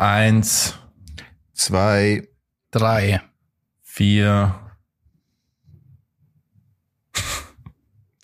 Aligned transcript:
Eins, 0.00 0.74
Zwei. 1.52 2.26
Drei. 2.70 3.20
vier. 3.82 4.54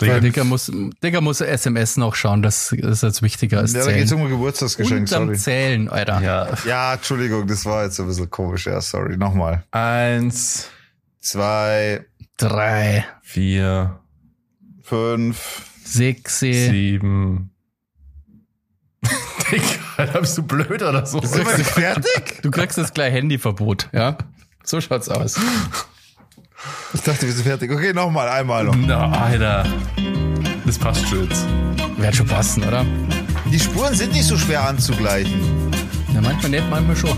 Der 0.00 0.20
Digger 0.20 0.44
muss, 0.44 0.72
Digger 1.02 1.20
muss 1.20 1.40
SMS 1.42 1.96
noch 1.98 2.14
schauen, 2.14 2.42
das 2.42 2.72
ist 2.72 3.02
jetzt 3.02 3.20
wichtiger 3.22 3.58
als 3.58 3.72
Ja, 3.74 3.84
da 3.84 3.92
geht's 3.92 4.08
Zählen. 4.08 4.20
um 4.22 4.26
ein 4.26 4.32
Geburtstagsgeschenk, 4.32 5.00
Unterm 5.00 5.24
sorry. 5.26 5.36
Zählen, 5.38 5.88
Alter. 5.90 6.20
Ja. 6.22 6.48
Ja, 6.66 6.94
Entschuldigung, 6.94 7.46
das 7.46 7.64
war 7.66 7.84
jetzt 7.84 8.00
ein 8.00 8.06
bisschen 8.06 8.30
komisch. 8.30 8.66
Ja, 8.66 8.80
sorry. 8.80 9.16
Nochmal. 9.18 9.64
Eins, 9.70 10.68
Zwei, 11.20 12.06
Drei. 12.38 13.04
vier, 13.22 14.00
fünf. 14.82 15.62
Sechs. 15.84 16.38
sieben. 16.40 17.50
Digga, 19.50 19.64
bist 20.20 20.36
du 20.36 20.42
blöd 20.42 20.82
oder 20.82 21.06
so? 21.06 21.20
Sind 21.22 21.46
wir 21.46 21.56
nicht 21.56 21.70
fertig? 21.70 22.42
Du 22.42 22.50
kriegst 22.50 22.76
jetzt 22.76 22.94
gleich 22.94 23.12
Handyverbot, 23.12 23.88
ja? 23.92 24.18
So 24.62 24.80
schaut's 24.80 25.08
aus. 25.08 25.36
Ich 26.92 27.00
dachte, 27.00 27.22
wir 27.22 27.32
sind 27.32 27.44
fertig. 27.44 27.70
Okay, 27.70 27.92
nochmal, 27.92 28.28
einmal 28.28 28.64
noch. 28.64 28.74
Na, 28.76 29.10
Alter. 29.10 29.64
Das 30.64 30.78
passt 30.78 31.06
schon 31.08 31.28
jetzt. 31.28 31.46
Wird 31.96 32.16
schon 32.16 32.26
passen, 32.26 32.64
oder? 32.64 32.84
Die 33.50 33.60
Spuren 33.60 33.94
sind 33.94 34.12
nicht 34.12 34.24
so 34.24 34.36
schwer 34.36 34.66
anzugleichen. 34.66 35.40
Ja, 36.12 36.20
manchmal 36.20 36.50
nicht, 36.50 36.68
manchmal 36.68 36.96
schon. 36.96 37.16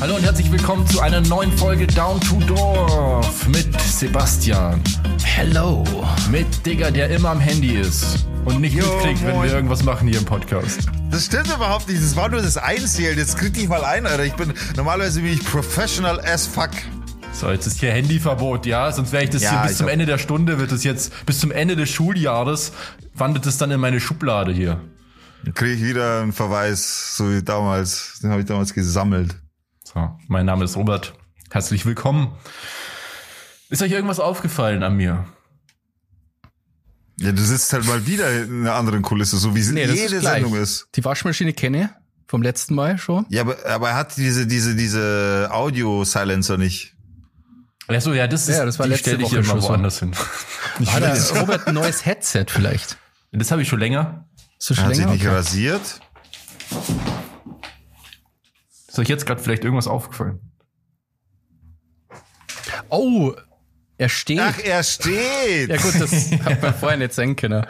Hallo 0.00 0.16
und 0.16 0.22
herzlich 0.22 0.50
willkommen 0.50 0.86
zu 0.86 1.00
einer 1.00 1.20
neuen 1.20 1.52
Folge 1.52 1.86
Down 1.86 2.20
to 2.20 2.40
Dorf 2.40 3.46
mit 3.48 3.80
Sebastian. 3.80 4.82
Hello. 5.22 5.84
Mit 6.30 6.66
Digger, 6.66 6.90
der 6.90 7.10
immer 7.10 7.30
am 7.30 7.40
Handy 7.40 7.76
ist 7.76 8.26
und 8.44 8.60
nicht 8.60 8.74
Jo, 8.74 8.84
mitkriegt, 8.84 9.24
wenn 9.24 9.42
wir 9.42 9.52
irgendwas 9.52 9.82
machen 9.84 10.08
hier 10.08 10.18
im 10.18 10.24
Podcast. 10.24 10.86
Das 11.10 11.26
stimmt 11.26 11.46
überhaupt 11.46 11.88
nicht. 11.88 12.02
Das 12.02 12.16
war 12.16 12.28
nur 12.28 12.42
das 12.42 12.56
Einzählen. 12.56 13.16
Jetzt 13.16 13.38
krieg 13.38 13.54
dich 13.54 13.68
mal 13.68 13.84
ein, 13.84 14.06
Alter. 14.06 14.24
Ich 14.24 14.34
bin, 14.34 14.52
normalerweise 14.76 15.20
bin 15.22 15.32
ich 15.32 15.44
professional 15.44 16.20
as 16.20 16.46
fuck. 16.46 16.70
So, 17.32 17.50
jetzt 17.50 17.66
ist 17.66 17.80
hier 17.80 17.92
Handyverbot, 17.92 18.66
ja? 18.66 18.92
Sonst 18.92 19.12
wäre 19.12 19.24
ich 19.24 19.30
das 19.30 19.42
Ja, 19.42 19.50
hier 19.50 19.68
bis 19.68 19.78
zum 19.78 19.88
Ende 19.88 20.06
der 20.06 20.18
Stunde, 20.18 20.58
wird 20.58 20.72
es 20.72 20.84
jetzt, 20.84 21.26
bis 21.26 21.40
zum 21.40 21.50
Ende 21.50 21.74
des 21.74 21.90
Schuljahres, 21.90 22.72
wandert 23.14 23.46
es 23.46 23.58
dann 23.58 23.70
in 23.70 23.80
meine 23.80 23.98
Schublade 24.00 24.52
hier. 24.52 24.80
Dann 25.44 25.54
krieg 25.54 25.76
ich 25.76 25.84
wieder 25.84 26.22
einen 26.22 26.32
Verweis, 26.32 27.16
so 27.16 27.30
wie 27.30 27.42
damals. 27.42 28.20
Den 28.22 28.30
habe 28.30 28.40
ich 28.40 28.46
damals 28.46 28.72
gesammelt. 28.72 29.36
So, 29.82 30.10
mein 30.28 30.46
Name 30.46 30.64
ist 30.64 30.76
Robert. 30.76 31.14
Herzlich 31.50 31.84
willkommen. 31.86 32.32
Ist 33.68 33.82
euch 33.82 33.92
irgendwas 33.92 34.20
aufgefallen 34.20 34.82
an 34.82 34.96
mir? 34.96 35.24
Ja, 37.20 37.30
du 37.32 37.42
sitzt 37.42 37.72
halt 37.72 37.84
mal 37.86 38.06
wieder 38.06 38.42
in 38.42 38.62
einer 38.62 38.74
anderen 38.74 39.02
Kulisse, 39.02 39.36
so 39.38 39.54
wie 39.54 39.60
es 39.60 39.70
Nee, 39.70 39.86
das 39.86 39.96
jede 39.96 40.16
ist. 40.16 40.22
Sendung 40.24 40.56
ist. 40.56 40.88
Die 40.96 41.04
Waschmaschine 41.04 41.52
kenne 41.52 41.82
ich 41.84 41.88
vom 42.28 42.42
letzten 42.42 42.74
Mal 42.74 42.98
schon. 42.98 43.24
Ja, 43.28 43.42
aber, 43.42 43.56
aber 43.66 43.90
er 43.90 43.96
hat 43.96 44.16
diese, 44.16 44.46
diese, 44.46 44.74
diese 44.74 45.48
Audio-Silencer 45.52 46.56
nicht. 46.58 46.94
Achso, 47.86 48.12
ja, 48.14 48.26
das 48.26 48.48
ist, 48.48 48.56
Ja, 48.56 48.64
das 48.64 48.78
war 48.78 48.86
die 48.86 48.92
letzte 48.92 49.10
stelle 49.10 49.22
ich 49.22 49.28
Woche 49.28 49.36
immer 49.36 49.44
schon 49.44 49.60
so. 49.60 49.68
woanders 49.68 49.98
hin. 50.00 50.12
Ich 50.80 50.92
Hat 50.92 51.02
der 51.04 51.40
Robert 51.40 51.68
ein 51.68 51.74
neues 51.74 52.04
Headset 52.04 52.46
vielleicht? 52.48 52.98
das 53.30 53.50
habe 53.52 53.62
ich 53.62 53.68
schon 53.68 53.78
länger. 53.78 54.26
Ist 54.58 54.70
das 54.70 54.78
Er 54.78 54.80
schon 54.80 54.84
hat 54.86 54.94
sich 54.96 55.04
länger? 55.04 55.12
nicht 55.12 55.26
Okay. 55.26 55.34
rasiert. 55.36 56.00
Ist 58.88 58.98
euch 58.98 59.08
jetzt 59.08 59.24
gerade 59.26 59.40
vielleicht 59.40 59.62
irgendwas 59.62 59.86
aufgefallen? 59.86 60.40
Oh, 62.88 63.34
er 64.04 64.08
steht. 64.10 64.40
Ach, 64.40 64.58
er 64.62 64.82
steht. 64.82 65.68
Ja 65.70 65.76
gut, 65.76 65.94
das 66.00 66.30
hat 66.44 66.62
man 66.62 66.74
vorher 66.74 66.98
nicht 66.98 67.14
sehen 67.14 67.34
können. 67.36 67.64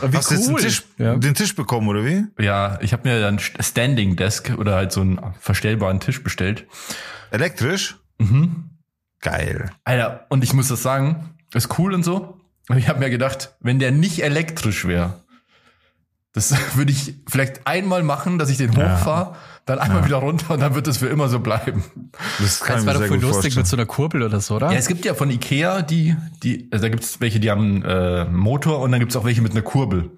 Aber 0.00 0.12
Wie 0.12 0.16
Hast 0.16 0.30
du 0.30 0.34
jetzt 0.34 0.48
den 0.48 0.56
Tisch, 0.56 0.82
Ja. 0.98 1.16
den 1.16 1.34
Tisch 1.34 1.54
bekommen, 1.56 1.88
oder 1.88 2.04
wie? 2.04 2.24
Ja, 2.38 2.78
ich 2.82 2.92
habe 2.92 3.08
mir 3.08 3.20
dann 3.20 3.38
Standing 3.38 4.14
Desk 4.16 4.52
oder 4.58 4.74
halt 4.74 4.92
so 4.92 5.00
einen 5.00 5.18
verstellbaren 5.40 6.00
Tisch 6.00 6.22
bestellt. 6.22 6.66
Elektrisch? 7.30 7.96
Geil. 9.20 9.70
Alter, 9.84 10.26
und 10.28 10.44
ich 10.44 10.52
muss 10.52 10.68
das 10.68 10.82
sagen, 10.82 11.34
ist 11.54 11.78
cool 11.78 11.94
und 11.94 12.04
so. 12.04 12.38
Aber 12.68 12.78
ich 12.78 12.88
habe 12.88 12.98
mir 12.98 13.10
gedacht, 13.10 13.54
wenn 13.60 13.78
der 13.78 13.90
nicht 13.92 14.22
elektrisch 14.22 14.86
wäre, 14.86 15.20
das 16.36 16.54
würde 16.76 16.92
ich 16.92 17.14
vielleicht 17.26 17.66
einmal 17.66 18.02
machen, 18.02 18.38
dass 18.38 18.50
ich 18.50 18.58
den 18.58 18.70
hochfahre, 18.76 19.34
dann 19.64 19.78
einmal 19.78 20.04
wieder 20.04 20.18
runter 20.18 20.52
und 20.54 20.60
dann 20.60 20.74
wird 20.74 20.86
das 20.86 20.98
für 20.98 21.06
immer 21.06 21.28
so 21.28 21.40
bleiben. 21.40 21.82
Das 22.38 22.60
kann 22.60 22.76
Das 22.76 22.82
ich 22.82 22.86
war 22.86 22.94
doch 22.94 23.06
voll 23.06 23.18
lustig 23.18 23.32
vorstellen. 23.54 23.56
mit 23.56 23.66
so 23.66 23.76
einer 23.76 23.86
Kurbel 23.86 24.22
oder 24.22 24.40
so, 24.40 24.56
oder? 24.56 24.70
Ja, 24.70 24.78
es 24.78 24.86
gibt 24.86 25.04
ja 25.06 25.14
von 25.14 25.30
Ikea 25.30 25.80
die, 25.82 26.14
die, 26.42 26.68
also 26.70 26.82
da 26.82 26.88
gibt 26.90 27.02
es 27.02 27.20
welche, 27.20 27.40
die 27.40 27.50
haben 27.50 27.82
äh, 27.82 27.86
einen 28.26 28.36
Motor 28.36 28.80
und 28.80 28.92
dann 28.92 29.00
gibt 29.00 29.12
es 29.12 29.16
auch 29.16 29.24
welche 29.24 29.40
mit 29.40 29.52
einer 29.52 29.62
Kurbel. 29.62 30.10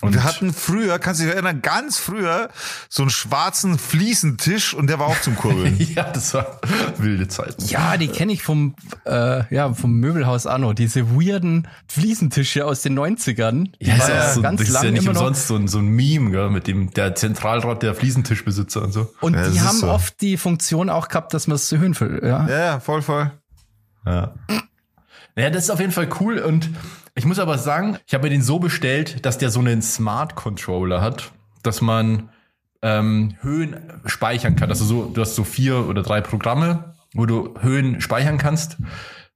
Und 0.00 0.14
Wir 0.14 0.24
hatten 0.24 0.52
früher, 0.54 0.98
kannst 0.98 1.20
du 1.20 1.24
dich 1.24 1.34
erinnern, 1.34 1.60
ganz 1.60 1.98
früher 1.98 2.48
so 2.88 3.02
einen 3.02 3.10
schwarzen 3.10 3.78
Fliesentisch 3.78 4.72
und 4.72 4.86
der 4.88 4.98
war 4.98 5.08
auch 5.08 5.20
zum 5.20 5.36
Kurbeln. 5.36 5.76
ja, 5.94 6.04
das 6.04 6.32
war 6.32 6.60
wilde 6.96 7.28
Zeiten. 7.28 7.64
Ja, 7.66 7.96
die 7.98 8.08
kenne 8.08 8.32
ich 8.32 8.42
vom, 8.42 8.74
äh, 9.04 9.54
ja, 9.54 9.72
vom 9.74 9.92
Möbelhaus 10.00 10.46
Anno. 10.46 10.72
Diese 10.72 11.10
weirden 11.10 11.68
Fliesentische 11.86 12.64
aus 12.64 12.80
den 12.80 12.98
90ern. 12.98 13.72
Die 13.80 13.86
Ja, 13.86 13.96
ist 13.96 14.10
auch 14.10 14.34
so, 14.34 14.42
ganz 14.42 14.60
das 14.60 14.70
ist 14.70 14.82
ja 14.82 14.90
nicht 14.90 15.08
umsonst 15.08 15.48
so 15.48 15.56
ein, 15.56 15.68
so 15.68 15.78
ein 15.78 15.88
Meme, 15.88 16.30
gell, 16.30 16.48
mit 16.50 16.66
dem 16.66 16.90
der 16.92 17.14
Zentralrat 17.14 17.82
der 17.82 17.94
Fliesentischbesitzer 17.94 18.82
und 18.82 18.92
so. 18.92 19.12
Und 19.20 19.34
Ja, 19.34 19.48
die 19.48 19.60
haben 19.60 19.76
so. 19.76 19.90
oft 19.90 20.20
die 20.22 20.38
Funktion 20.38 20.88
auch 20.88 21.08
gehabt, 21.08 21.34
dass 21.34 21.46
man 21.46 21.56
es 21.56 21.66
zu 21.66 21.78
Höhen 21.78 21.94
ja. 22.22 22.46
ja, 22.48 22.48
ja, 22.48 22.80
voll, 22.80 23.02
voll. 23.02 23.30
Ja. 24.06 24.34
Ja, 25.36 25.50
das 25.50 25.64
ist 25.64 25.70
auf 25.70 25.80
jeden 25.80 25.92
Fall 25.92 26.08
cool 26.20 26.38
und 26.38 26.70
ich 27.14 27.24
muss 27.24 27.38
aber 27.38 27.58
sagen, 27.58 27.98
ich 28.06 28.14
habe 28.14 28.24
mir 28.24 28.30
den 28.30 28.42
so 28.42 28.58
bestellt, 28.58 29.24
dass 29.24 29.38
der 29.38 29.50
so 29.50 29.60
einen 29.60 29.82
Smart 29.82 30.34
Controller 30.34 31.00
hat, 31.00 31.32
dass 31.62 31.80
man 31.80 32.30
ähm, 32.82 33.36
Höhen 33.40 34.00
speichern 34.06 34.56
kann. 34.56 34.70
Also 34.70 34.84
so, 34.84 35.04
du 35.04 35.20
hast 35.20 35.34
so 35.34 35.44
vier 35.44 35.88
oder 35.88 36.02
drei 36.02 36.20
Programme, 36.20 36.94
wo 37.14 37.26
du 37.26 37.54
Höhen 37.60 38.00
speichern 38.00 38.38
kannst, 38.38 38.78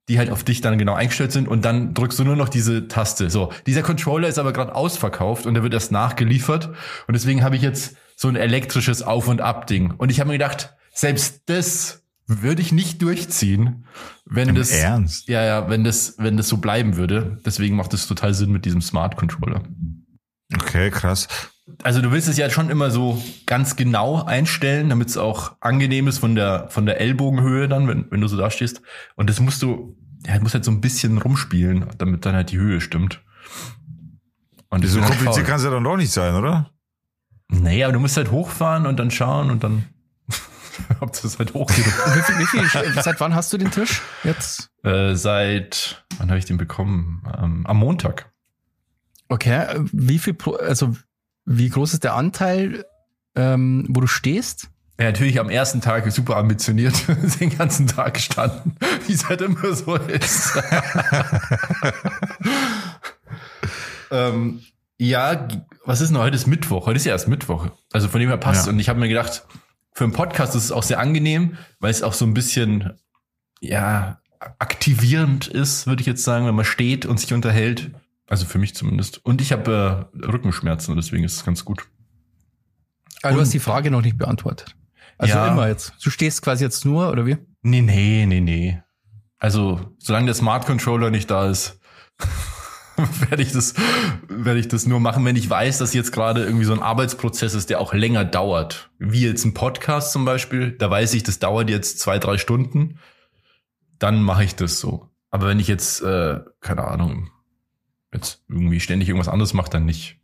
die 0.09 0.19
halt 0.19 0.31
auf 0.31 0.45
dich 0.45 0.61
dann 0.61 0.79
genau 0.79 0.95
eingestellt 0.95 1.33
sind 1.33 1.49
und 1.49 1.65
dann 1.65 1.95
drückst 1.95 2.19
du 2.19 2.25
nur 2.25 2.37
noch 2.37 2.49
diese 2.49 2.89
Taste. 2.89 3.31
So, 3.31 3.53
dieser 3.67 3.83
Controller 3.83 4.29
ist 4.29 4.39
aber 4.39 4.53
gerade 4.53 4.75
ausverkauft 4.75 5.47
und 5.47 5.55
der 5.55 5.63
wird 5.63 5.75
erst 5.75 5.93
nachgeliefert 5.93 6.69
und 7.07 7.15
deswegen 7.15 7.43
habe 7.43 7.57
ich 7.57 7.63
jetzt 7.63 7.97
so 8.17 8.29
ein 8.29 8.37
elektrisches 8.37 9.03
Auf 9.03 9.29
und 9.29 9.41
Ab 9.41 9.67
Ding 9.67 9.95
und 9.97 10.11
ich 10.11 10.21
habe 10.21 10.29
mir 10.29 10.39
gedacht, 10.39 10.75
selbst 10.93 11.43
das 11.47 12.04
würde 12.27 12.63
ich 12.63 12.73
nicht 12.73 13.03
durchziehen, 13.03 13.85
wenn 14.25 14.51
Im 14.51 14.55
das 14.55 14.71
Ernst? 14.71 15.29
ja, 15.29 15.45
ja, 15.45 15.69
wenn 15.69 15.85
das, 15.85 16.15
wenn 16.19 16.37
das 16.37 16.49
so 16.49 16.57
bleiben 16.57 16.97
würde. 16.97 17.39
Deswegen 17.45 17.77
macht 17.77 17.93
es 17.95 18.07
total 18.07 18.35
Sinn 18.35 18.51
mit 18.51 18.65
diesem 18.65 18.81
Smart 18.81 19.17
Controller. 19.17 19.63
Okay, 20.55 20.91
krass. 20.91 21.29
Also 21.83 22.03
du 22.03 22.13
willst 22.13 22.29
es 22.29 22.37
ja 22.37 22.51
schon 22.51 22.71
immer 22.71 22.91
so 22.91 23.23
ganz 23.47 23.77
genau 23.77 24.23
einstellen, 24.23 24.89
damit 24.91 25.09
es 25.09 25.17
auch 25.17 25.57
angenehm 25.61 26.09
ist 26.09 26.19
von 26.19 26.35
der, 26.35 26.69
von 26.69 26.87
der 26.87 27.01
Ellbogenhöhe 27.01 27.69
dann, 27.69 27.89
wenn, 27.89 28.11
wenn 28.11 28.21
du 28.21 28.29
so 28.29 28.37
da 28.37 28.51
stehst. 28.51 28.83
Und 29.17 29.31
das 29.31 29.41
musst 29.41 29.63
du, 29.63 29.97
ja, 30.27 30.37
du 30.37 30.43
musst 30.43 30.55
halt 30.55 30.65
so 30.65 30.71
ein 30.71 30.81
bisschen 30.81 31.19
rumspielen, 31.19 31.87
damit 31.99 32.27
dann 32.27 32.35
halt 32.35 32.51
die 32.51 32.59
Höhe 32.59 32.81
stimmt. 32.81 33.23
Und 34.69 34.87
So 34.87 35.01
halt 35.01 35.11
kompliziert 35.11 35.47
kann 35.47 35.57
es 35.57 35.65
ja 35.65 35.71
dann 35.71 35.85
doch 35.85 35.97
nicht 35.97 36.11
sein, 36.11 36.35
oder? 36.35 36.71
Nee, 37.49 37.85
aber 37.85 37.93
du 37.93 38.01
musst 38.01 38.17
halt 38.17 38.31
hochfahren 38.31 38.87
und 38.87 38.99
dann 38.99 39.11
schauen 39.11 39.51
und 39.51 39.63
dann, 39.63 39.85
ob 41.01 41.13
das 41.13 41.39
halt 41.39 41.55
hochgeht. 41.55 41.85
Wie 41.87 42.47
viel, 42.47 42.65
viel, 42.69 43.03
seit 43.03 43.21
wann 43.21 43.35
hast 43.35 43.53
du 43.53 43.59
den 43.59 43.71
Tisch? 43.71 44.01
Jetzt? 44.23 44.71
äh, 44.83 45.15
seit, 45.15 46.05
wann 46.19 46.29
habe 46.29 46.39
ich 46.39 46.45
den 46.45 46.57
bekommen? 46.59 47.23
Ähm, 47.41 47.67
am 47.67 47.77
Montag. 47.79 48.31
Okay, 49.29 49.51
äh, 49.65 49.81
wie 49.93 50.19
viel, 50.19 50.35
Pro- 50.35 50.57
also 50.57 50.95
wie 51.47 51.69
groß 51.69 51.95
ist 51.95 52.05
der 52.05 52.15
Anteil, 52.15 52.85
ähm, 53.35 53.87
wo 53.89 54.01
du 54.01 54.07
stehst? 54.07 54.69
Ja, 54.99 55.07
natürlich 55.07 55.41
am 55.41 55.51
ersten 55.51 55.81
Tag 55.81 56.11
super 56.13 56.37
ambitioniert, 56.37 56.95
den 57.41 57.57
ganzen 57.57 57.87
Tag 57.87 58.15
gestanden, 58.15 58.77
wie 59.07 59.13
es 59.13 59.29
halt 59.29 59.41
immer 59.41 59.75
so 59.75 59.97
ist. 59.97 60.53
ähm, 64.11 64.61
ja, 64.99 65.49
was 65.85 66.01
ist 66.01 66.11
denn 66.11 66.19
heute? 66.19 66.37
Ist 66.37 66.47
Mittwoch. 66.47 66.87
Heute 66.87 66.97
ist 66.97 67.05
ja 67.05 67.13
erst 67.13 67.29
Mittwoch. 67.29 67.67
Also 67.93 68.09
von 68.09 68.21
dem 68.21 68.29
her 68.29 68.39
passt. 68.39 68.67
Ja. 68.67 68.73
Und 68.73 68.79
ich 68.79 68.89
habe 68.89 69.01
mir 69.01 69.09
gedacht, 69.09 69.45
für 69.95 70.05
einen 70.05 70.13
Podcast 70.13 70.55
ist 70.55 70.65
es 70.65 70.73
auch 70.73 70.83
sehr 70.83 70.99
angenehm, 70.99 71.57
weil 71.81 71.91
es 71.91 72.03
auch 72.03 72.13
so 72.13 72.25
ein 72.25 72.35
bisschen, 72.35 72.93
ja, 73.61 74.21
aktivierend 74.59 75.47
ist, 75.49 75.87
würde 75.87 76.01
ich 76.03 76.07
jetzt 76.07 76.25
sagen, 76.25 76.47
wenn 76.47 76.55
man 76.55 76.65
steht 76.65 77.07
und 77.07 77.19
sich 77.19 77.33
unterhält. 77.33 77.91
Also 78.27 78.45
für 78.47 78.59
mich 78.59 78.75
zumindest. 78.75 79.25
Und 79.25 79.41
ich 79.41 79.53
habe 79.53 80.09
äh, 80.15 80.27
Rückenschmerzen 80.27 80.91
und 80.93 80.97
deswegen 80.97 81.25
ist 81.25 81.37
es 81.37 81.45
ganz 81.45 81.65
gut. 81.65 81.87
Also 83.23 83.37
du 83.37 83.43
hast 83.43 83.55
die 83.55 83.59
Frage 83.61 83.91
noch 83.91 84.03
nicht 84.03 84.19
beantwortet. 84.19 84.75
Also 85.17 85.35
Ja. 85.35 85.49
immer 85.49 85.69
jetzt. 85.69 85.95
Du 86.03 86.11
stehst 86.11 86.43
quasi 86.43 86.65
jetzt 86.65 86.85
nur, 86.85 87.11
oder 87.11 87.25
wie? 87.27 87.37
Nee, 87.63 87.81
nee, 87.83 88.27
nee, 88.27 88.41
nee. 88.41 88.83
Also, 89.39 89.95
solange 89.99 90.27
der 90.27 90.35
Smart 90.35 90.67
Controller 90.67 91.11
nicht 91.11 91.31
da 91.31 91.49
ist, 91.49 91.79
werde 93.29 93.43
ich 93.43 93.53
das, 93.53 93.75
werde 94.29 94.61
ich 94.61 94.69
das 94.69 94.87
nur 94.87 95.01
machen, 95.01 95.25
wenn 95.25 95.37
ich 95.37 95.49
weiß, 95.49 95.79
dass 95.79 95.95
jetzt 95.95 96.13
gerade 96.13 96.45
irgendwie 96.45 96.65
so 96.65 96.73
ein 96.73 96.83
Arbeitsprozess 96.83 97.55
ist, 97.55 97.71
der 97.71 97.81
auch 97.81 97.95
länger 97.95 98.25
dauert. 98.25 98.91
Wie 98.99 99.27
jetzt 99.27 99.45
ein 99.45 99.55
Podcast 99.55 100.13
zum 100.13 100.25
Beispiel. 100.25 100.73
Da 100.73 100.91
weiß 100.91 101.15
ich, 101.15 101.23
das 101.23 101.39
dauert 101.39 101.71
jetzt 101.71 101.99
zwei, 101.99 102.19
drei 102.19 102.39
Stunden. 102.39 102.99
Dann 103.99 104.23
mache 104.23 104.45
ich 104.45 104.55
das 104.55 104.81
so. 104.81 105.09
Aber 105.31 105.49
wenn 105.49 105.59
ich 105.59 105.69
jetzt, 105.69 106.01
äh, 106.03 106.41
keine 106.61 106.85
Ahnung, 106.85 107.31
jetzt 108.13 108.43
irgendwie 108.49 108.81
ständig 108.81 109.09
irgendwas 109.09 109.29
anderes 109.29 109.55
mache, 109.55 109.71
dann 109.71 109.85
nicht. 109.85 110.21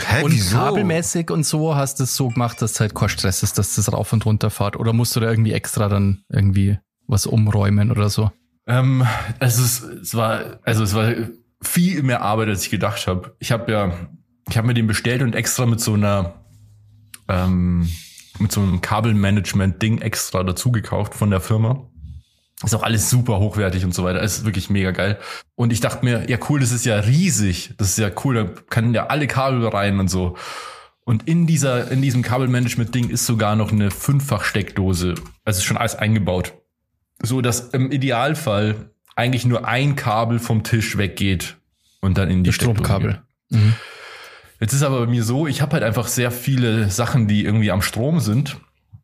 Hä, 0.00 0.22
Und 0.22 0.32
wieso? 0.32 0.56
kabelmäßig 0.56 1.30
und 1.30 1.44
so 1.44 1.74
hast 1.74 1.98
du 1.98 2.04
es 2.04 2.14
so 2.14 2.28
gemacht, 2.28 2.62
dass 2.62 2.78
halt 2.78 2.94
kein 2.94 3.08
Stress 3.08 3.42
ist, 3.42 3.58
dass 3.58 3.74
das 3.74 3.92
rauf 3.92 4.12
und 4.12 4.24
runter 4.26 4.50
fährt. 4.50 4.76
Oder 4.76 4.92
musst 4.92 5.16
du 5.16 5.20
da 5.20 5.28
irgendwie 5.28 5.52
extra 5.52 5.88
dann 5.88 6.22
irgendwie 6.28 6.78
was 7.06 7.26
umräumen 7.26 7.90
oder 7.90 8.08
so? 8.10 8.30
Ähm, 8.66 9.06
es 9.40 9.58
ist, 9.58 9.82
es 9.82 10.14
war, 10.14 10.60
also 10.62 10.84
es 10.84 10.94
war 10.94 11.10
viel 11.62 12.02
mehr 12.02 12.22
Arbeit, 12.22 12.48
als 12.48 12.64
ich 12.64 12.70
gedacht 12.70 13.06
habe. 13.06 13.34
Ich 13.38 13.52
habe 13.52 13.70
ja, 13.70 13.92
ich 14.48 14.56
habe 14.56 14.66
mir 14.66 14.74
den 14.74 14.86
bestellt 14.86 15.22
und 15.22 15.34
extra 15.34 15.66
mit 15.66 15.80
so 15.80 15.94
einer, 15.94 16.44
ähm, 17.28 17.88
mit 18.38 18.52
so 18.52 18.60
einem 18.60 18.80
Kabelmanagement-Ding 18.80 20.00
extra 20.00 20.42
dazu 20.42 20.70
gekauft 20.70 21.14
von 21.14 21.30
der 21.30 21.40
Firma. 21.40 21.88
Ist 22.64 22.74
auch 22.74 22.82
alles 22.82 23.08
super 23.08 23.38
hochwertig 23.38 23.84
und 23.84 23.94
so 23.94 24.02
weiter. 24.02 24.20
Ist 24.20 24.44
wirklich 24.44 24.68
mega 24.68 24.90
geil. 24.90 25.18
Und 25.54 25.72
ich 25.72 25.80
dachte 25.80 26.04
mir, 26.04 26.28
ja 26.28 26.38
cool, 26.48 26.58
das 26.58 26.72
ist 26.72 26.84
ja 26.84 26.98
riesig. 26.98 27.74
Das 27.78 27.90
ist 27.90 27.98
ja 27.98 28.10
cool, 28.24 28.34
da 28.34 28.44
kann 28.68 28.94
ja 28.94 29.06
alle 29.06 29.28
Kabel 29.28 29.66
rein 29.68 30.00
und 30.00 30.08
so. 30.08 30.36
Und 31.04 31.28
in 31.28 31.46
dieser, 31.46 31.90
in 31.90 32.02
diesem 32.02 32.22
Kabelmanagement-Ding 32.22 33.10
ist 33.10 33.26
sogar 33.26 33.56
noch 33.56 33.72
eine 33.72 33.90
Fünffach-Steckdose. 33.90 35.14
Also 35.44 35.58
ist 35.58 35.64
schon 35.64 35.76
alles 35.76 35.94
eingebaut. 35.94 36.54
So, 37.22 37.40
dass 37.40 37.70
im 37.70 37.90
Idealfall 37.90 38.90
eigentlich 39.18 39.44
nur 39.44 39.66
ein 39.66 39.96
Kabel 39.96 40.38
vom 40.38 40.62
Tisch 40.62 40.96
weggeht 40.96 41.56
und 42.00 42.16
dann 42.16 42.30
in 42.30 42.44
die 42.44 42.48
Das 42.48 42.54
Stromkabel. 42.54 43.20
geht. 43.50 43.60
Mhm. 43.60 43.74
Jetzt 44.60 44.72
ist 44.72 44.82
aber 44.82 45.00
bei 45.00 45.06
mir 45.06 45.22
so, 45.24 45.46
ich 45.46 45.60
habe 45.60 45.72
halt 45.72 45.82
einfach 45.82 46.06
sehr 46.08 46.30
viele 46.30 46.90
Sachen, 46.90 47.28
die 47.28 47.44
irgendwie 47.44 47.70
am 47.70 47.82
Strom 47.82 48.20
sind. 48.20 48.58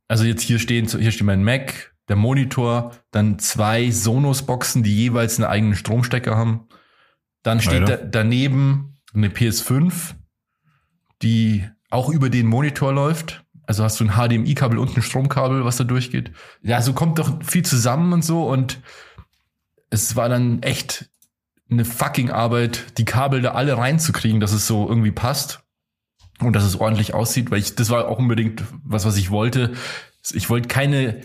Also 0.08 0.24
jetzt 0.24 0.42
hier 0.42 0.58
stehen, 0.58 0.86
hier 0.88 1.10
steht 1.10 1.26
mein 1.26 1.44
Mac, 1.44 1.94
der 2.08 2.16
Monitor, 2.16 2.92
dann 3.10 3.38
zwei 3.38 3.90
Sonos-Boxen, 3.90 4.82
die 4.82 4.94
jeweils 4.94 5.38
einen 5.38 5.48
eigenen 5.48 5.76
Stromstecker 5.76 6.36
haben. 6.36 6.68
Dann 7.42 7.60
steht 7.60 7.88
da, 7.88 7.96
daneben 7.96 8.98
eine 9.14 9.28
PS5, 9.28 10.14
die 11.22 11.64
auch 11.90 12.08
über 12.10 12.30
den 12.30 12.46
Monitor 12.46 12.92
läuft. 12.92 13.44
Also 13.66 13.82
hast 13.82 13.98
du 14.00 14.04
ein 14.04 14.10
HDMI-Kabel 14.12 14.78
und 14.78 14.96
ein 14.96 15.02
Stromkabel, 15.02 15.64
was 15.64 15.76
da 15.76 15.84
durchgeht. 15.84 16.32
Ja, 16.62 16.82
so 16.82 16.92
kommt 16.92 17.18
doch 17.18 17.42
viel 17.42 17.64
zusammen 17.64 18.12
und 18.12 18.24
so 18.24 18.46
und 18.48 18.80
es 19.90 20.16
war 20.16 20.28
dann 20.28 20.62
echt 20.62 21.10
eine 21.70 21.84
fucking 21.84 22.30
Arbeit, 22.30 22.98
die 22.98 23.04
Kabel 23.04 23.42
da 23.42 23.52
alle 23.52 23.76
reinzukriegen, 23.76 24.40
dass 24.40 24.52
es 24.52 24.66
so 24.66 24.88
irgendwie 24.88 25.12
passt 25.12 25.62
und 26.40 26.54
dass 26.54 26.64
es 26.64 26.78
ordentlich 26.78 27.14
aussieht, 27.14 27.50
weil 27.50 27.58
ich, 27.58 27.74
das 27.74 27.90
war 27.90 28.08
auch 28.08 28.18
unbedingt 28.18 28.62
was, 28.84 29.04
was 29.04 29.16
ich 29.16 29.30
wollte. 29.30 29.74
Ich 30.32 30.50
wollte 30.50 30.68
keine 30.68 31.22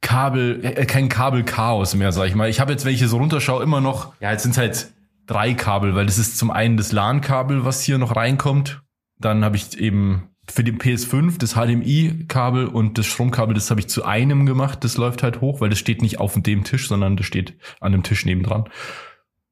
Kabel, 0.00 0.60
äh, 0.64 0.86
kein 0.86 1.08
Kabelchaos 1.08 1.94
mehr, 1.94 2.12
sag 2.12 2.26
ich 2.26 2.34
mal. 2.34 2.48
Ich 2.48 2.60
habe 2.60 2.72
jetzt, 2.72 2.84
wenn 2.84 2.92
ich 2.92 2.98
hier 2.98 3.08
so 3.08 3.18
runterschaue, 3.18 3.62
immer 3.62 3.80
noch, 3.80 4.14
ja, 4.20 4.32
jetzt 4.32 4.42
sind 4.42 4.56
halt 4.56 4.92
drei 5.26 5.54
Kabel, 5.54 5.94
weil 5.94 6.06
das 6.06 6.18
ist 6.18 6.38
zum 6.38 6.50
einen 6.50 6.76
das 6.76 6.92
LAN-Kabel, 6.92 7.64
was 7.64 7.82
hier 7.82 7.98
noch 7.98 8.16
reinkommt. 8.16 8.82
Dann 9.18 9.44
habe 9.44 9.56
ich 9.56 9.78
eben 9.78 10.29
für 10.50 10.64
den 10.64 10.78
PS5 10.78 11.38
das 11.38 11.54
HDMI-Kabel 11.54 12.66
und 12.66 12.98
das 12.98 13.06
Stromkabel, 13.06 13.54
das 13.54 13.70
habe 13.70 13.80
ich 13.80 13.88
zu 13.88 14.04
einem 14.04 14.46
gemacht. 14.46 14.84
Das 14.84 14.96
läuft 14.96 15.22
halt 15.22 15.40
hoch, 15.40 15.60
weil 15.60 15.70
das 15.70 15.78
steht 15.78 16.02
nicht 16.02 16.18
auf 16.20 16.34
dem 16.40 16.64
Tisch, 16.64 16.88
sondern 16.88 17.16
das 17.16 17.26
steht 17.26 17.56
an 17.80 17.92
dem 17.92 18.02
Tisch 18.02 18.24
nebendran. 18.26 18.64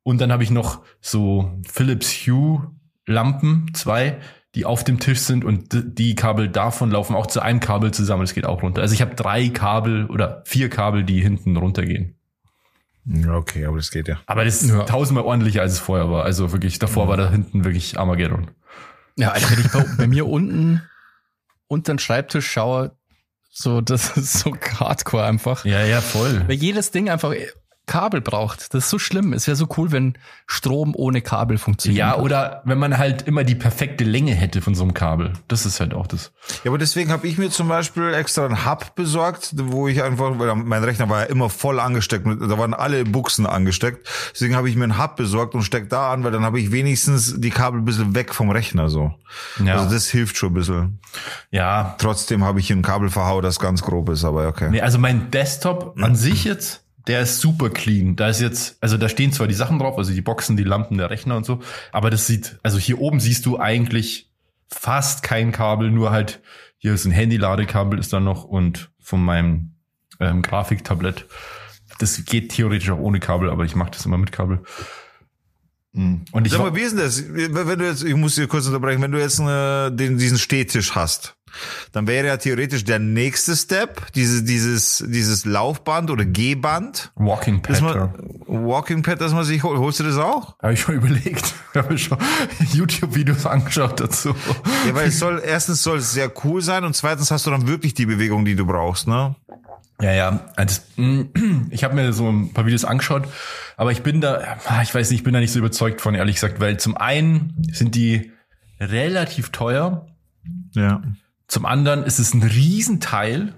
Und 0.02 0.20
dann 0.20 0.32
habe 0.32 0.42
ich 0.42 0.50
noch 0.50 0.82
so 1.00 1.60
Philips 1.70 2.10
Hue 2.26 2.70
Lampen, 3.06 3.72
zwei, 3.74 4.18
die 4.54 4.64
auf 4.64 4.84
dem 4.84 4.98
Tisch 4.98 5.20
sind 5.20 5.44
und 5.44 5.68
die 5.98 6.14
Kabel 6.14 6.48
davon 6.48 6.90
laufen 6.90 7.14
auch 7.14 7.26
zu 7.26 7.40
einem 7.40 7.60
Kabel 7.60 7.92
zusammen. 7.92 8.22
Das 8.22 8.34
geht 8.34 8.46
auch 8.46 8.62
runter. 8.62 8.82
Also 8.82 8.94
ich 8.94 9.02
habe 9.02 9.14
drei 9.14 9.48
Kabel 9.48 10.06
oder 10.06 10.42
vier 10.46 10.68
Kabel, 10.68 11.04
die 11.04 11.20
hinten 11.20 11.56
runtergehen. 11.56 12.14
Ja, 13.04 13.34
okay, 13.36 13.64
aber 13.64 13.76
das 13.78 13.90
geht 13.90 14.08
ja. 14.08 14.18
Aber 14.26 14.44
das 14.44 14.62
ist 14.62 14.70
Ja. 14.70 14.82
tausendmal 14.84 15.24
ordentlicher, 15.24 15.62
als 15.62 15.72
es 15.74 15.78
vorher 15.78 16.10
war. 16.10 16.24
Also 16.24 16.52
wirklich, 16.52 16.78
davor 16.78 17.08
war 17.08 17.16
da 17.16 17.30
hinten 17.30 17.64
wirklich 17.64 17.98
Armageddon. 17.98 18.50
Ja, 19.18 19.32
also 19.32 19.50
wenn 19.50 19.60
ich 19.60 19.72
bei, 19.72 19.84
bei 19.96 20.06
mir 20.06 20.26
unten 20.26 20.80
unter 21.66 21.92
den 21.92 21.98
Schreibtisch 21.98 22.50
schaue, 22.50 22.96
so, 23.50 23.80
das 23.80 24.16
ist 24.16 24.32
so 24.34 24.56
hardcore 24.78 25.24
einfach. 25.24 25.64
Ja, 25.64 25.84
ja, 25.84 26.00
voll. 26.00 26.44
Weil 26.46 26.56
jedes 26.56 26.92
Ding 26.92 27.10
einfach 27.10 27.34
Kabel 27.88 28.20
braucht. 28.20 28.72
Das 28.72 28.84
ist 28.84 28.90
so 28.90 29.00
schlimm. 29.00 29.32
Es 29.32 29.48
wäre 29.48 29.56
so 29.56 29.66
cool, 29.76 29.90
wenn 29.90 30.16
Strom 30.46 30.94
ohne 30.94 31.20
Kabel 31.20 31.58
funktioniert. 31.58 31.98
Ja, 31.98 32.16
oder 32.16 32.62
wenn 32.64 32.78
man 32.78 32.98
halt 32.98 33.22
immer 33.22 33.42
die 33.42 33.56
perfekte 33.56 34.04
Länge 34.04 34.34
hätte 34.34 34.62
von 34.62 34.76
so 34.76 34.84
einem 34.84 34.94
Kabel. 34.94 35.32
Das 35.48 35.66
ist 35.66 35.80
halt 35.80 35.94
auch 35.94 36.06
das. 36.06 36.30
Ja, 36.62 36.70
aber 36.70 36.78
deswegen 36.78 37.10
habe 37.10 37.26
ich 37.26 37.36
mir 37.38 37.50
zum 37.50 37.66
Beispiel 37.66 38.14
extra 38.14 38.44
einen 38.44 38.64
Hub 38.64 38.94
besorgt, 38.94 39.54
wo 39.56 39.88
ich 39.88 40.02
einfach, 40.02 40.38
weil 40.38 40.54
mein 40.54 40.84
Rechner 40.84 41.08
war 41.08 41.22
ja 41.22 41.26
immer 41.26 41.50
voll 41.50 41.80
angesteckt, 41.80 42.26
da 42.26 42.58
waren 42.58 42.74
alle 42.74 43.04
Buchsen 43.04 43.46
angesteckt. 43.46 44.08
Deswegen 44.32 44.54
habe 44.54 44.68
ich 44.68 44.76
mir 44.76 44.84
einen 44.84 45.02
Hub 45.02 45.16
besorgt 45.16 45.54
und 45.54 45.62
steck 45.62 45.90
da 45.90 46.12
an, 46.12 46.22
weil 46.22 46.30
dann 46.30 46.44
habe 46.44 46.60
ich 46.60 46.70
wenigstens 46.70 47.40
die 47.40 47.50
Kabel 47.50 47.80
ein 47.80 47.84
bisschen 47.84 48.14
weg 48.14 48.34
vom 48.34 48.50
Rechner 48.50 48.88
so. 48.88 49.14
Ja. 49.64 49.74
Also 49.74 49.90
das 49.90 50.06
hilft 50.08 50.36
schon 50.36 50.50
ein 50.50 50.54
bisschen. 50.54 51.00
Ja. 51.50 51.96
Trotzdem 51.98 52.44
habe 52.44 52.60
ich 52.60 52.66
hier 52.66 52.76
ein 52.76 52.82
Kabelverhau, 52.82 53.40
das 53.40 53.58
ganz 53.58 53.82
grob 53.82 54.08
ist, 54.10 54.24
aber 54.24 54.46
okay. 54.46 54.68
Nee, 54.70 54.82
also 54.82 54.98
mein 54.98 55.30
Desktop 55.30 55.96
an 56.00 56.14
sich 56.14 56.44
jetzt, 56.44 56.84
der 57.08 57.22
ist 57.22 57.40
super 57.40 57.70
clean. 57.70 58.16
Da 58.16 58.28
ist 58.28 58.40
jetzt, 58.40 58.76
also 58.80 58.96
da 58.96 59.08
stehen 59.08 59.32
zwar 59.32 59.48
die 59.48 59.54
Sachen 59.54 59.78
drauf, 59.78 59.96
also 59.98 60.12
die 60.12 60.20
Boxen, 60.20 60.56
die 60.56 60.64
Lampen, 60.64 60.98
der 60.98 61.10
Rechner 61.10 61.36
und 61.36 61.44
so, 61.44 61.60
aber 61.90 62.10
das 62.10 62.26
sieht, 62.26 62.58
also 62.62 62.78
hier 62.78 63.00
oben 63.00 63.18
siehst 63.18 63.46
du 63.46 63.58
eigentlich 63.58 64.30
fast 64.68 65.22
kein 65.22 65.50
Kabel, 65.50 65.90
nur 65.90 66.10
halt, 66.10 66.40
hier 66.76 66.92
ist 66.92 67.06
ein 67.06 67.10
Handy-Ladekabel 67.10 67.98
ist 67.98 68.12
da 68.12 68.20
noch 68.20 68.44
und 68.44 68.90
von 69.00 69.24
meinem 69.24 69.72
ähm, 70.20 70.42
Grafiktablett. 70.42 71.24
Das 71.98 72.24
geht 72.24 72.52
theoretisch 72.52 72.90
auch 72.90 72.98
ohne 72.98 73.18
Kabel, 73.18 73.50
aber 73.50 73.64
ich 73.64 73.74
mache 73.74 73.90
das 73.90 74.04
immer 74.04 74.18
mit 74.18 74.30
Kabel. 74.30 74.60
Mm. 75.92 76.16
Und 76.30 76.46
ich 76.46 76.52
Sag 76.52 76.60
mal, 76.60 76.76
wie 76.76 76.82
ist 76.82 76.92
denn 76.92 77.04
das? 77.04 77.24
Wenn 77.26 77.78
du 77.78 77.86
jetzt, 77.86 78.04
ich 78.04 78.14
muss 78.14 78.34
dir 78.34 78.46
kurz 78.46 78.66
unterbrechen, 78.66 79.00
wenn 79.00 79.10
du 79.10 79.18
jetzt 79.18 79.40
eine, 79.40 79.90
den, 79.90 80.18
diesen 80.18 80.38
Stehtisch 80.38 80.94
hast, 80.94 81.37
dann 81.92 82.06
wäre 82.06 82.26
ja 82.26 82.36
theoretisch 82.36 82.84
der 82.84 82.98
nächste 82.98 83.56
Step, 83.56 84.12
dieses, 84.12 84.44
dieses, 84.44 85.04
dieses 85.06 85.44
Laufband 85.44 86.10
oder 86.10 86.24
Gehband, 86.24 87.12
Walking 87.16 87.62
das 87.62 87.80
Pad, 87.80 87.96
man, 87.96 88.12
Walking 88.46 89.02
Pad, 89.02 89.20
das 89.20 89.32
man 89.32 89.44
sich 89.44 89.62
holt. 89.62 89.78
Holst 89.78 90.00
du 90.00 90.04
das 90.04 90.16
auch? 90.16 90.56
habe 90.62 90.72
ich 90.72 90.80
schon 90.80 90.94
überlegt. 90.94 91.54
habe 91.74 91.94
ich 91.94 92.04
schon 92.04 92.18
YouTube-Videos 92.72 93.46
angeschaut 93.46 94.00
dazu. 94.00 94.34
Ja, 94.86 94.94
weil 94.94 95.08
es 95.08 95.18
soll, 95.18 95.42
erstens 95.44 95.82
soll 95.82 95.98
es 95.98 96.12
sehr 96.12 96.30
cool 96.44 96.62
sein 96.62 96.84
und 96.84 96.94
zweitens 96.94 97.30
hast 97.30 97.46
du 97.46 97.50
dann 97.50 97.66
wirklich 97.66 97.94
die 97.94 98.06
Bewegung, 98.06 98.44
die 98.44 98.54
du 98.56 98.66
brauchst, 98.66 99.08
ne? 99.08 99.36
Ja, 100.00 100.12
ja. 100.12 100.40
Also, 100.56 100.80
ich 101.70 101.84
habe 101.84 101.94
mir 101.94 102.12
so 102.12 102.28
ein 102.28 102.52
paar 102.52 102.66
Videos 102.66 102.84
angeschaut, 102.84 103.26
aber 103.76 103.92
ich 103.92 104.02
bin 104.02 104.20
da, 104.20 104.58
ah, 104.66 104.82
ich 104.82 104.94
weiß 104.94 105.10
nicht, 105.10 105.20
ich 105.20 105.24
bin 105.24 105.34
da 105.34 105.40
nicht 105.40 105.52
so 105.52 105.58
überzeugt 105.58 106.00
von, 106.00 106.14
ehrlich 106.14 106.36
gesagt, 106.36 106.60
weil 106.60 106.78
zum 106.78 106.96
einen 106.96 107.54
sind 107.72 107.94
die 107.94 108.32
relativ 108.80 109.50
teuer, 109.50 110.06
Ja. 110.74 111.02
Zum 111.48 111.66
anderen 111.66 112.04
ist 112.04 112.18
es 112.18 112.34
ein 112.34 112.42
Riesenteil. 112.42 113.54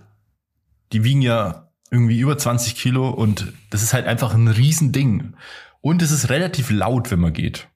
Die 0.93 1.05
wiegen 1.05 1.23
ja 1.23 1.69
irgendwie 1.91 2.19
über 2.19 2.39
20 2.39 2.75
Kilo 2.77 3.11
und 3.11 3.53
das 3.71 3.83
ist 3.83 3.93
halt 3.93 4.07
einfach 4.07 4.33
ein 4.35 4.49
Riesending. 4.49 5.35
Und 5.81 6.03
es 6.03 6.11
ist 6.11 6.29
relativ 6.31 6.71
laut, 6.71 7.11
wenn 7.11 7.21
man 7.21 7.33
geht. 7.33 7.69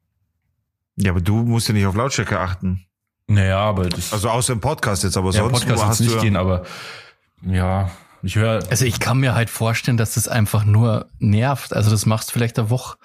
Ja, 0.97 1.11
aber 1.11 1.21
du 1.21 1.42
musst 1.42 1.68
ja 1.68 1.75
nicht 1.75 1.87
auf 1.87 1.97
Lautstärke 1.97 2.38
achten. 2.38 2.87
Naja, 3.26 3.59
aber 3.59 3.88
das 3.88 4.12
Also 4.12 4.28
außer 4.30 4.52
im 4.52 4.61
Podcast 4.61 5.02
jetzt, 5.02 5.16
aber 5.16 5.30
ja, 5.33 5.40
sonst 5.42 5.61
Podcast 5.61 5.85
hast 5.85 6.00
du 6.00 6.04
nicht 6.04 6.14
ja- 6.16 6.21
gehen, 6.23 6.37
aber 6.37 6.64
ja, 7.42 7.90
ich 8.23 8.37
höre 8.37 8.62
Also 8.71 8.85
ich 8.85 9.00
kann 9.00 9.18
mir 9.18 9.35
halt 9.35 9.50
vorstellen, 9.50 9.97
dass 9.97 10.14
das 10.14 10.28
einfach 10.28 10.64
nur 10.64 11.09
nervt. 11.18 11.73
Also 11.75 11.90
das 11.90 12.06
machst 12.06 12.28
du 12.28 12.33
vielleicht 12.35 12.59
eine 12.59 12.71
Woche 12.71 12.97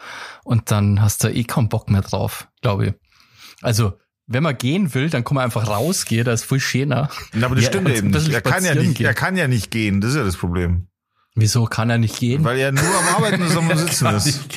und 0.44 0.72
dann 0.72 1.01
hast 1.01 1.24
du 1.24 1.30
eh 1.34 1.44
keinen 1.44 1.70
Bock 1.70 1.89
mehr 1.89 2.01
drauf, 2.01 2.48
glaube 2.62 2.86
ich. 2.88 2.94
Also 3.62 3.94
wenn 4.31 4.43
man 4.43 4.57
gehen 4.57 4.93
will, 4.93 5.09
dann 5.09 5.24
kann 5.24 5.36
man 5.36 5.43
einfach 5.43 5.67
rausgehen, 5.67 6.24
da 6.24 6.31
ist 6.31 6.45
viel 6.45 6.59
schöner. 6.59 7.09
Na, 7.33 7.48
aber 7.48 7.55
das 7.55 7.65
Ja, 7.65 7.71
stimmt 7.71 7.88
und 7.89 7.95
eben. 7.95 8.13
Er 8.31 8.41
kann 8.41 8.63
ja 8.63 8.75
nicht, 8.75 8.95
gehen. 8.95 9.05
er 9.07 9.13
kann 9.15 9.36
ja 9.36 9.48
nicht 9.48 9.71
gehen. 9.71 10.01
Das 10.01 10.12
ist 10.12 10.17
ja 10.17 10.24
das 10.24 10.38
Problem. 10.38 10.86
Wieso 11.36 11.65
kann 11.65 11.89
er 11.89 11.98
nicht 11.98 12.19
gehen? 12.19 12.43
Weil 12.43 12.59
er 12.59 12.71
nur 12.71 12.83
am 12.83 13.15
Arbeiten 13.15 13.41
ist, 13.41 13.55
am 13.57 13.75
Sitzen 13.77 14.07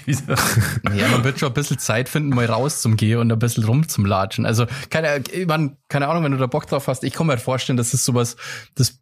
ist. 0.06 0.24
Ja, 0.94 1.08
man 1.08 1.24
wird 1.24 1.38
schon 1.38 1.48
ein 1.48 1.54
bisschen 1.54 1.78
Zeit 1.78 2.08
finden, 2.08 2.30
mal 2.30 2.44
raus 2.46 2.82
zum 2.82 2.96
Gehen 2.96 3.18
und 3.18 3.32
ein 3.32 3.38
bisschen 3.38 3.64
rum 3.64 3.88
zum 3.88 4.04
Latschen. 4.04 4.44
Also, 4.46 4.66
keine, 4.90 5.22
mein, 5.46 5.76
keine 5.88 6.08
Ahnung, 6.08 6.24
wenn 6.24 6.32
du 6.32 6.38
da 6.38 6.46
Bock 6.46 6.66
drauf 6.66 6.88
hast. 6.88 7.04
Ich 7.04 7.14
kann 7.14 7.26
mir 7.26 7.34
halt 7.34 7.42
vorstellen, 7.42 7.76
das 7.76 7.94
ist 7.94 8.04
sowas, 8.04 8.36
das, 8.74 8.98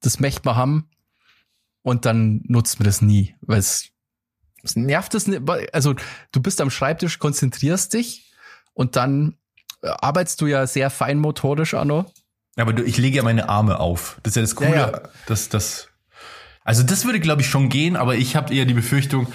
das 0.00 0.20
möchte 0.20 0.42
man 0.44 0.56
haben 0.56 0.90
und 1.82 2.04
dann 2.04 2.42
nutzt 2.46 2.78
man 2.78 2.84
das 2.84 3.02
nie, 3.02 3.34
weil 3.40 3.58
es, 3.58 3.88
es 4.62 4.76
nervt 4.76 5.14
es 5.14 5.26
nicht. 5.26 5.42
Also, 5.72 5.94
du 6.32 6.40
bist 6.42 6.60
am 6.60 6.70
Schreibtisch, 6.70 7.18
konzentrierst 7.18 7.94
dich 7.94 8.30
und 8.74 8.94
dann 8.96 9.36
arbeitest 9.82 10.40
du 10.40 10.46
ja 10.46 10.66
sehr 10.66 10.90
feinmotorisch, 10.90 11.74
Arno. 11.74 12.06
Aber 12.56 12.72
du, 12.72 12.82
ich 12.82 12.98
lege 12.98 13.16
ja 13.16 13.22
meine 13.22 13.48
Arme 13.48 13.80
auf. 13.80 14.18
Das 14.22 14.32
ist 14.32 14.36
ja 14.36 14.42
das 14.42 14.56
Coole. 14.56 14.70
Ja, 14.70 14.90
ja. 14.90 15.00
Dass 15.26 15.48
das, 15.48 15.88
also 16.64 16.82
das 16.82 17.04
würde, 17.04 17.20
glaube 17.20 17.42
ich, 17.42 17.48
schon 17.48 17.68
gehen, 17.68 17.96
aber 17.96 18.14
ich 18.14 18.36
habe 18.36 18.54
eher 18.54 18.64
die 18.64 18.74
Befürchtung, 18.74 19.26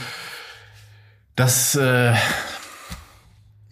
dass 1.35 1.75
äh, 1.75 2.13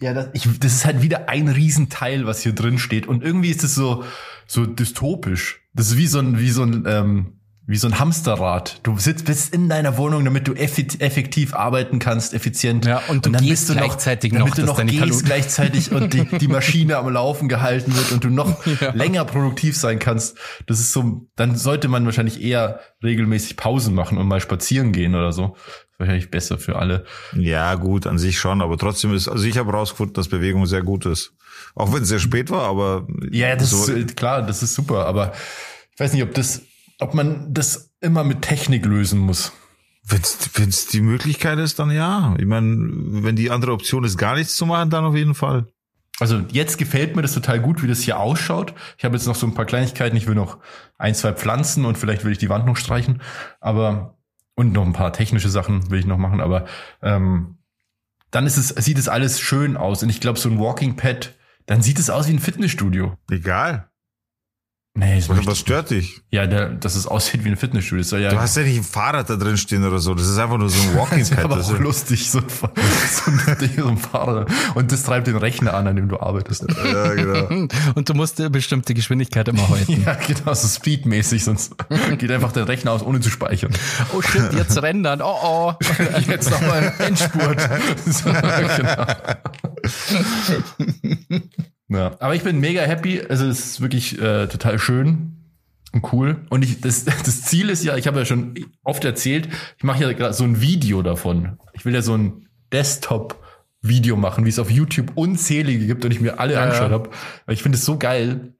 ja, 0.00 0.12
das, 0.12 0.28
ich, 0.34 0.46
das 0.58 0.74
ist 0.74 0.84
halt 0.84 1.02
wieder 1.02 1.28
ein 1.28 1.48
Riesenteil, 1.48 2.26
was 2.26 2.42
hier 2.42 2.52
drin 2.52 2.78
steht. 2.78 3.06
Und 3.06 3.22
irgendwie 3.22 3.50
ist 3.50 3.64
es 3.64 3.74
so, 3.74 4.04
so 4.46 4.66
dystopisch. 4.66 5.62
Das 5.72 5.88
ist 5.88 5.96
wie 5.96 6.06
so 6.06 6.18
ein, 6.18 6.38
wie 6.38 6.50
so 6.50 6.62
ein, 6.62 6.84
ähm, 6.86 7.35
wie 7.68 7.76
so 7.76 7.88
ein 7.88 7.98
Hamsterrad. 7.98 8.78
Du 8.84 8.96
sitzt 8.98 9.24
bist 9.24 9.52
in 9.52 9.68
deiner 9.68 9.96
Wohnung, 9.96 10.24
damit 10.24 10.46
du 10.46 10.52
effektiv 10.54 11.52
arbeiten 11.54 11.98
kannst, 11.98 12.32
effizient. 12.32 12.84
Ja, 12.86 13.02
und 13.08 13.26
du 13.26 13.30
dann 13.30 13.42
gehst 13.42 13.66
bist 13.66 13.68
du 13.70 13.74
noch, 13.74 13.80
gleichzeitig 13.82 14.32
damit 14.32 14.48
noch, 14.50 14.54
du 14.56 14.62
noch 14.64 14.76
deine 14.76 14.90
gehst 14.92 15.02
Kalorien- 15.02 15.24
gleichzeitig 15.24 15.90
und 15.92 16.12
die, 16.14 16.24
die 16.38 16.48
Maschine 16.48 16.96
am 16.98 17.08
Laufen 17.08 17.48
gehalten 17.48 17.94
wird 17.96 18.12
und 18.12 18.22
du 18.24 18.30
noch 18.30 18.64
Ja. 18.80 18.92
länger 18.92 19.24
produktiv 19.24 19.76
sein 19.76 19.98
kannst. 19.98 20.36
Das 20.66 20.78
ist 20.80 20.92
so, 20.92 21.26
dann 21.34 21.56
sollte 21.56 21.88
man 21.88 22.04
wahrscheinlich 22.04 22.40
eher 22.42 22.80
regelmäßig 23.02 23.56
Pausen 23.56 23.94
machen 23.94 24.18
und 24.18 24.28
mal 24.28 24.40
spazieren 24.40 24.92
gehen 24.92 25.14
oder 25.14 25.32
so. 25.32 25.56
Wahrscheinlich 25.98 26.30
besser 26.30 26.58
für 26.58 26.76
alle. 26.76 27.04
Ja, 27.34 27.74
gut, 27.74 28.06
an 28.06 28.18
sich 28.18 28.38
schon, 28.38 28.60
aber 28.62 28.76
trotzdem 28.78 29.14
ist, 29.14 29.28
also 29.28 29.44
ich 29.44 29.56
habe 29.58 29.72
rausgefunden, 29.72 30.14
dass 30.14 30.28
Bewegung 30.28 30.66
sehr 30.66 30.82
gut 30.82 31.06
ist. 31.06 31.32
Auch 31.74 31.92
wenn 31.94 32.02
es 32.02 32.08
sehr 32.08 32.18
spät 32.18 32.50
war, 32.50 32.62
aber 32.68 33.06
Ja, 33.30 33.56
das 33.56 33.70
so, 33.70 33.90
ist 33.92 34.10
äh, 34.10 34.14
klar, 34.14 34.42
das 34.42 34.62
ist 34.62 34.74
super, 34.74 35.06
aber 35.06 35.32
ich 35.94 36.00
weiß 36.00 36.12
nicht, 36.12 36.22
ob 36.22 36.34
das, 36.34 36.60
ob 37.00 37.14
man 37.14 37.52
das 37.52 37.92
immer 38.00 38.24
mit 38.24 38.42
Technik 38.42 38.84
lösen 38.84 39.18
muss. 39.18 39.52
wenn's, 40.04 40.50
wenn's 40.54 40.86
die 40.86 41.00
Möglichkeit 41.00 41.58
ist, 41.58 41.78
dann 41.78 41.90
ja. 41.90 42.34
Ich 42.38 42.46
meine, 42.46 42.76
wenn 43.22 43.36
die 43.36 43.50
andere 43.50 43.72
Option 43.72 44.04
ist, 44.04 44.18
gar 44.18 44.36
nichts 44.36 44.56
zu 44.56 44.66
machen, 44.66 44.90
dann 44.90 45.04
auf 45.04 45.14
jeden 45.14 45.34
Fall. 45.34 45.66
Also 46.18 46.40
jetzt 46.50 46.78
gefällt 46.78 47.14
mir 47.14 47.22
das 47.22 47.34
total 47.34 47.60
gut, 47.60 47.82
wie 47.82 47.88
das 47.88 48.00
hier 48.00 48.18
ausschaut. 48.18 48.72
Ich 48.96 49.04
habe 49.04 49.16
jetzt 49.16 49.26
noch 49.26 49.34
so 49.34 49.46
ein 49.46 49.54
paar 49.54 49.66
Kleinigkeiten. 49.66 50.16
Ich 50.16 50.26
will 50.26 50.34
noch 50.34 50.58
ein, 50.96 51.14
zwei 51.14 51.32
Pflanzen 51.32 51.84
und 51.84 51.98
vielleicht 51.98 52.24
will 52.24 52.32
ich 52.32 52.38
die 52.38 52.48
Wand 52.48 52.64
noch 52.64 52.76
streichen. 52.76 53.20
Aber 53.60 54.16
und 54.54 54.72
noch 54.72 54.86
ein 54.86 54.94
paar 54.94 55.12
technische 55.12 55.50
Sachen 55.50 55.90
will 55.90 56.00
ich 56.00 56.06
noch 56.06 56.16
machen. 56.16 56.40
Aber 56.40 56.64
ähm, 57.02 57.58
dann 58.30 58.46
ist 58.46 58.56
es, 58.56 58.68
sieht 58.68 58.98
es 58.98 59.08
alles 59.08 59.40
schön 59.40 59.76
aus. 59.76 60.02
Und 60.02 60.08
ich 60.08 60.20
glaube, 60.20 60.38
so 60.38 60.48
ein 60.48 60.58
Walking 60.58 60.96
Pad, 60.96 61.34
dann 61.66 61.82
sieht 61.82 61.98
es 61.98 62.08
aus 62.08 62.28
wie 62.28 62.32
ein 62.32 62.38
Fitnessstudio. 62.38 63.18
Egal. 63.30 63.90
Nee, 64.98 65.16
das 65.16 65.28
Was, 65.46 65.58
stört 65.58 65.90
dich? 65.90 66.22
Ja, 66.30 66.46
der, 66.46 66.70
dass 66.70 66.94
es 66.96 67.06
aussieht 67.06 67.44
wie 67.44 67.50
ein 67.50 67.56
Fitnessstudio. 67.56 68.00
Das 68.02 68.08
soll 68.08 68.20
ja, 68.20 68.30
Du 68.30 68.40
hast 68.40 68.56
ja 68.56 68.62
nicht 68.62 68.78
ein 68.78 68.82
Fahrrad 68.82 69.28
da 69.28 69.36
drin 69.36 69.58
stehen 69.58 69.84
oder 69.84 69.98
so. 69.98 70.14
Das 70.14 70.26
ist 70.26 70.38
einfach 70.38 70.56
nur 70.56 70.70
so 70.70 70.80
ein 70.80 70.96
Walking 70.96 71.18
das 71.18 71.28
ist 71.30 71.36
Pad. 71.36 71.44
aber 71.44 71.56
Das 71.56 71.70
auch 71.70 71.78
lustig, 71.78 72.30
so, 72.30 72.38
ein 72.38 72.48
Fa- 72.48 72.70
so, 73.10 73.30
ein, 73.30 73.58
Ding, 73.58 73.70
so 73.76 73.88
ein 73.88 73.98
Fahrrad. 73.98 74.48
Und 74.74 74.90
das 74.92 75.02
treibt 75.02 75.26
den 75.26 75.36
Rechner 75.36 75.74
an, 75.74 75.86
an 75.86 75.96
dem 75.96 76.08
du 76.08 76.18
arbeitest. 76.18 76.64
ja, 76.82 77.12
genau. 77.14 77.46
Und 77.94 78.08
du 78.08 78.14
musst 78.14 78.40
eine 78.40 78.48
bestimmte 78.48 78.94
Geschwindigkeit 78.94 79.46
immer 79.48 79.68
halten. 79.68 80.02
Ja, 80.06 80.14
genau, 80.14 80.54
so 80.54 80.66
speedmäßig, 80.68 81.44
sonst 81.44 81.74
geht 82.18 82.30
einfach 82.30 82.52
der 82.52 82.66
Rechner 82.68 82.92
aus, 82.92 83.02
ohne 83.02 83.20
zu 83.20 83.28
speichern. 83.30 83.72
Oh 84.14 84.22
shit, 84.22 84.52
jetzt 84.54 84.80
rendern. 84.80 85.20
Oh 85.22 85.36
oh. 85.42 85.72
Jetzt 86.26 86.50
nochmal 86.50 86.92
Endspurt. 86.98 87.60
So, 88.06 88.30
genau. 88.30 89.06
Ja, 91.88 92.16
aber 92.18 92.34
ich 92.34 92.42
bin 92.42 92.58
mega 92.58 92.82
happy. 92.82 93.22
Also 93.28 93.46
es 93.46 93.64
ist 93.64 93.80
wirklich 93.80 94.20
äh, 94.20 94.46
total 94.48 94.78
schön 94.78 95.36
und 95.92 96.12
cool. 96.12 96.44
Und 96.50 96.64
ich, 96.64 96.80
das, 96.80 97.04
das 97.04 97.42
Ziel 97.42 97.70
ist 97.70 97.84
ja, 97.84 97.96
ich 97.96 98.06
habe 98.06 98.18
ja 98.18 98.24
schon 98.24 98.54
oft 98.82 99.04
erzählt, 99.04 99.48
ich 99.76 99.84
mache 99.84 100.02
ja 100.02 100.12
gerade 100.12 100.34
so 100.34 100.44
ein 100.44 100.60
Video 100.60 101.02
davon. 101.02 101.58
Ich 101.72 101.84
will 101.84 101.94
ja 101.94 102.02
so 102.02 102.16
ein 102.16 102.48
Desktop-Video 102.72 104.16
machen, 104.16 104.44
wie 104.44 104.48
es 104.48 104.58
auf 104.58 104.70
YouTube 104.70 105.12
unzählige 105.14 105.86
gibt 105.86 106.04
und 106.04 106.10
ich 106.10 106.20
mir 106.20 106.40
alle 106.40 106.54
Ja, 106.54 106.64
angeschaut 106.64 106.90
habe. 106.90 107.10
Ich 107.48 107.62
finde 107.62 107.78
es 107.78 107.84
so 107.84 107.98
geil, 107.98 108.52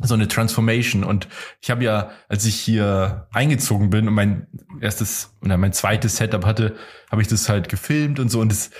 so 0.00 0.14
eine 0.14 0.28
Transformation. 0.28 1.04
Und 1.04 1.28
ich 1.60 1.70
habe 1.70 1.84
ja, 1.84 2.10
als 2.28 2.46
ich 2.46 2.56
hier 2.56 3.28
eingezogen 3.32 3.90
bin 3.90 4.08
und 4.08 4.14
mein 4.14 4.46
erstes 4.80 5.36
oder 5.42 5.58
mein 5.58 5.72
zweites 5.72 6.16
Setup 6.16 6.46
hatte, 6.46 6.76
habe 7.10 7.20
ich 7.20 7.28
das 7.28 7.48
halt 7.48 7.68
gefilmt 7.68 8.18
und 8.18 8.30
so. 8.30 8.40
Und 8.40 8.52
es, 8.52 8.70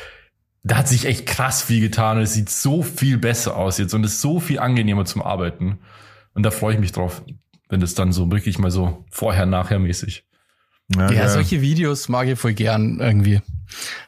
da 0.63 0.77
hat 0.77 0.89
sich 0.89 1.07
echt 1.07 1.27
krass 1.27 1.63
viel 1.63 1.81
getan 1.81 2.19
und 2.19 2.23
es 2.25 2.35
sieht 2.35 2.51
so 2.51 2.83
viel 2.83 3.17
besser 3.19 3.57
aus 3.57 3.79
jetzt 3.79 3.95
und 3.95 4.05
es 4.05 4.15
ist 4.15 4.21
so 4.21 4.41
viel 4.41 4.59
angenehmer 4.59 5.05
zum 5.05 5.23
Arbeiten. 5.23 5.79
Und 6.35 6.43
da 6.45 6.51
freue 6.51 6.75
ich 6.75 6.81
mich 6.81 6.93
drauf, 6.93 7.23
wenn 7.69 7.81
das 7.81 7.95
dann 7.95 8.13
so 8.13 8.31
wirklich 8.31 8.59
mal 8.59 8.71
so 8.71 9.05
vorher, 9.11 9.47
nachher 9.47 9.79
mäßig. 9.79 10.25
Ja, 10.95 11.11
Ja, 11.11 11.29
solche 11.29 11.61
Videos 11.61 12.09
mag 12.09 12.29
ich 12.29 12.39
voll 12.39 12.53
gern 12.55 12.99
irgendwie. 13.01 13.41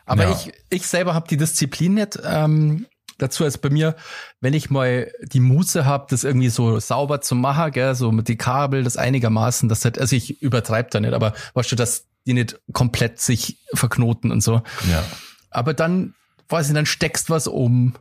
Aber 0.04 0.24
Ja. 0.24 0.32
ich, 0.32 0.52
ich 0.68 0.86
selber 0.86 1.14
habe 1.14 1.28
die 1.28 1.36
Disziplin 1.36 1.94
nicht 1.94 2.18
ähm, 2.24 2.86
dazu 3.18 3.44
als 3.44 3.56
bei 3.58 3.70
mir, 3.70 3.94
wenn 4.40 4.52
ich 4.52 4.68
mal 4.68 5.10
die 5.22 5.40
Muße 5.40 5.84
habe, 5.84 6.06
das 6.10 6.24
irgendwie 6.24 6.48
so 6.48 6.78
sauber 6.80 7.20
zu 7.20 7.34
machen, 7.34 7.70
gell, 7.72 7.94
so 7.94 8.10
mit 8.12 8.28
die 8.28 8.36
Kabel, 8.36 8.82
das 8.82 8.96
einigermaßen, 8.96 9.68
das 9.68 9.84
halt, 9.84 9.98
also 9.98 10.16
ich 10.16 10.42
übertreibe 10.42 10.90
da 10.90 11.00
nicht, 11.00 11.14
aber 11.14 11.32
weißt 11.54 11.70
du, 11.72 11.76
dass 11.76 12.06
die 12.26 12.34
nicht 12.34 12.60
komplett 12.72 13.20
sich 13.20 13.58
verknoten 13.74 14.30
und 14.32 14.42
so. 14.42 14.62
Ja. 14.90 15.04
Aber 15.50 15.74
dann, 15.74 16.14
weiß 16.52 16.68
ich, 16.68 16.74
dann 16.74 16.86
steckst 16.86 17.30
was 17.30 17.46
um, 17.46 17.94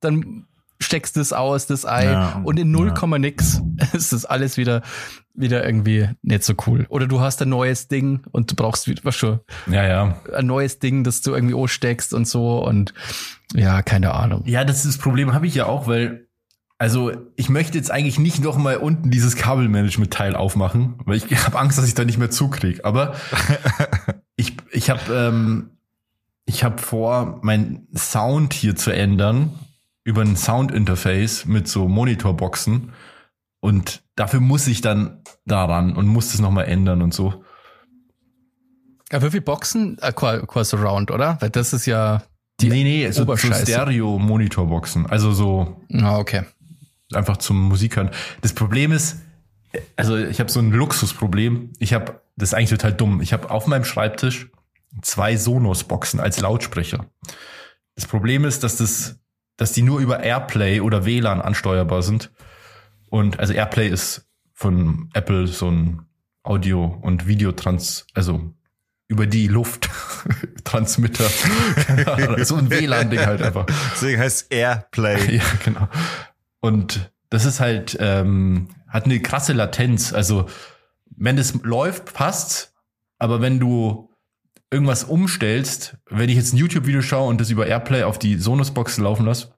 dann 0.00 0.46
steckst 0.80 1.16
das 1.16 1.32
aus, 1.32 1.66
das 1.66 1.84
Ei 1.84 2.04
Ja, 2.04 2.40
und 2.42 2.58
in 2.58 2.70
null 2.70 2.88
ja. 2.88 2.94
Komma 2.94 3.18
nix 3.18 3.60
ist 3.92 4.12
das 4.12 4.24
alles 4.24 4.56
wieder, 4.56 4.82
wieder 5.34 5.64
irgendwie 5.64 6.08
nicht 6.22 6.42
so 6.44 6.54
cool. 6.66 6.86
Oder 6.88 7.06
du 7.06 7.20
hast 7.20 7.42
ein 7.42 7.50
neues 7.50 7.88
Ding 7.88 8.22
und 8.30 8.50
du 8.50 8.56
brauchst 8.56 8.86
wieder, 8.88 9.02
was 9.04 9.16
schon, 9.16 9.40
Ja, 9.70 9.86
ja. 9.86 10.20
ein 10.34 10.46
neues 10.46 10.78
Ding, 10.78 11.04
das 11.04 11.20
du 11.20 11.34
irgendwie 11.34 11.54
aussteckst 11.54 12.14
und 12.14 12.26
so 12.26 12.64
und 12.64 12.94
ja, 13.54 13.82
keine 13.82 14.14
Ahnung. 14.14 14.42
Ja, 14.46 14.64
das 14.64 14.84
ist 14.84 14.96
das 14.96 14.98
Problem 14.98 15.34
habe 15.34 15.46
ich 15.46 15.54
ja 15.54 15.66
auch, 15.66 15.86
weil 15.86 16.26
also 16.78 17.12
ich 17.36 17.50
möchte 17.50 17.76
jetzt 17.76 17.90
eigentlich 17.90 18.18
nicht 18.18 18.42
noch 18.42 18.56
mal 18.56 18.78
unten 18.78 19.10
dieses 19.10 19.36
Kabelmanagement-Teil 19.36 20.34
aufmachen, 20.34 20.94
weil 21.04 21.18
ich 21.18 21.44
habe 21.44 21.58
Angst, 21.58 21.76
dass 21.76 21.86
ich 21.86 21.94
da 21.94 22.06
nicht 22.06 22.16
mehr 22.16 22.30
zukrieg. 22.30 22.86
Aber 22.86 23.16
ich 24.36 24.56
ich 24.72 24.88
habe 24.88 25.00
ähm, 25.12 25.70
ich 26.50 26.64
habe 26.64 26.82
vor, 26.82 27.38
mein 27.42 27.86
Sound 27.96 28.52
hier 28.54 28.74
zu 28.74 28.90
ändern 28.90 29.56
über 30.02 30.22
ein 30.22 30.34
Sound-Interface 30.36 31.44
mit 31.46 31.68
so 31.68 31.86
Monitorboxen 31.86 32.92
und 33.60 34.02
dafür 34.16 34.40
muss 34.40 34.66
ich 34.66 34.80
dann 34.80 35.22
daran 35.46 35.94
und 35.94 36.08
muss 36.08 36.32
das 36.32 36.40
noch 36.40 36.50
mal 36.50 36.64
ändern 36.64 37.02
und 37.02 37.14
so. 37.14 37.44
Ja, 39.12 39.22
wie 39.22 39.30
viele 39.30 39.42
Boxen? 39.42 39.96
Äh, 40.00 40.12
qua, 40.12 40.38
qua 40.40 40.64
Surround, 40.64 41.12
oder? 41.12 41.40
Weil 41.40 41.50
das 41.50 41.72
ist 41.72 41.86
ja 41.86 42.24
die. 42.60 42.68
nee, 42.68 42.82
nee, 42.82 43.10
so, 43.12 43.24
so. 43.24 43.36
Stereo-Monitorboxen, 43.36 45.06
also 45.06 45.30
so 45.32 45.80
Ah, 45.92 46.18
okay. 46.18 46.42
einfach 47.14 47.36
zum 47.36 47.68
Musik 47.68 47.94
hören. 47.94 48.10
Das 48.40 48.54
Problem 48.54 48.90
ist, 48.90 49.18
also 49.94 50.16
ich 50.16 50.40
habe 50.40 50.50
so 50.50 50.58
ein 50.58 50.72
Luxusproblem. 50.72 51.74
Ich 51.78 51.94
habe, 51.94 52.22
das 52.34 52.48
ist 52.48 52.54
eigentlich 52.54 52.70
total 52.70 52.92
dumm. 52.92 53.20
Ich 53.20 53.32
habe 53.32 53.50
auf 53.50 53.68
meinem 53.68 53.84
Schreibtisch 53.84 54.50
zwei 55.02 55.36
Sonos-Boxen 55.36 56.20
als 56.20 56.40
Lautsprecher. 56.40 57.06
Das 57.94 58.06
Problem 58.06 58.44
ist, 58.44 58.62
dass 58.64 58.76
das, 58.76 59.20
dass 59.56 59.72
die 59.72 59.82
nur 59.82 60.00
über 60.00 60.20
AirPlay 60.20 60.80
oder 60.80 61.04
WLAN 61.04 61.40
ansteuerbar 61.40 62.02
sind. 62.02 62.30
Und 63.08 63.38
also 63.38 63.52
AirPlay 63.52 63.88
ist 63.88 64.28
von 64.54 65.10
Apple 65.14 65.46
so 65.46 65.70
ein 65.70 66.06
Audio- 66.42 66.98
und 67.02 67.26
Videotrans, 67.26 68.06
also 68.14 68.54
über 69.08 69.26
die 69.26 69.48
Luft 69.48 69.90
Transmitter. 70.64 71.24
So 72.44 72.56
ein 72.56 72.70
WLAN-Ding 72.70 73.26
halt 73.26 73.42
einfach. 73.42 73.66
Deswegen 73.92 74.20
heißt 74.20 74.52
Airplay. 74.52 75.36
Ja, 75.38 75.44
genau. 75.64 75.88
Und 76.60 77.12
das 77.28 77.44
ist 77.44 77.60
halt, 77.60 77.96
ähm, 78.00 78.68
hat 78.88 79.04
eine 79.04 79.20
krasse 79.20 79.52
Latenz. 79.52 80.12
Also, 80.12 80.48
wenn 81.16 81.38
es 81.38 81.54
läuft, 81.62 82.12
passt's. 82.14 82.72
Aber 83.18 83.40
wenn 83.40 83.58
du 83.58 84.09
irgendwas 84.70 85.04
umstellst, 85.04 85.96
wenn 86.08 86.28
ich 86.28 86.36
jetzt 86.36 86.52
ein 86.52 86.56
YouTube-Video 86.58 87.02
schaue 87.02 87.28
und 87.28 87.40
das 87.40 87.50
über 87.50 87.66
Airplay 87.66 88.04
auf 88.04 88.18
die 88.18 88.36
Sonos-Box 88.36 88.98
laufen 88.98 89.26
lasse, 89.26 89.54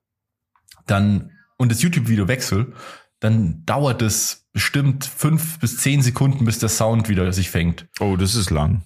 dann, 0.87 1.31
und 1.59 1.71
das 1.71 1.83
YouTube-Video 1.83 2.29
wechsel, 2.29 2.73
dann 3.21 3.65
dauert 3.67 4.03
es 4.03 4.47
bestimmt 4.53 5.05
fünf 5.05 5.59
bis 5.61 5.77
zehn 5.79 6.03
Sekunden, 6.03 6.45
bis 6.45 6.59
der 6.59 6.69
Sound 6.69 7.09
wieder 7.09 7.33
sich 7.33 7.51
fängt. 7.51 7.87
Oh, 8.01 8.17
das 8.17 8.35
ist 8.35 8.51
lang. 8.51 8.83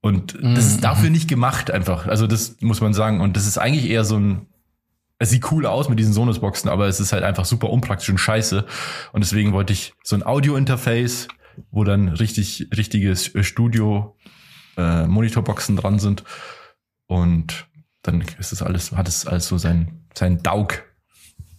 Und 0.00 0.34
das 0.34 0.42
Mhm. 0.42 0.56
ist 0.56 0.84
dafür 0.84 1.10
nicht 1.10 1.28
gemacht 1.28 1.70
einfach. 1.70 2.06
Also 2.06 2.26
das 2.26 2.56
muss 2.60 2.80
man 2.80 2.92
sagen. 2.94 3.20
Und 3.20 3.36
das 3.36 3.46
ist 3.46 3.58
eigentlich 3.58 3.88
eher 3.88 4.04
so 4.04 4.16
ein, 4.18 4.46
es 5.18 5.30
sieht 5.30 5.50
cool 5.50 5.66
aus 5.66 5.88
mit 5.88 5.98
diesen 5.98 6.12
Sonos-Boxen, 6.12 6.68
aber 6.68 6.86
es 6.86 7.00
ist 7.00 7.12
halt 7.12 7.24
einfach 7.24 7.44
super 7.44 7.70
unpraktisch 7.70 8.08
und 8.10 8.18
scheiße. 8.18 8.64
Und 9.12 9.24
deswegen 9.24 9.52
wollte 9.52 9.72
ich 9.72 9.94
so 10.04 10.14
ein 10.14 10.24
Audio-Interface, 10.24 11.28
wo 11.72 11.82
dann 11.82 12.08
richtig, 12.08 12.68
richtige 12.76 13.16
Studio, 13.16 14.16
äh, 14.78 15.06
Monitorboxen 15.06 15.76
dran 15.76 15.98
sind. 15.98 16.24
Und 17.06 17.66
dann 18.02 18.24
ist 18.38 18.52
es 18.52 18.62
alles, 18.62 18.92
hat 18.92 19.08
es 19.08 19.26
alles 19.26 19.48
so 19.48 19.58
sein, 19.58 20.06
sein 20.14 20.42
Daug. 20.42 20.84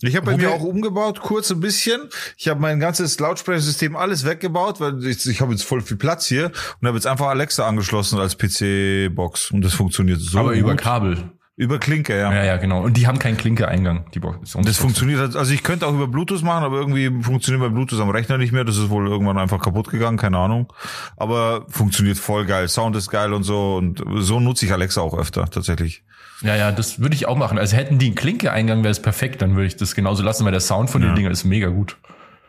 Ich 0.02 0.16
habe 0.16 0.28
bei 0.28 0.38
mir 0.38 0.52
auch 0.52 0.62
umgebaut, 0.62 1.20
kurz 1.20 1.52
ein 1.52 1.60
bisschen. 1.60 2.10
Ich 2.38 2.48
habe 2.48 2.62
mein 2.62 2.80
ganzes 2.80 3.20
Lautsprechersystem 3.20 3.98
alles 3.98 4.26
weggebaut, 4.26 4.80
weil 4.80 5.06
ich, 5.06 5.26
ich 5.26 5.42
habe 5.42 5.52
jetzt 5.52 5.64
voll 5.64 5.82
viel 5.82 5.98
Platz 5.98 6.26
hier 6.26 6.52
und 6.80 6.88
habe 6.88 6.98
jetzt 6.98 7.06
einfach 7.06 7.28
Alexa 7.28 7.68
angeschlossen 7.68 8.18
als 8.18 8.38
PC-Box 8.38 9.52
und 9.52 9.62
das 9.62 9.74
funktioniert 9.74 10.22
so 10.22 10.40
aber 10.40 10.52
gut. 10.52 10.60
über 10.60 10.76
Kabel. 10.76 11.32
Über 11.60 11.78
Klinke, 11.78 12.18
ja. 12.18 12.32
Ja, 12.34 12.44
ja, 12.46 12.56
genau. 12.58 12.82
Und 12.82 12.96
die 12.96 13.06
haben 13.06 13.20
keinen 13.20 13.36
Klinke-Eingang, 13.36 14.06
die 14.14 14.20
Box. 14.20 14.56
Das 14.64 14.78
funktioniert, 14.78 15.20
halt- 15.20 15.36
also 15.36 15.54
ich 15.54 15.62
könnte 15.62 15.86
auch 15.88 15.94
über 15.94 16.08
Bluetooth 16.08 16.42
machen, 16.42 16.64
aber 16.64 16.78
irgendwie 16.78 17.12
funktioniert 17.22 17.62
bei 17.62 17.68
Bluetooth 17.74 18.00
am 18.00 18.10
Rechner 18.10 18.38
nicht 18.38 18.54
mehr. 18.54 18.64
Das 18.64 18.78
ist 18.78 18.90
wohl 18.90 19.06
irgendwann 19.08 19.38
einfach 19.38 19.60
kaputt 19.62 19.90
gegangen, 19.90 20.18
keine 20.18 20.38
Ahnung. 20.38 20.72
Aber 21.18 21.66
funktioniert 21.68 22.18
voll 22.18 22.46
geil. 22.46 22.70
Sound 22.70 22.96
ist 22.96 23.10
geil 23.10 23.34
und 23.34 23.44
so. 23.44 23.76
Und 23.76 24.02
so 24.20 24.40
nutze 24.40 24.66
ich 24.66 24.72
Alexa 24.72 25.02
auch 25.02 25.18
öfter, 25.18 25.50
tatsächlich. 25.50 26.04
Ja, 26.42 26.56
ja, 26.56 26.72
das 26.72 27.00
würde 27.02 27.16
ich 27.16 27.28
auch 27.28 27.36
machen. 27.36 27.58
Also 27.58 27.76
hätten 27.76 28.00
die 28.00 28.06
einen 28.06 28.16
Klinke-Eingang, 28.16 28.80
wäre 28.84 28.92
es 28.92 29.02
perfekt, 29.02 29.42
dann 29.42 29.56
würde 29.56 29.68
ich 29.68 29.76
das 29.76 29.94
genauso 29.96 30.24
lassen, 30.24 30.46
weil 30.46 30.54
der 30.54 30.62
Sound 30.62 30.90
von 30.90 31.02
Ja. 31.02 31.10
den 31.10 31.16
Dingern 31.16 31.34
ist 31.34 31.44
mega 31.44 31.68
gut. 31.68 31.98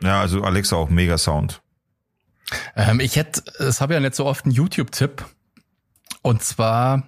Ja, 0.01 0.21
also 0.21 0.41
Alexa 0.41 0.77
auch 0.77 0.89
mega 0.89 1.17
Sound. 1.17 1.61
Ähm, 2.77 3.01
ich 3.01 3.17
hätte, 3.17 3.43
es 3.59 3.81
habe 3.81 3.93
ja 3.93 3.99
nicht 3.99 4.15
so 4.15 4.25
oft 4.25 4.45
einen 4.45 4.53
YouTube-Tipp. 4.53 5.25
Und 6.21 6.41
zwar 6.43 7.03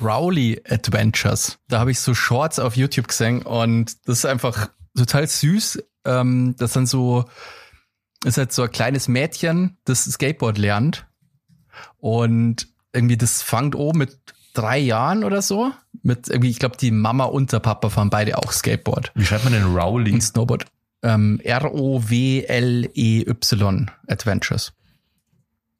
Rowley 0.00 0.62
Adventures. 0.68 1.58
Da 1.68 1.78
habe 1.80 1.90
ich 1.90 2.00
so 2.00 2.14
Shorts 2.14 2.58
auf 2.58 2.76
YouTube 2.76 3.08
gesehen 3.08 3.42
und 3.42 3.96
das 4.08 4.18
ist 4.18 4.26
einfach 4.26 4.68
total 4.96 5.26
süß. 5.26 5.82
Ähm, 6.04 6.54
das 6.58 6.72
sind 6.72 6.88
so, 6.88 7.24
ist 8.24 8.38
halt 8.38 8.52
so 8.52 8.62
ein 8.62 8.70
kleines 8.70 9.08
Mädchen, 9.08 9.76
das 9.84 10.04
Skateboard 10.04 10.58
lernt. 10.58 11.06
Und 11.98 12.68
irgendwie, 12.92 13.16
das 13.16 13.42
fängt 13.42 13.74
oben 13.74 13.98
mit 13.98 14.18
drei 14.54 14.78
Jahren 14.78 15.24
oder 15.24 15.42
so. 15.42 15.72
Mit 16.02 16.28
irgendwie, 16.28 16.50
ich 16.50 16.58
glaube, 16.58 16.76
die 16.76 16.90
Mama 16.90 17.24
und 17.24 17.52
der 17.52 17.60
Papa 17.60 17.90
fahren 17.90 18.10
beide 18.10 18.38
auch 18.38 18.52
Skateboard. 18.52 19.12
Wie 19.14 19.24
schreibt 19.24 19.44
man 19.44 19.52
denn 19.52 19.76
Rowley? 19.76 20.12
Und 20.12 20.22
Snowboard. 20.22 20.66
Ähm, 21.02 21.40
R-O-W-L-E-Y 21.44 22.50
Adventures. 24.08 24.72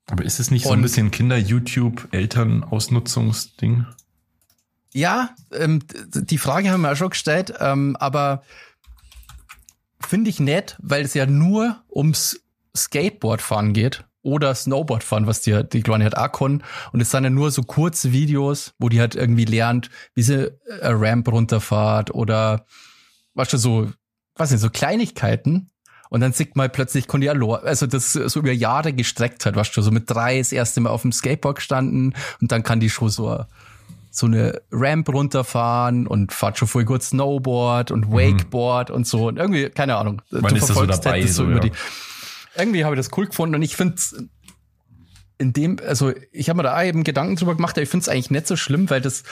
Aber 0.09 0.25
ist 0.25 0.39
es 0.41 0.51
nicht 0.51 0.65
so 0.65 0.71
Und- 0.71 0.79
ein 0.79 0.83
bisschen 0.83 1.11
Kinder-YouTube-Eltern-Ausnutzungsding? 1.11 3.87
Ja, 4.93 5.31
ähm, 5.53 5.81
die 6.15 6.39
Frage 6.39 6.71
haben 6.71 6.83
wir 6.83 6.93
auch 6.93 6.97
schon 6.97 7.11
gestellt, 7.11 7.53
ähm, 7.61 7.97
aber 7.97 8.43
finde 10.01 10.31
ich 10.31 10.41
nett, 10.41 10.77
weil 10.81 11.05
es 11.05 11.15
ja 11.15 11.27
nur 11.27 11.83
ums 11.91 12.41
Skateboardfahren 12.75 13.73
geht 13.73 14.05
oder 14.23 14.55
Snowboardfahren, 14.55 15.27
was 15.27 15.43
die, 15.43 15.63
die 15.69 15.83
Kleine 15.83 16.11
auch 16.17 16.33
kann. 16.33 16.63
Und 16.93 17.01
es 17.01 17.11
sind 17.11 17.25
ja 17.25 17.31
nur 17.31 17.51
so 17.51 17.63
kurze 17.63 18.13
Videos, 18.13 18.75
wo 18.79 18.89
die 18.89 19.01
halt 19.01 19.15
irgendwie 19.15 19.45
lernt, 19.45 19.91
wie 20.15 20.23
sie 20.23 20.47
äh, 20.81 20.89
Ramp 20.89 21.29
runterfahrt 21.29 22.15
oder 22.15 22.65
weißt 23.35 23.53
du, 23.53 23.59
so, 23.59 23.93
was 24.35 24.51
nicht, 24.51 24.61
so 24.61 24.71
Kleinigkeiten. 24.71 25.71
Und 26.09 26.21
dann 26.21 26.33
sieht 26.33 26.57
man 26.57 26.71
plötzlich 26.71 27.07
die 27.07 27.31
Alor, 27.31 27.65
also 27.65 27.87
das 27.87 28.13
so 28.13 28.41
über 28.41 28.53
Jahre 28.53 28.93
gestreckt 28.93 29.47
hat, 29.47 29.57
weißt 29.57 29.77
du, 29.77 29.83
so 29.83 29.91
mit 29.91 30.11
drei 30.11 30.39
das 30.39 30.53
erste 30.53 30.81
Mal 30.81 30.91
auf 30.91 31.03
dem 31.03 31.13
Skateboard 31.13 31.57
gestanden 31.57 32.15
und 32.41 32.53
dann 32.53 32.63
kann 32.63 32.81
die 32.81 32.91
schon 32.91 33.09
so 33.09 33.45
so 34.17 34.25
eine 34.25 34.63
Ramp 34.73 35.11
runterfahren 35.11 36.07
und 36.07 36.33
fahrt 36.33 36.57
schon 36.57 36.69
voll 36.69 36.87
gut 36.87 37.03
Snowboard 37.03 37.91
und 37.91 38.11
Wakeboard 38.11 38.91
und 38.91 39.07
so. 39.07 39.27
Und 39.27 39.37
irgendwie, 39.37 39.69
keine 39.69 39.97
Ahnung. 39.97 40.23
Mhm. 40.31 40.41
Man 40.41 40.57
ist 40.57 40.63
da 40.63 40.67
so 40.69 40.73
verfolgst 40.73 41.05
dabei, 41.05 41.21
das 41.21 41.35
so, 41.35 41.47
ja. 41.47 41.61
irgendwie 42.57 42.85
habe 42.87 42.95
ich 42.95 42.99
das 42.99 43.11
cool 43.19 43.27
gefunden 43.27 43.57
und 43.57 43.63
ich 43.63 43.77
finde 43.77 43.97
in 45.39 45.53
dem, 45.53 45.79
also 45.87 46.15
ich 46.33 46.49
habe 46.49 46.57
mir 46.57 46.63
da 46.63 46.83
eben 46.83 47.05
Gedanken 47.05 47.37
drüber 47.37 47.55
gemacht, 47.55 47.77
aber 47.77 47.83
ich 47.83 47.91
finde 47.91 48.05
es 48.05 48.09
eigentlich 48.09 48.31
nicht 48.31 48.47
so 48.47 48.57
schlimm, 48.57 48.89
weil 48.89 49.03
das 49.03 49.23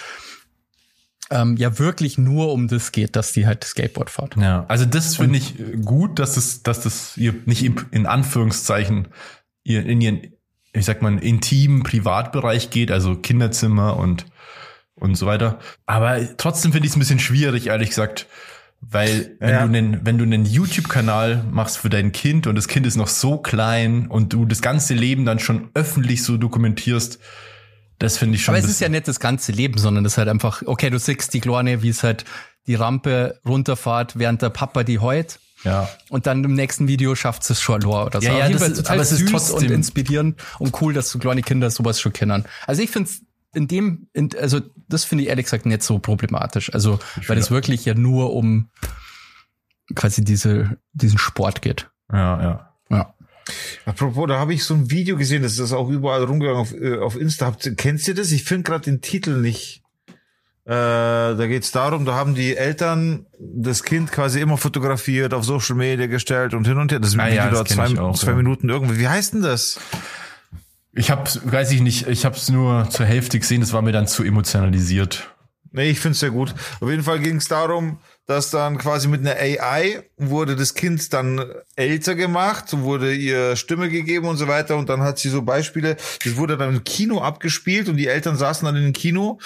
ähm, 1.30 1.56
ja 1.56 1.78
wirklich 1.78 2.18
nur 2.18 2.52
um 2.52 2.68
das 2.68 2.92
geht, 2.92 3.16
dass 3.16 3.32
die 3.32 3.46
halt 3.46 3.64
Skateboard 3.64 4.10
fahrt. 4.10 4.36
Ja, 4.36 4.64
also 4.68 4.84
das 4.84 5.16
finde 5.16 5.38
ich 5.38 5.54
gut, 5.84 6.18
dass 6.18 6.34
das, 6.34 6.62
dass 6.62 6.80
das 6.82 7.16
ihr 7.16 7.34
nicht 7.46 7.62
in, 7.64 7.76
in 7.90 8.06
Anführungszeichen 8.06 9.08
ihr 9.64 9.84
in 9.86 10.00
ihren, 10.00 10.20
ich 10.72 10.84
sag 10.84 11.00
mal, 11.02 11.16
intimen 11.18 11.82
Privatbereich 11.82 12.70
geht, 12.70 12.90
also 12.90 13.16
Kinderzimmer 13.16 13.96
und 13.96 14.26
und 14.96 15.16
so 15.16 15.26
weiter. 15.26 15.58
Aber 15.86 16.20
trotzdem 16.36 16.72
finde 16.72 16.86
ich 16.86 16.92
es 16.92 16.96
ein 16.96 17.00
bisschen 17.00 17.18
schwierig, 17.18 17.66
ehrlich 17.66 17.88
gesagt, 17.88 18.26
weil 18.80 19.36
wenn 19.40 19.50
Ja. 19.50 19.58
du 19.62 19.64
einen, 19.76 20.06
wenn 20.06 20.18
du 20.18 20.24
einen 20.24 20.44
YouTube-Kanal 20.44 21.42
machst 21.50 21.78
für 21.78 21.90
dein 21.90 22.12
Kind 22.12 22.46
und 22.46 22.54
das 22.54 22.68
Kind 22.68 22.86
ist 22.86 22.96
noch 22.96 23.08
so 23.08 23.38
klein 23.38 24.06
und 24.06 24.32
du 24.32 24.44
das 24.44 24.62
ganze 24.62 24.94
Leben 24.94 25.24
dann 25.24 25.38
schon 25.40 25.70
öffentlich 25.74 26.22
so 26.22 26.36
dokumentierst, 26.36 27.18
das 28.04 28.18
finde 28.18 28.36
ich 28.36 28.44
schon. 28.44 28.54
Aber 28.54 28.62
es 28.64 28.70
ist 28.70 28.80
ja 28.80 28.88
nicht 28.88 29.08
das 29.08 29.18
ganze 29.20 29.52
Leben, 29.52 29.78
sondern 29.78 30.04
es 30.04 30.12
ist 30.12 30.18
halt 30.18 30.28
einfach, 30.28 30.62
okay, 30.66 30.90
du 30.90 30.98
siehst 30.98 31.34
die 31.34 31.40
Kleine, 31.40 31.82
wie 31.82 31.88
es 31.88 32.02
halt 32.02 32.24
die 32.66 32.74
Rampe 32.76 33.40
runterfahrt, 33.46 34.18
während 34.18 34.40
der 34.42 34.50
Papa 34.50 34.84
die 34.84 34.98
heut. 34.98 35.38
ja. 35.64 35.88
Und 36.10 36.26
dann 36.26 36.44
im 36.44 36.54
nächsten 36.54 36.88
Video 36.88 37.14
schafft 37.14 37.48
es 37.50 37.60
schon 37.60 37.80
Loa 37.82 38.04
oder 38.06 38.20
so. 38.20 38.26
Ja, 38.28 38.38
ja, 38.38 38.48
das 38.48 38.62
ist- 38.68 38.90
aber 38.90 39.00
es 39.02 39.12
ist 39.12 39.28
trotzdem- 39.28 39.56
und 39.56 39.70
inspirierend 39.70 40.40
und 40.58 40.80
cool, 40.80 40.92
dass 40.94 41.10
so 41.10 41.18
kleine 41.18 41.42
Kinder 41.42 41.70
sowas 41.70 42.00
schon 42.00 42.12
kennen. 42.12 42.44
Also 42.66 42.82
ich 42.82 42.90
finde 42.90 43.08
es 43.10 43.22
in 43.54 43.68
dem, 43.68 44.08
in, 44.12 44.30
also 44.40 44.60
das 44.88 45.04
finde 45.04 45.24
ich 45.24 45.30
ehrlich 45.30 45.44
gesagt 45.46 45.64
nicht 45.66 45.82
so 45.82 45.98
problematisch. 46.00 46.72
Also, 46.74 46.98
weil 47.28 47.38
es 47.38 47.50
wirklich 47.50 47.84
ja 47.84 47.94
nur 47.94 48.32
um 48.34 48.68
quasi 49.94 50.24
diese, 50.24 50.76
diesen 50.92 51.18
Sport 51.18 51.62
geht. 51.62 51.88
Ja, 52.12 52.42
ja. 52.42 52.73
Apropos, 53.84 54.26
da 54.28 54.38
habe 54.38 54.54
ich 54.54 54.64
so 54.64 54.74
ein 54.74 54.90
Video 54.90 55.16
gesehen, 55.16 55.42
das 55.42 55.58
ist 55.58 55.72
auch 55.72 55.88
überall 55.88 56.24
rumgegangen 56.24 56.60
auf, 56.60 56.72
äh, 56.72 56.98
auf 56.98 57.20
Insta. 57.20 57.46
Habt, 57.46 57.70
kennst 57.76 58.08
ihr 58.08 58.14
das? 58.14 58.32
Ich 58.32 58.44
finde 58.44 58.64
gerade 58.64 58.84
den 58.84 59.00
Titel 59.00 59.40
nicht. 59.40 59.82
Äh, 60.66 60.70
da 60.70 61.46
geht's 61.46 61.72
darum, 61.72 62.06
da 62.06 62.14
haben 62.14 62.34
die 62.34 62.56
Eltern 62.56 63.26
das 63.38 63.82
Kind 63.82 64.10
quasi 64.10 64.40
immer 64.40 64.56
fotografiert, 64.56 65.34
auf 65.34 65.44
Social 65.44 65.76
Media 65.76 66.06
gestellt 66.06 66.54
und 66.54 66.66
hin 66.66 66.78
und 66.78 66.90
her. 66.90 67.00
Das 67.00 67.18
Ah 67.18 67.26
Video 67.26 67.36
ja, 67.36 67.50
dauert 67.50 67.68
zwei, 67.68 67.98
auch, 67.98 68.18
zwei 68.18 68.30
ja. 68.30 68.36
Minuten 68.36 68.70
irgendwie. 68.70 68.98
Wie 68.98 69.08
heißt 69.08 69.34
denn 69.34 69.42
das? 69.42 69.78
Ich 70.94 71.10
hab's, 71.10 71.40
weiß 71.44 71.72
ich 71.72 71.82
nicht, 71.82 72.06
ich 72.06 72.24
hab's 72.24 72.48
nur 72.48 72.88
zur 72.88 73.04
Hälfte 73.04 73.38
gesehen, 73.38 73.60
das 73.60 73.74
war 73.74 73.82
mir 73.82 73.92
dann 73.92 74.06
zu 74.06 74.22
emotionalisiert. 74.22 75.34
Nee, 75.70 75.90
ich 75.90 76.00
find's 76.00 76.20
sehr 76.20 76.30
gut. 76.30 76.54
Auf 76.80 76.88
jeden 76.88 77.02
Fall 77.02 77.18
ging's 77.18 77.48
darum, 77.48 77.98
dass 78.26 78.50
dann 78.50 78.78
quasi 78.78 79.08
mit 79.08 79.20
einer 79.20 79.36
AI 79.36 80.02
wurde 80.16 80.56
das 80.56 80.74
Kind 80.74 81.12
dann 81.12 81.44
älter 81.76 82.14
gemacht, 82.14 82.66
wurde 82.72 83.14
ihr 83.14 83.56
Stimme 83.56 83.90
gegeben 83.90 84.26
und 84.26 84.36
so 84.36 84.48
weiter 84.48 84.76
und 84.76 84.88
dann 84.88 85.02
hat 85.02 85.18
sie 85.18 85.28
so 85.28 85.42
Beispiele, 85.42 85.96
das 86.24 86.36
wurde 86.36 86.56
dann 86.56 86.76
im 86.76 86.84
Kino 86.84 87.20
abgespielt 87.20 87.88
und 87.88 87.96
die 87.96 88.06
Eltern 88.06 88.36
saßen 88.36 88.64
dann 88.64 88.76
dem 88.76 88.92
Kino 88.92 89.38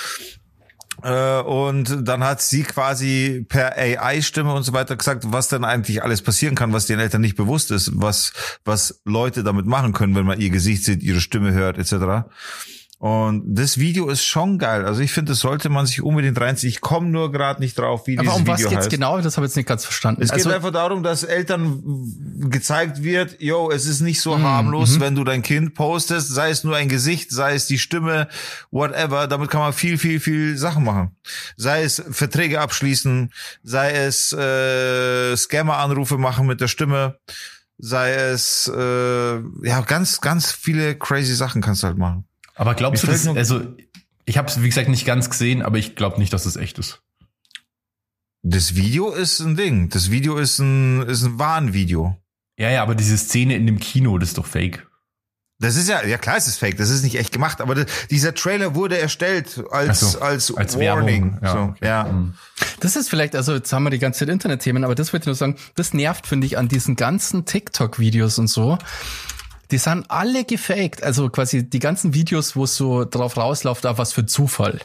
äh, 1.02 1.40
und 1.40 2.08
dann 2.08 2.24
hat 2.24 2.40
sie 2.40 2.62
quasi 2.62 3.44
per 3.48 3.76
AI-Stimme 3.76 4.52
und 4.52 4.62
so 4.62 4.72
weiter 4.72 4.96
gesagt, 4.96 5.24
was 5.26 5.48
denn 5.48 5.64
eigentlich 5.64 6.02
alles 6.02 6.22
passieren 6.22 6.54
kann, 6.54 6.72
was 6.72 6.86
den 6.86 6.98
Eltern 6.98 7.20
nicht 7.20 7.36
bewusst 7.36 7.70
ist, 7.70 7.90
was, 7.94 8.32
was 8.64 9.00
Leute 9.04 9.42
damit 9.42 9.66
machen 9.66 9.92
können, 9.92 10.14
wenn 10.14 10.26
man 10.26 10.40
ihr 10.40 10.50
Gesicht 10.50 10.84
sieht, 10.84 11.02
ihre 11.02 11.20
Stimme 11.20 11.52
hört, 11.52 11.78
etc. 11.78 12.28
Und 13.00 13.54
das 13.54 13.78
Video 13.78 14.08
ist 14.08 14.24
schon 14.24 14.58
geil. 14.58 14.84
Also 14.84 15.02
ich 15.02 15.12
finde, 15.12 15.30
das 15.30 15.38
sollte 15.38 15.68
man 15.68 15.86
sich 15.86 16.02
unbedingt 16.02 16.40
reinziehen. 16.40 16.68
Ich 16.68 16.80
komme 16.80 17.08
nur 17.08 17.30
gerade 17.30 17.60
nicht 17.60 17.78
drauf, 17.78 18.08
wie 18.08 18.18
Aber 18.18 18.24
dieses 18.24 18.40
um 18.40 18.46
was 18.48 18.58
Video 18.58 18.70
geht's 18.70 18.80
heißt. 18.86 18.90
genau? 18.90 19.20
Das 19.20 19.36
habe 19.36 19.46
ich 19.46 19.50
jetzt 19.50 19.56
nicht 19.56 19.68
ganz 19.68 19.84
verstanden. 19.84 20.20
Es 20.20 20.30
geht 20.30 20.38
also, 20.38 20.50
einfach 20.50 20.72
darum, 20.72 21.04
dass 21.04 21.22
Eltern 21.22 21.80
gezeigt 22.50 23.04
wird, 23.04 23.40
yo, 23.40 23.70
es 23.70 23.86
ist 23.86 24.00
nicht 24.00 24.20
so 24.20 24.40
harmlos, 24.40 24.98
wenn 24.98 25.14
du 25.14 25.22
dein 25.22 25.42
Kind 25.42 25.74
postest, 25.74 26.28
sei 26.28 26.50
es 26.50 26.64
nur 26.64 26.74
ein 26.74 26.88
Gesicht, 26.88 27.30
sei 27.30 27.54
es 27.54 27.68
die 27.68 27.78
Stimme, 27.78 28.26
whatever, 28.72 29.28
damit 29.28 29.48
kann 29.48 29.60
man 29.60 29.72
viel, 29.72 29.96
viel, 29.96 30.18
viel 30.18 30.56
Sachen 30.56 30.82
machen. 30.82 31.12
Sei 31.56 31.84
es 31.84 32.02
Verträge 32.10 32.60
abschließen, 32.60 33.30
sei 33.62 33.92
es 33.92 34.32
äh, 34.32 35.36
Scammer-Anrufe 35.36 36.18
machen 36.18 36.48
mit 36.48 36.60
der 36.60 36.68
Stimme, 36.68 37.18
sei 37.78 38.12
es 38.12 38.68
äh, 38.74 39.34
ja 39.62 39.80
ganz, 39.86 40.20
ganz 40.20 40.50
viele 40.50 40.96
crazy 40.96 41.34
Sachen 41.34 41.62
kannst 41.62 41.84
du 41.84 41.86
halt 41.86 41.96
machen. 41.96 42.27
Aber 42.58 42.74
glaubst 42.74 43.04
Mir 43.04 43.12
du 43.12 43.12
das, 43.12 43.36
also, 43.36 43.62
ich 44.26 44.36
hab's, 44.36 44.60
wie 44.60 44.68
gesagt, 44.68 44.88
nicht 44.88 45.06
ganz 45.06 45.30
gesehen, 45.30 45.62
aber 45.62 45.78
ich 45.78 45.96
glaube 45.96 46.18
nicht, 46.18 46.32
dass 46.32 46.44
es 46.44 46.56
echt 46.56 46.78
ist. 46.78 47.00
Das 48.42 48.74
Video 48.74 49.10
ist 49.10 49.40
ein 49.40 49.56
Ding. 49.56 49.88
Das 49.88 50.10
Video 50.10 50.36
ist 50.36 50.58
ein, 50.58 51.02
ist 51.02 51.24
ein 51.24 51.38
Warnvideo. 51.38 52.16
Ja, 52.58 52.70
ja, 52.70 52.82
aber 52.82 52.94
diese 52.94 53.16
Szene 53.16 53.54
in 53.54 53.66
dem 53.66 53.78
Kino, 53.78 54.18
das 54.18 54.30
ist 54.30 54.38
doch 54.38 54.46
fake. 54.46 54.86
Das 55.60 55.76
ist 55.76 55.88
ja, 55.88 56.04
ja 56.04 56.18
klar, 56.18 56.36
es 56.36 56.46
ist 56.46 56.56
fake, 56.56 56.76
das 56.76 56.88
ist 56.88 57.02
nicht 57.02 57.18
echt 57.18 57.32
gemacht, 57.32 57.60
aber 57.60 57.74
das, 57.74 57.86
dieser 58.10 58.32
Trailer 58.32 58.76
wurde 58.76 58.96
erstellt 58.96 59.64
als, 59.70 60.12
so, 60.12 60.20
als, 60.20 60.54
als 60.56 60.78
Warning. 60.78 61.32
Werbung, 61.32 61.38
ja, 61.42 61.52
so, 61.52 61.58
okay. 61.58 61.86
ja. 61.86 62.04
Mhm. 62.04 62.34
Das 62.78 62.94
ist 62.94 63.10
vielleicht, 63.10 63.34
also 63.34 63.54
jetzt 63.54 63.72
haben 63.72 63.82
wir 63.82 63.90
die 63.90 63.98
ganze 63.98 64.20
Zeit 64.20 64.28
Internetthemen, 64.28 64.84
aber 64.84 64.94
das 64.94 65.12
würde 65.12 65.24
ich 65.24 65.26
nur 65.26 65.34
sagen, 65.34 65.56
das 65.74 65.94
nervt, 65.94 66.28
finde 66.28 66.46
ich, 66.46 66.58
an 66.58 66.68
diesen 66.68 66.94
ganzen 66.94 67.44
TikTok-Videos 67.44 68.38
und 68.38 68.46
so. 68.46 68.78
Die 69.70 69.78
sind 69.78 70.06
alle 70.08 70.44
gefaked. 70.44 71.02
Also 71.02 71.28
quasi 71.28 71.68
die 71.68 71.78
ganzen 71.78 72.14
Videos, 72.14 72.56
wo 72.56 72.64
es 72.64 72.76
so 72.76 73.04
drauf 73.04 73.36
rausläuft, 73.36 73.84
da 73.84 73.98
was 73.98 74.12
für 74.12 74.26
Zufall. 74.26 74.80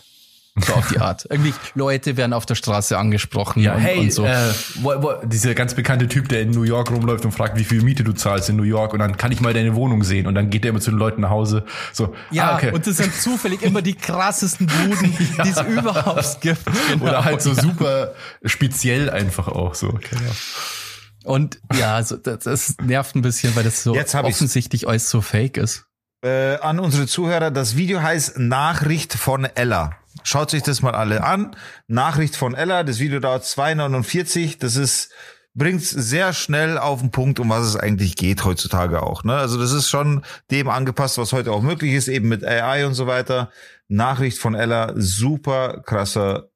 So 0.56 0.74
auf 0.74 0.88
die 0.90 1.00
Art. 1.00 1.26
Irgendwie 1.32 1.54
Leute 1.74 2.16
werden 2.16 2.32
auf 2.32 2.46
der 2.46 2.54
Straße 2.54 2.96
angesprochen 2.96 3.64
Ja, 3.64 3.74
und, 3.74 3.82
hey, 3.82 4.00
und 4.00 4.14
so. 4.14 4.24
äh, 4.24 4.54
wo, 4.76 4.92
wo, 5.02 5.14
dieser 5.26 5.56
ganz 5.56 5.74
bekannte 5.74 6.08
Typ, 6.08 6.30
der 6.30 6.42
in 6.42 6.52
New 6.52 6.62
York 6.62 6.92
rumläuft 6.92 7.26
und 7.26 7.32
fragt, 7.32 7.58
wie 7.58 7.64
viel 7.64 7.82
Miete 7.82 8.04
du 8.04 8.14
zahlst 8.14 8.50
in 8.50 8.56
New 8.56 8.64
York 8.64 8.94
und 8.94 9.00
dann 9.00 9.18
kann 9.18 9.32
ich 9.32 9.42
mal 9.42 9.54
deine 9.54 9.74
Wohnung 9.74 10.04
sehen 10.04 10.28
und 10.28 10.36
dann 10.36 10.52
geht 10.52 10.64
er 10.64 10.70
immer 10.70 10.80
zu 10.80 10.92
den 10.92 11.00
Leuten 11.00 11.22
nach 11.22 11.32
Hause. 11.32 11.66
So, 11.92 12.14
ja, 12.30 12.52
ah, 12.52 12.56
okay. 12.58 12.72
und 12.72 12.86
das 12.86 12.98
sind 12.98 13.16
zufällig 13.16 13.64
immer 13.64 13.82
die 13.82 13.96
krassesten 13.96 14.68
Buden, 14.68 15.18
die 15.44 15.50
es 15.50 15.60
überhaupt 15.60 16.42
gibt. 16.42 16.62
Genau. 16.92 17.06
Oder 17.06 17.26
halt 17.26 17.42
so 17.42 17.56
super 17.56 18.12
speziell 18.46 19.10
einfach 19.10 19.48
auch 19.48 19.74
so. 19.74 19.88
Genau. 19.88 20.32
Und 21.24 21.60
ja, 21.74 21.96
also 21.96 22.18
das, 22.18 22.40
das 22.40 22.76
nervt 22.82 23.16
ein 23.16 23.22
bisschen, 23.22 23.56
weil 23.56 23.64
das 23.64 23.84
so 23.84 23.96
offensichtlich 23.96 24.88
alles 24.88 25.10
so 25.10 25.22
fake 25.22 25.58
ist. 25.58 25.86
Äh, 26.24 26.58
an 26.58 26.80
unsere 26.80 27.06
Zuhörer, 27.06 27.52
das 27.52 27.76
Video 27.76 28.02
heißt 28.02 28.40
Nachricht 28.40 29.14
von 29.14 29.46
Ella. 29.46 29.98
Schaut 30.24 30.52
sich 30.52 30.64
das 30.64 30.82
mal 30.82 30.96
alle 30.96 31.24
an. 31.24 31.56
Nachricht 31.88 32.36
von 32.36 32.56
Ella, 32.56 32.84
das 32.84 33.00
Video 33.00 33.20
dauert 33.20 33.44
2,49. 33.44 34.58
Das 34.60 34.78
ist, 34.78 35.12
bringt's 35.54 35.90
sehr 35.90 36.32
schnell 36.32 36.78
auf 36.78 37.02
den 37.02 37.12
Punkt, 37.12 37.40
um 37.40 37.50
was 37.50 37.66
es 37.66 37.76
eigentlich 37.76 38.16
geht 38.16 38.46
heutzutage 38.46 39.04
auch. 39.04 39.26
Ne? 39.26 39.36
Also 39.36 39.60
das 39.60 39.74
ist 39.74 39.90
schon 39.90 40.24
dem 40.50 40.70
angepasst, 40.70 41.18
was 41.18 41.34
heute 41.34 41.52
auch 41.52 41.62
möglich 41.62 41.94
ist, 41.94 42.08
eben 42.08 42.30
mit 42.30 42.46
AI 42.46 42.86
und 42.86 42.94
so 42.94 43.06
weiter. 43.06 43.50
Nachricht 43.90 44.38
von 44.40 44.56
Ella, 44.56 44.94
super 44.96 45.82
krasser 45.86 46.53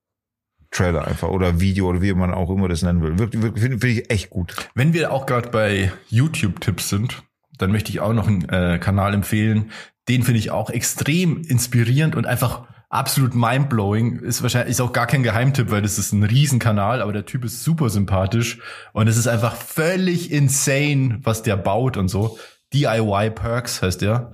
Trailer 0.72 1.08
einfach 1.08 1.30
oder 1.30 1.60
Video 1.60 1.88
oder 1.88 2.02
wie 2.02 2.14
man 2.14 2.34
auch 2.34 2.50
immer 2.50 2.68
das 2.68 2.82
nennen 2.82 3.02
will. 3.02 3.18
Wirklich, 3.18 3.42
wirklich 3.42 3.64
finde 3.64 3.80
find 3.80 4.00
ich 4.00 4.12
echt 4.12 4.30
gut. 4.30 4.56
Wenn 4.76 4.94
wir 4.94 5.12
auch 5.12 5.26
gerade 5.26 5.50
bei 5.50 5.92
YouTube-Tipps 6.10 6.90
sind, 6.90 7.24
dann 7.58 7.72
möchte 7.72 7.92
ich 7.92 8.00
auch 8.00 8.14
noch 8.14 8.28
einen 8.28 8.48
äh, 8.50 8.80
Kanal 8.80 9.14
empfehlen. 9.14 9.72
Den 10.08 10.24
finde 10.24 10.40
ich 10.40 10.52
auch 10.52 10.70
extrem 10.70 11.42
inspirierend 11.42 12.16
und 12.16 12.26
einfach 12.26 12.68
absolut 12.90 13.36
mindblowing. 13.36 14.20
Ist 14.20 14.42
wahrscheinlich 14.42 14.72
ist 14.72 14.82
auch 14.82 14.94
gar 14.94 15.08
kein 15.08 15.24
Geheimtipp, 15.24 15.72
weil 15.72 15.82
das 15.82 15.98
ist 15.98 16.14
ein 16.14 16.24
Riesenkanal, 16.24 17.02
aber 17.02 17.14
der 17.14 17.26
Typ 17.26 17.44
ist 17.44 17.64
super 17.64 17.90
sympathisch 17.90 18.60
und 18.94 19.08
es 19.08 19.18
ist 19.18 19.28
einfach 19.28 19.56
völlig 19.56 20.32
insane, 20.32 21.20
was 21.24 21.44
der 21.44 21.58
baut 21.58 21.98
und 21.98 22.08
so. 22.08 22.38
DIY 22.74 23.32
Perks 23.32 23.82
heißt 23.82 24.02
der. 24.02 24.32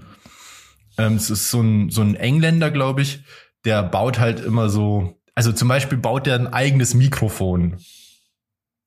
Ähm, 0.98 1.16
es 1.16 1.30
ist 1.30 1.50
so 1.50 1.62
ein, 1.62 1.90
so 1.90 2.02
ein 2.02 2.16
Engländer, 2.16 2.72
glaube 2.72 3.02
ich, 3.02 3.24
der 3.66 3.84
baut 3.84 4.20
halt 4.20 4.40
immer 4.40 4.70
so, 4.70 5.20
also 5.36 5.52
zum 5.52 5.68
Beispiel 5.68 5.98
baut 5.98 6.26
der 6.28 6.36
ein 6.36 6.52
eigenes 6.54 6.94
Mikrofon. 6.94 7.78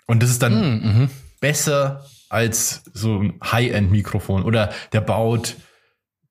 Und 0.06 0.22
das 0.22 0.30
ist 0.30 0.42
dann 0.42 0.80
Mhm. 0.82 1.10
besser 1.40 2.04
als 2.28 2.82
so 2.92 3.18
ein 3.20 3.34
High-End-Mikrofon. 3.44 4.42
Oder 4.44 4.72
der 4.92 5.00
baut, 5.00 5.56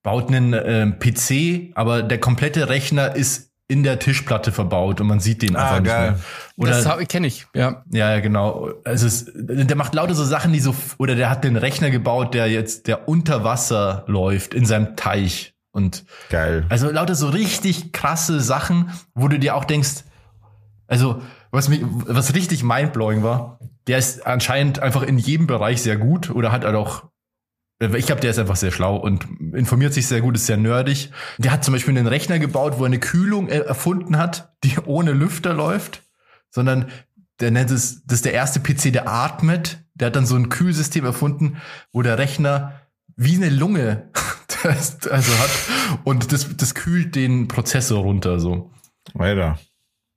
baut 0.03 0.27
einen 0.29 0.53
ähm, 0.53 0.99
PC, 0.99 1.71
aber 1.75 2.03
der 2.03 2.19
komplette 2.19 2.69
Rechner 2.69 3.15
ist 3.15 3.51
in 3.67 3.81
der 3.83 3.97
Tischplatte 3.97 4.51
verbaut 4.51 5.01
und 5.01 5.07
man 5.07 5.19
sieht 5.19 5.41
den 5.41 5.55
Ah, 5.55 5.63
einfach 5.63 5.79
nicht 5.79 5.87
geil. 5.91 6.11
mehr. 6.11 6.19
Oder 6.57 6.83
das 6.83 7.07
kenne 7.07 7.25
ich, 7.25 7.47
ja. 7.55 7.83
ja, 7.91 8.13
ja, 8.13 8.19
genau. 8.19 8.69
Also 8.83 9.07
es, 9.07 9.25
der 9.35 9.75
macht 9.75 9.95
lauter 9.95 10.13
so 10.13 10.23
Sachen, 10.23 10.53
die 10.53 10.59
so, 10.59 10.75
oder 10.99 11.15
der 11.15 11.31
hat 11.31 11.43
den 11.43 11.55
Rechner 11.55 11.89
gebaut, 11.89 12.35
der 12.35 12.47
jetzt, 12.47 12.85
der 12.85 13.09
unter 13.09 13.43
Wasser 13.43 14.03
läuft 14.07 14.53
in 14.53 14.65
seinem 14.67 14.95
Teich. 14.95 15.54
Und 15.75 16.05
Geil. 16.29 16.65
also 16.69 16.89
lauter 16.89 17.15
so 17.15 17.27
richtig 17.27 17.91
krasse 17.91 18.39
Sachen, 18.39 18.91
wo 19.13 19.27
du 19.27 19.37
dir 19.37 19.55
auch 19.57 19.65
denkst, 19.65 20.05
also 20.87 21.21
was 21.51 21.67
mich, 21.67 21.81
was 21.83 22.33
richtig 22.33 22.63
mindblowing 22.63 23.23
war, 23.23 23.59
der 23.87 23.97
ist 23.97 24.25
anscheinend 24.25 24.79
einfach 24.79 25.03
in 25.03 25.17
jedem 25.17 25.47
Bereich 25.47 25.81
sehr 25.81 25.97
gut 25.97 26.29
oder 26.29 26.53
hat 26.53 26.63
halt 26.63 26.75
auch, 26.75 27.03
ich 27.81 28.05
glaube, 28.05 28.21
der 28.21 28.31
ist 28.31 28.39
einfach 28.39 28.55
sehr 28.55 28.71
schlau 28.71 28.95
und 28.95 29.27
informiert 29.53 29.93
sich 29.93 30.07
sehr 30.07 30.21
gut, 30.21 30.35
ist 30.37 30.45
sehr 30.45 30.55
nerdig. 30.55 31.11
Der 31.39 31.51
hat 31.51 31.65
zum 31.65 31.73
Beispiel 31.73 31.97
einen 31.97 32.07
Rechner 32.07 32.39
gebaut, 32.39 32.75
wo 32.77 32.83
er 32.83 32.87
eine 32.87 32.99
Kühlung 32.99 33.49
er- 33.49 33.65
erfunden 33.65 34.17
hat, 34.17 34.53
die 34.63 34.77
ohne 34.85 35.11
Lüfter 35.11 35.53
läuft, 35.53 36.03
sondern 36.51 36.85
der 37.41 37.51
nennt 37.51 37.69
es, 37.69 38.05
das 38.05 38.19
ist 38.19 38.25
der 38.25 38.33
erste 38.33 38.61
PC, 38.61 38.93
der 38.93 39.09
atmet. 39.09 39.79
Der 39.93 40.07
hat 40.07 40.15
dann 40.15 40.25
so 40.25 40.35
ein 40.37 40.47
Kühlsystem 40.47 41.03
erfunden, 41.03 41.57
wo 41.91 42.01
der 42.01 42.17
Rechner 42.17 42.79
wie 43.15 43.35
eine 43.35 43.49
Lunge 43.49 44.09
das, 44.63 45.07
also 45.07 45.31
hat 45.39 45.49
und 46.03 46.31
das, 46.31 46.55
das 46.57 46.73
kühlt 46.73 47.15
den 47.15 47.47
Prozessor 47.47 48.01
runter 48.01 48.39
so. 48.39 48.71
Weiter. 49.13 49.59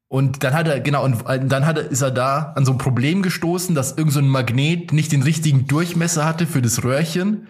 Und 0.08 0.42
dann 0.42 0.54
hat 0.54 0.66
er, 0.66 0.80
genau, 0.80 1.04
und 1.04 1.22
dann 1.26 1.66
hat 1.66 1.76
er, 1.76 1.90
ist 1.90 2.00
er 2.00 2.10
da 2.10 2.52
an 2.56 2.64
so 2.64 2.72
ein 2.72 2.78
Problem 2.78 3.22
gestoßen, 3.22 3.74
dass 3.74 3.96
irgend 3.96 4.14
so 4.14 4.20
ein 4.20 4.28
Magnet 4.28 4.92
nicht 4.92 5.12
den 5.12 5.22
richtigen 5.22 5.66
Durchmesser 5.66 6.24
hatte 6.24 6.46
für 6.46 6.62
das 6.62 6.82
Röhrchen. 6.82 7.48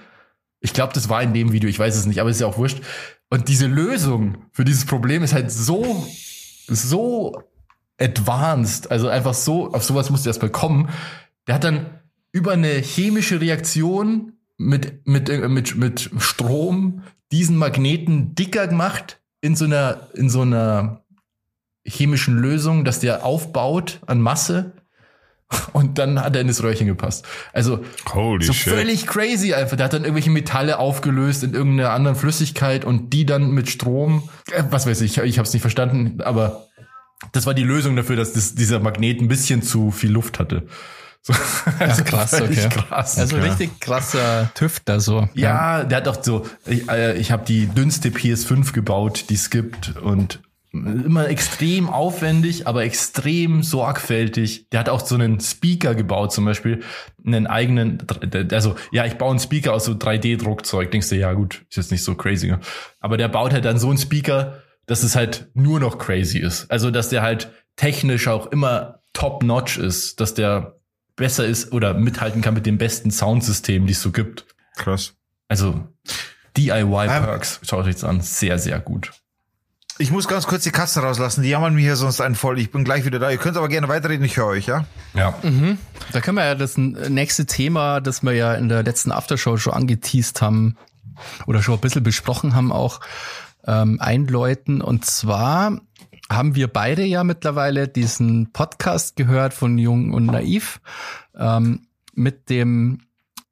Ich 0.61 0.73
glaube, 0.73 0.93
das 0.93 1.09
war 1.09 1.23
in 1.23 1.33
dem 1.33 1.53
Video, 1.53 1.71
ich 1.71 1.79
weiß 1.79 1.97
es 1.97 2.07
nicht, 2.07 2.21
aber 2.21 2.31
ist 2.31 2.41
ja 2.41 2.49
auch 2.49 2.59
wurscht. 2.59 2.81
Und 3.31 3.49
diese 3.49 3.69
Lösung 3.69 4.39
für 4.51 4.65
dieses 4.65 4.87
Problem 4.87 5.23
ist 5.23 5.35
halt 5.35 5.53
so, 5.53 6.05
so 6.67 7.41
advanced, 8.01 8.91
also 8.91 9.09
einfach 9.09 9.35
so, 9.35 9.73
auf 9.73 9.85
sowas 9.85 10.11
musste 10.11 10.29
er 10.29 10.31
erst 10.31 10.43
mal 10.43 10.51
kommen. 10.51 10.89
Der 11.47 11.55
hat 11.55 11.65
dann 11.65 12.01
über 12.33 12.53
eine 12.53 12.69
chemische 12.69 13.41
Reaktion 13.41 14.33
mit, 14.59 15.07
mit, 15.07 15.31
äh, 15.31 15.49
mit, 15.49 15.77
mit 15.77 16.11
Strom 16.19 17.03
diesen 17.33 17.57
Magneten 17.57 18.35
dicker 18.35 18.67
gemacht 18.67 19.21
in 19.41 19.57
so 19.57 19.65
einer, 19.65 20.09
in 20.15 20.29
so 20.29 20.43
einer 20.43 21.05
chemischen 21.85 22.37
Lösung, 22.37 22.85
dass 22.85 23.01
der 23.01 23.25
aufbaut 23.25 24.01
an 24.07 24.21
Masse 24.21 24.73
und 25.73 25.99
dann 25.99 26.21
hat 26.21 26.35
er 26.35 26.43
in 26.43 26.49
das 26.49 26.63
Röhrchen 26.63 26.87
gepasst. 26.87 27.25
Also 27.53 27.85
Holy 28.13 28.45
so 28.45 28.53
shit. 28.53 28.73
völlig 28.73 29.07
crazy 29.07 29.55
einfach. 29.55 29.77
Der 29.77 29.85
hat 29.85 29.95
dann 29.95 30.03
irgendwelche 30.03 30.31
Metalle 30.31 30.79
aufgelöst 30.79 31.43
in 31.43 31.55
irgendeiner 31.55 31.93
anderen 31.93 32.17
Flüssigkeit 32.17 32.85
und 32.85 33.13
die 33.15 33.25
dann 33.25 33.53
mit 33.53 33.71
Strom, 33.71 34.29
äh, 34.51 34.65
was 34.71 34.87
weiß 34.87 35.01
ich, 35.01 35.19
ich 35.19 35.39
habe 35.39 35.47
es 35.47 35.53
nicht 35.55 35.63
verstanden, 35.63 36.21
aber 36.21 36.67
das 37.33 37.47
war 37.47 37.55
die 37.55 37.65
Lösung 37.65 37.97
dafür, 37.97 38.17
dass 38.17 38.33
das, 38.33 38.55
dieser 38.55 38.79
Magnet 38.81 39.21
ein 39.21 39.29
bisschen 39.29 39.63
zu 39.63 39.91
viel 39.91 40.11
Luft 40.11 40.39
hatte. 40.39 40.67
So, 41.23 41.35
also 41.79 42.05
krass, 42.05 42.31
völlig 42.31 42.65
okay. 42.65 42.81
krass. 42.89 43.19
Also 43.19 43.37
Ja. 43.37 43.43
richtig 43.43 43.81
krasser 43.81 44.51
Tüfter 44.55 45.01
so. 45.01 45.29
Ja, 45.35 45.85
der 45.85 45.99
hat 45.99 46.09
auch 46.09 46.23
so, 46.23 46.47
ich, 46.67 46.89
äh, 46.89 47.17
ich 47.19 47.31
habe 47.33 47.45
die 47.45 47.67
dünnste 47.67 48.09
PS5 48.11 48.73
gebaut, 48.73 49.25
die 49.29 49.35
es 49.35 49.51
gibt 49.51 49.97
und 49.97 50.41
immer 50.73 51.29
extrem 51.29 51.89
aufwendig, 51.89 52.67
aber 52.67 52.85
extrem 52.85 53.63
sorgfältig. 53.63 54.69
Der 54.71 54.81
hat 54.81 54.89
auch 54.89 55.05
so 55.05 55.15
einen 55.15 55.41
Speaker 55.41 55.95
gebaut, 55.95 56.33
zum 56.33 56.45
Beispiel 56.45 56.83
einen 57.27 57.47
eigenen, 57.47 58.07
also 58.53 58.77
ja, 58.93 59.07
ich 59.07 59.15
baue 59.15 59.31
einen 59.31 59.39
Speaker 59.39 59.73
aus 59.73 59.87
so 59.87 59.93
3D-Druckzeug. 59.93 60.91
Denkst 60.91 61.09
du, 61.09 61.17
ja 61.17 61.33
gut, 61.33 61.65
ist 61.71 61.77
jetzt 61.77 61.91
nicht 61.91 62.05
so 62.05 62.15
crazy. 62.15 62.49
ne? 62.49 62.61
Aber 63.01 63.17
der 63.17 63.29
baut 63.29 63.53
halt 63.53 63.65
dann 63.65 63.79
so 63.79 63.89
einen 63.89 63.99
Speaker, 63.99 64.63
dass 64.87 65.03
es 65.03 65.17
halt 65.17 65.49
nur 65.55 65.81
noch 65.81 65.99
crazy 65.99 66.39
ist. 66.39 66.71
Also, 66.71 66.91
dass 66.91 67.09
der 67.09 67.23
halt 67.23 67.51
technisch 67.77 68.29
auch 68.29 68.47
immer 68.49 69.01
top-notch 69.15 69.79
ist, 69.79 70.21
dass 70.21 70.35
der 70.35 70.78
besser 71.19 71.45
ist 71.45 71.73
oder 71.73 71.93
mithalten 71.93 72.41
kann 72.41 72.55
mit 72.55 72.65
dem 72.65 72.79
besten 72.79 73.11
Soundsystem, 73.11 73.87
die 73.87 73.93
es 73.93 74.01
so 74.01 74.11
gibt. 74.11 74.47
Krass. 74.77 75.13
Also 75.49 75.87
DIY-Perks, 76.57 77.61
schaut 77.63 77.87
euch 77.87 77.97
das 77.97 78.05
an, 78.05 78.23
sehr, 78.23 78.59
sehr 78.59 78.81
gut. 78.81 79.13
Ich 80.01 80.13
muss 80.13 80.29
ganz 80.29 80.47
kurz 80.47 80.63
die 80.63 80.71
Katzen 80.71 81.03
rauslassen. 81.03 81.43
Die 81.43 81.49
jammern 81.49 81.75
mir 81.75 81.81
hier 81.81 81.97
sonst 81.97 82.21
einen 82.21 82.37
voll. 82.37 82.61
Ich 82.61 82.71
bin 82.71 82.85
gleich 82.85 83.05
wieder 83.05 83.19
da. 83.19 83.31
Ihr 83.31 83.39
könnt 83.39 83.57
aber 83.57 83.69
gerne 83.69 83.89
weiterreden. 83.89 84.25
Ich 84.25 84.37
höre 84.37 84.47
euch, 84.47 84.67
ja? 84.67 84.85
Ja. 85.13 85.35
Da 86.13 86.21
können 86.21 86.37
wir 86.37 86.45
ja 86.45 86.55
das 86.55 86.77
nächste 86.77 87.47
Thema, 87.47 88.01
das 88.01 88.23
wir 88.23 88.33
ja 88.33 88.55
in 88.55 88.69
der 88.69 88.85
letzten 88.85 89.11
Aftershow 89.11 89.57
schon 89.57 89.73
angeteased 89.73 90.41
haben 90.41 90.77
oder 91.49 91.63
schon 91.63 91.75
ein 91.75 91.81
bisschen 91.81 92.05
besprochen 92.05 92.55
haben, 92.55 92.71
auch 92.71 93.01
ähm, 93.67 93.99
einläuten. 94.01 94.83
Und 94.83 95.05
zwar 95.05 95.81
haben 96.31 96.55
wir 96.55 96.69
beide 96.69 97.05
ja 97.05 97.25
mittlerweile 97.25 97.89
diesen 97.89 98.53
Podcast 98.53 99.17
gehört 99.17 99.55
von 99.55 99.79
Jung 99.79 100.13
und 100.13 100.27
Naiv 100.27 100.81
ähm, 101.37 101.87
mit 102.15 102.51
dem 102.51 103.01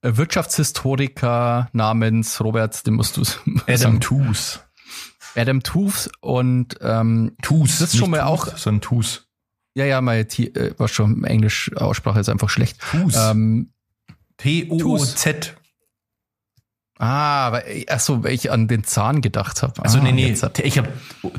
Wirtschaftshistoriker 0.03 1.69
namens 1.73 2.41
Robert, 2.41 2.87
den 2.87 2.95
musst 2.95 3.17
du 3.17 3.23
Adam. 3.67 4.01
Toos. 4.01 4.61
Adam 5.35 5.63
Tooth 5.63 6.11
und 6.21 6.77
ähm, 6.81 7.33
Toos. 7.43 7.79
Das 7.79 7.93
ist 7.93 7.99
schon 7.99 8.11
mal 8.11 8.21
Tooth, 8.21 8.27
auch- 8.29 8.57
Sondern 8.57 8.81
Toos. 8.83 9.27
ja, 9.75 9.85
ja, 9.85 10.01
meine 10.01 10.27
T 10.29 10.45
äh, 10.47 10.75
war 10.79 10.89
schon 10.89 11.25
Englisch 11.25 11.71
Aussprache 11.77 12.21
ist 12.21 12.29
einfach 12.29 12.49
schlecht. 12.51 12.79
Toos. 12.91 13.15
Ähm, 13.17 13.73
T-O-O-Z. 14.39 15.57
Ah, 16.99 17.53
weil, 17.53 17.85
ach 17.89 18.01
so, 18.01 18.25
weil 18.25 18.33
ich 18.33 18.51
an 18.51 18.69
den 18.69 18.83
Zahn 18.85 19.21
gedacht 19.21 19.63
habe. 19.63 19.83
Also 19.83 19.99
ah, 19.99 20.03
nee, 20.03 20.13
nee, 20.13 20.29
jetzt 20.29 20.43
hat- 20.43 20.55
T- 20.55 20.63
ich 20.63 20.79
habe 20.79 20.89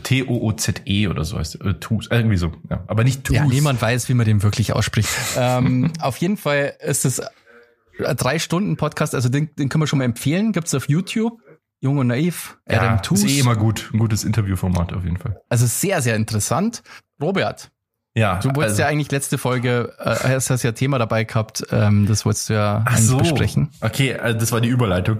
T-O-O-Z-E 0.04 1.08
oder 1.08 1.26
so 1.26 1.38
heißt 1.38 1.60
äh. 1.62 1.70
Äh, 1.70 1.76
irgendwie 2.12 2.38
so. 2.38 2.52
Ja. 2.70 2.84
Aber 2.88 3.04
nicht 3.04 3.24
Toos. 3.24 3.36
Ja, 3.36 3.46
niemand 3.46 3.82
weiß, 3.82 4.08
wie 4.10 4.13
man 4.13 4.26
den 4.26 4.43
wirklich 4.43 4.74
ausspricht. 4.74 5.10
ähm, 5.38 5.91
auf 6.00 6.17
jeden 6.17 6.38
Fall 6.38 6.76
ist 6.80 7.06
es 7.06 7.20
ein 7.20 8.15
drei 8.17 8.38
Stunden 8.38 8.78
Podcast, 8.78 9.15
also 9.15 9.30
den, 9.30 9.56
den 9.56 9.70
können 9.70 9.82
wir 9.82 9.88
schon 9.88 10.00
mal 10.00 10.06
empfehlen. 10.06 10.52
Gibt's 10.52 10.76
auf 10.76 10.88
YouTube. 10.89 11.41
Jung 11.80 12.00
und 12.00 12.08
naiv. 12.08 12.58
ja, 12.67 12.82
Adam 12.82 13.15
ist 13.15 13.24
eh 13.24 13.39
immer 13.39 13.56
gut. 13.56 13.91
Ein 13.93 14.00
gutes 14.00 14.24
Interviewformat 14.24 14.93
auf 14.93 15.04
jeden 15.04 15.17
Fall. 15.17 15.39
Also 15.48 15.67
sehr, 15.67 16.02
sehr 16.02 16.15
interessant. 16.15 16.82
Robert, 17.22 17.72
Ja, 18.17 18.39
du 18.39 18.47
wolltest 18.47 18.71
also, 18.71 18.82
ja 18.82 18.88
eigentlich 18.88 19.12
letzte 19.12 19.38
Folge, 19.38 19.93
äh, 19.99 20.30
hast, 20.30 20.49
hast 20.49 20.63
ja 20.63 20.71
Thema 20.71 20.97
dabei 20.97 21.23
gehabt, 21.23 21.67
ähm, 21.71 22.08
das 22.08 22.25
wolltest 22.25 22.49
du 22.49 22.53
ja 22.53 22.84
Ach 22.84 22.97
so. 22.97 23.17
besprechen. 23.17 23.69
Okay, 23.80 24.15
also 24.15 24.39
das 24.39 24.51
war 24.51 24.60
die 24.60 24.69
Überleitung. 24.69 25.19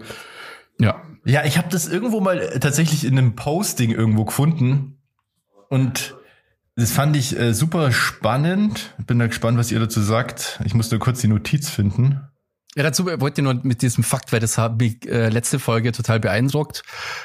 Ja. 0.80 1.04
Ja, 1.24 1.46
ich 1.46 1.60
habe 1.60 1.68
das 1.70 1.88
irgendwo 1.88 2.22
mal 2.22 2.58
tatsächlich 2.60 3.06
in 3.06 3.16
einem 3.16 3.36
Posting 3.36 3.92
irgendwo 3.92 4.26
gefunden 4.26 4.98
und 5.70 6.16
das 6.76 6.92
fand 6.92 7.16
ich 7.16 7.38
äh, 7.38 7.54
super 7.54 7.92
spannend. 7.92 8.96
Bin 9.06 9.20
da 9.20 9.28
gespannt, 9.28 9.60
was 9.60 9.72
ihr 9.72 9.80
dazu 9.80 10.02
sagt. 10.02 10.60
Ich 10.66 10.74
musste 10.74 10.98
kurz 10.98 11.22
die 11.22 11.28
Notiz 11.28 11.70
finden. 11.70 12.22
Ja, 12.78 12.84
dazu 12.84 13.08
wollte 13.08 13.42
ich 13.42 13.44
nur 13.44 13.56
mit 13.64 13.82
diesem 13.82 14.04
Fakt, 14.04 14.32
weil 14.32 14.40
das 14.40 14.60
hat 14.60 14.80
mich 14.80 15.04
äh, 15.08 15.30
letzte 15.30 15.58
Folge 15.58 15.92
total 15.94 16.20
beeindruckt 16.20 16.84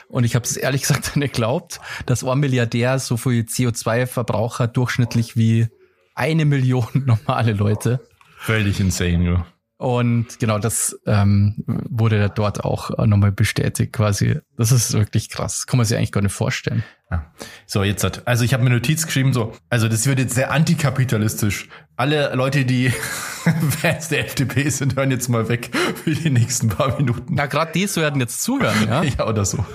und 0.08 0.24
ich 0.24 0.34
habe 0.34 0.46
es 0.46 0.56
ehrlich 0.56 0.80
gesagt 0.88 1.14
nicht 1.14 1.34
geglaubt, 1.34 1.78
dass 2.06 2.24
ein 2.24 2.40
Milliardär 2.40 2.98
so 2.98 3.18
viel 3.18 3.42
CO2-Verbrauch 3.42 4.60
hat, 4.60 4.78
durchschnittlich 4.78 5.36
wie 5.36 5.68
eine 6.14 6.46
Million 6.46 6.86
normale 6.94 7.52
Leute. 7.52 8.00
Völlig 8.38 8.80
insane, 8.80 9.24
ja. 9.24 9.46
Und 9.82 10.38
genau 10.38 10.60
das 10.60 10.96
ähm, 11.06 11.56
wurde 11.66 12.30
dort 12.32 12.64
auch 12.64 12.96
äh, 12.96 13.06
nochmal 13.08 13.32
bestätigt 13.32 13.92
quasi. 13.92 14.38
Das 14.56 14.70
ist 14.70 14.92
wirklich 14.92 15.28
krass. 15.28 15.66
Kann 15.66 15.76
man 15.76 15.84
sich 15.84 15.96
eigentlich 15.96 16.12
gar 16.12 16.20
nicht 16.20 16.32
vorstellen. 16.32 16.84
Ja. 17.10 17.32
So, 17.66 17.82
jetzt 17.82 18.04
hat, 18.04 18.28
also 18.28 18.44
ich 18.44 18.54
habe 18.54 18.62
mir 18.62 18.70
Notiz 18.70 19.06
geschrieben, 19.06 19.32
so, 19.32 19.50
also 19.70 19.88
das 19.88 20.06
wird 20.06 20.20
jetzt 20.20 20.36
sehr 20.36 20.52
antikapitalistisch. 20.52 21.68
Alle 21.96 22.32
Leute, 22.36 22.64
die 22.64 22.90
Fans 23.80 24.08
der 24.08 24.20
FDP 24.20 24.68
sind, 24.68 24.94
hören 24.94 25.10
jetzt 25.10 25.28
mal 25.28 25.48
weg 25.48 25.76
für 26.04 26.14
die 26.14 26.30
nächsten 26.30 26.68
paar 26.68 26.96
Minuten. 26.96 27.34
Na, 27.34 27.46
gerade 27.46 27.72
die 27.72 27.96
werden 27.96 28.20
jetzt 28.20 28.40
zuhören, 28.40 28.86
ja? 28.86 29.02
Ja, 29.18 29.26
oder 29.26 29.44
so. 29.44 29.66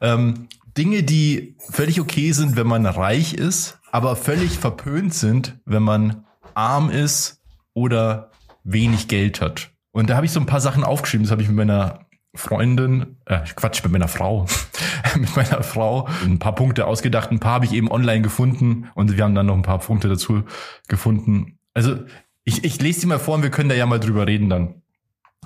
Ähm, 0.00 0.46
Dinge, 0.78 1.02
die 1.02 1.56
völlig 1.58 2.00
okay 2.00 2.30
sind, 2.30 2.54
wenn 2.54 2.68
man 2.68 2.86
reich 2.86 3.34
ist, 3.34 3.80
aber 3.90 4.14
völlig 4.14 4.60
verpönt 4.60 5.12
sind, 5.12 5.58
wenn 5.64 5.82
man 5.82 6.24
arm 6.54 6.88
ist 6.88 7.40
oder 7.72 8.30
wenig 8.64 9.08
Geld 9.08 9.40
hat. 9.40 9.70
Und 9.92 10.10
da 10.10 10.16
habe 10.16 10.26
ich 10.26 10.32
so 10.32 10.40
ein 10.40 10.46
paar 10.46 10.60
Sachen 10.60 10.82
aufgeschrieben, 10.82 11.24
das 11.24 11.30
habe 11.30 11.42
ich 11.42 11.48
mit 11.48 11.56
meiner 11.56 12.06
Freundin, 12.34 13.18
äh, 13.26 13.40
Quatsch, 13.54 13.82
mit 13.84 13.92
meiner 13.92 14.08
Frau, 14.08 14.46
mit 15.16 15.36
meiner 15.36 15.62
Frau 15.62 16.08
ein 16.24 16.40
paar 16.40 16.54
Punkte 16.54 16.86
ausgedacht. 16.86 17.30
Ein 17.30 17.38
paar 17.38 17.54
habe 17.54 17.64
ich 17.64 17.72
eben 17.72 17.90
online 17.90 18.22
gefunden 18.22 18.90
und 18.94 19.16
wir 19.16 19.22
haben 19.22 19.36
dann 19.36 19.46
noch 19.46 19.54
ein 19.54 19.62
paar 19.62 19.78
Punkte 19.78 20.08
dazu 20.08 20.42
gefunden. 20.88 21.58
Also 21.74 21.98
ich, 22.42 22.64
ich 22.64 22.80
lese 22.80 23.02
die 23.02 23.06
mal 23.06 23.20
vor 23.20 23.36
und 23.36 23.42
wir 23.42 23.50
können 23.50 23.68
da 23.68 23.74
ja 23.76 23.86
mal 23.86 24.00
drüber 24.00 24.26
reden 24.26 24.50
dann. 24.50 24.82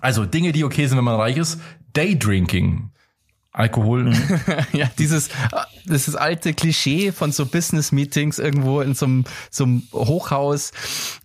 Also 0.00 0.24
Dinge, 0.24 0.52
die 0.52 0.64
okay 0.64 0.86
sind, 0.86 0.96
wenn 0.96 1.04
man 1.04 1.16
reich 1.16 1.36
ist. 1.36 1.60
Daydrinking. 1.92 2.90
Alkohol. 3.52 4.12
ja, 4.72 4.90
dieses, 4.98 5.30
das 5.86 6.06
ist 6.06 6.14
alte 6.16 6.52
Klischee 6.54 7.12
von 7.12 7.32
so 7.32 7.46
Business-Meetings 7.46 8.38
irgendwo 8.38 8.80
in 8.82 8.94
so 8.94 9.06
einem, 9.06 9.24
so 9.50 9.64
einem 9.64 9.82
Hochhaus, 9.92 10.70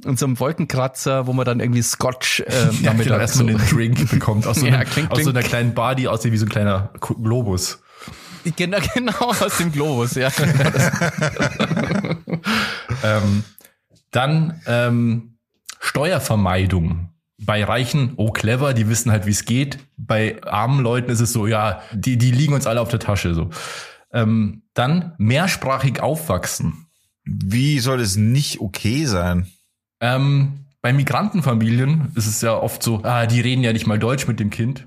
in 0.06 0.16
so 0.18 0.26
einem 0.26 0.40
Wolkenkratzer, 0.40 1.28
wo 1.28 1.34
man 1.34 1.46
dann 1.46 1.60
irgendwie 1.60 1.82
Scotch 1.84 2.40
äh, 2.40 2.46
ja, 2.82 2.92
damit 2.92 3.08
genau, 3.08 3.20
erstmal 3.20 3.52
so. 3.52 3.58
einen 3.58 3.68
Drink 3.70 4.10
bekommt. 4.12 4.48
Aus 4.48 4.58
so, 4.62 4.66
Ja, 4.66 4.80
einem, 4.80 4.90
klingt- 4.90 5.12
aus 5.12 5.24
so 5.24 5.30
einer 5.30 5.44
kleinen 5.44 5.74
Bar, 5.74 5.96
die 5.96 6.08
aussieht 6.08 6.32
wie 6.32 6.38
so 6.38 6.46
ein 6.46 6.50
kleiner 6.50 6.92
Globus. 7.00 7.80
Genau, 8.58 8.78
genau, 8.94 9.30
aus 9.30 9.58
dem 9.58 9.72
Globus, 9.72 10.16
ja. 10.16 10.30
Ähm, 13.04 13.44
dann 14.12 14.62
ähm, 14.66 15.38
Steuervermeidung. 15.80 17.13
Bei 17.46 17.64
Reichen, 17.64 18.14
oh 18.18 18.32
clever, 18.32 18.74
die 18.74 18.90
wissen 18.90 19.12
halt, 19.12 19.26
wie 19.26 19.32
es 19.32 19.46
geht. 19.46 19.80
Bei 19.98 20.42
armen 20.44 20.82
Leuten 20.82 21.12
ist 21.12 21.20
es 21.20 21.34
so, 21.34 21.48
ja, 21.48 21.82
die, 21.94 22.18
die 22.18 22.32
liegen 22.32 22.54
uns 22.54 22.68
alle 22.68 22.82
auf 22.82 22.90
der 22.90 23.00
Tasche. 23.00 23.34
So. 23.34 23.50
Ähm, 24.12 24.64
dann 24.74 25.14
mehrsprachig 25.18 26.02
aufwachsen. 26.02 26.88
Wie 27.26 27.80
soll 27.80 28.02
es 28.02 28.16
nicht 28.16 28.60
okay 28.60 29.06
sein? 29.06 29.48
Ähm, 30.00 30.66
bei 30.82 30.92
Migrantenfamilien 30.92 32.12
ist 32.16 32.28
es 32.28 32.42
ja 32.42 32.56
oft 32.56 32.84
so, 32.84 33.02
ah, 33.04 33.26
die 33.26 33.40
reden 33.40 33.64
ja 33.64 33.72
nicht 33.72 33.88
mal 33.88 33.98
Deutsch 33.98 34.28
mit 34.28 34.40
dem 34.40 34.50
Kind, 34.50 34.86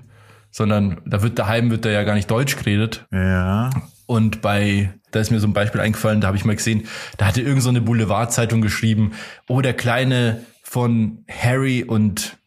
sondern 0.51 1.01
da 1.05 1.23
wird 1.23 1.39
daheim 1.39 1.71
wird 1.71 1.85
da 1.85 1.89
ja 1.89 2.03
gar 2.03 2.13
nicht 2.13 2.29
Deutsch 2.29 2.55
geredet. 2.55 3.07
Ja. 3.11 3.71
Und 4.05 4.41
bei, 4.41 4.93
da 5.11 5.19
ist 5.19 5.31
mir 5.31 5.39
so 5.39 5.47
ein 5.47 5.53
Beispiel 5.53 5.81
eingefallen, 5.81 6.21
da 6.21 6.27
habe 6.27 6.37
ich 6.37 6.45
mal 6.45 6.55
gesehen, 6.55 6.87
da 7.17 7.25
hatte 7.25 7.41
irgend 7.41 7.63
so 7.63 7.69
eine 7.69 7.81
Boulevardzeitung 7.81 8.61
geschrieben, 8.61 9.13
oh, 9.49 9.61
der 9.61 9.73
kleine 9.73 10.45
von 10.61 11.25
Harry 11.27 11.83
und, 11.83 12.37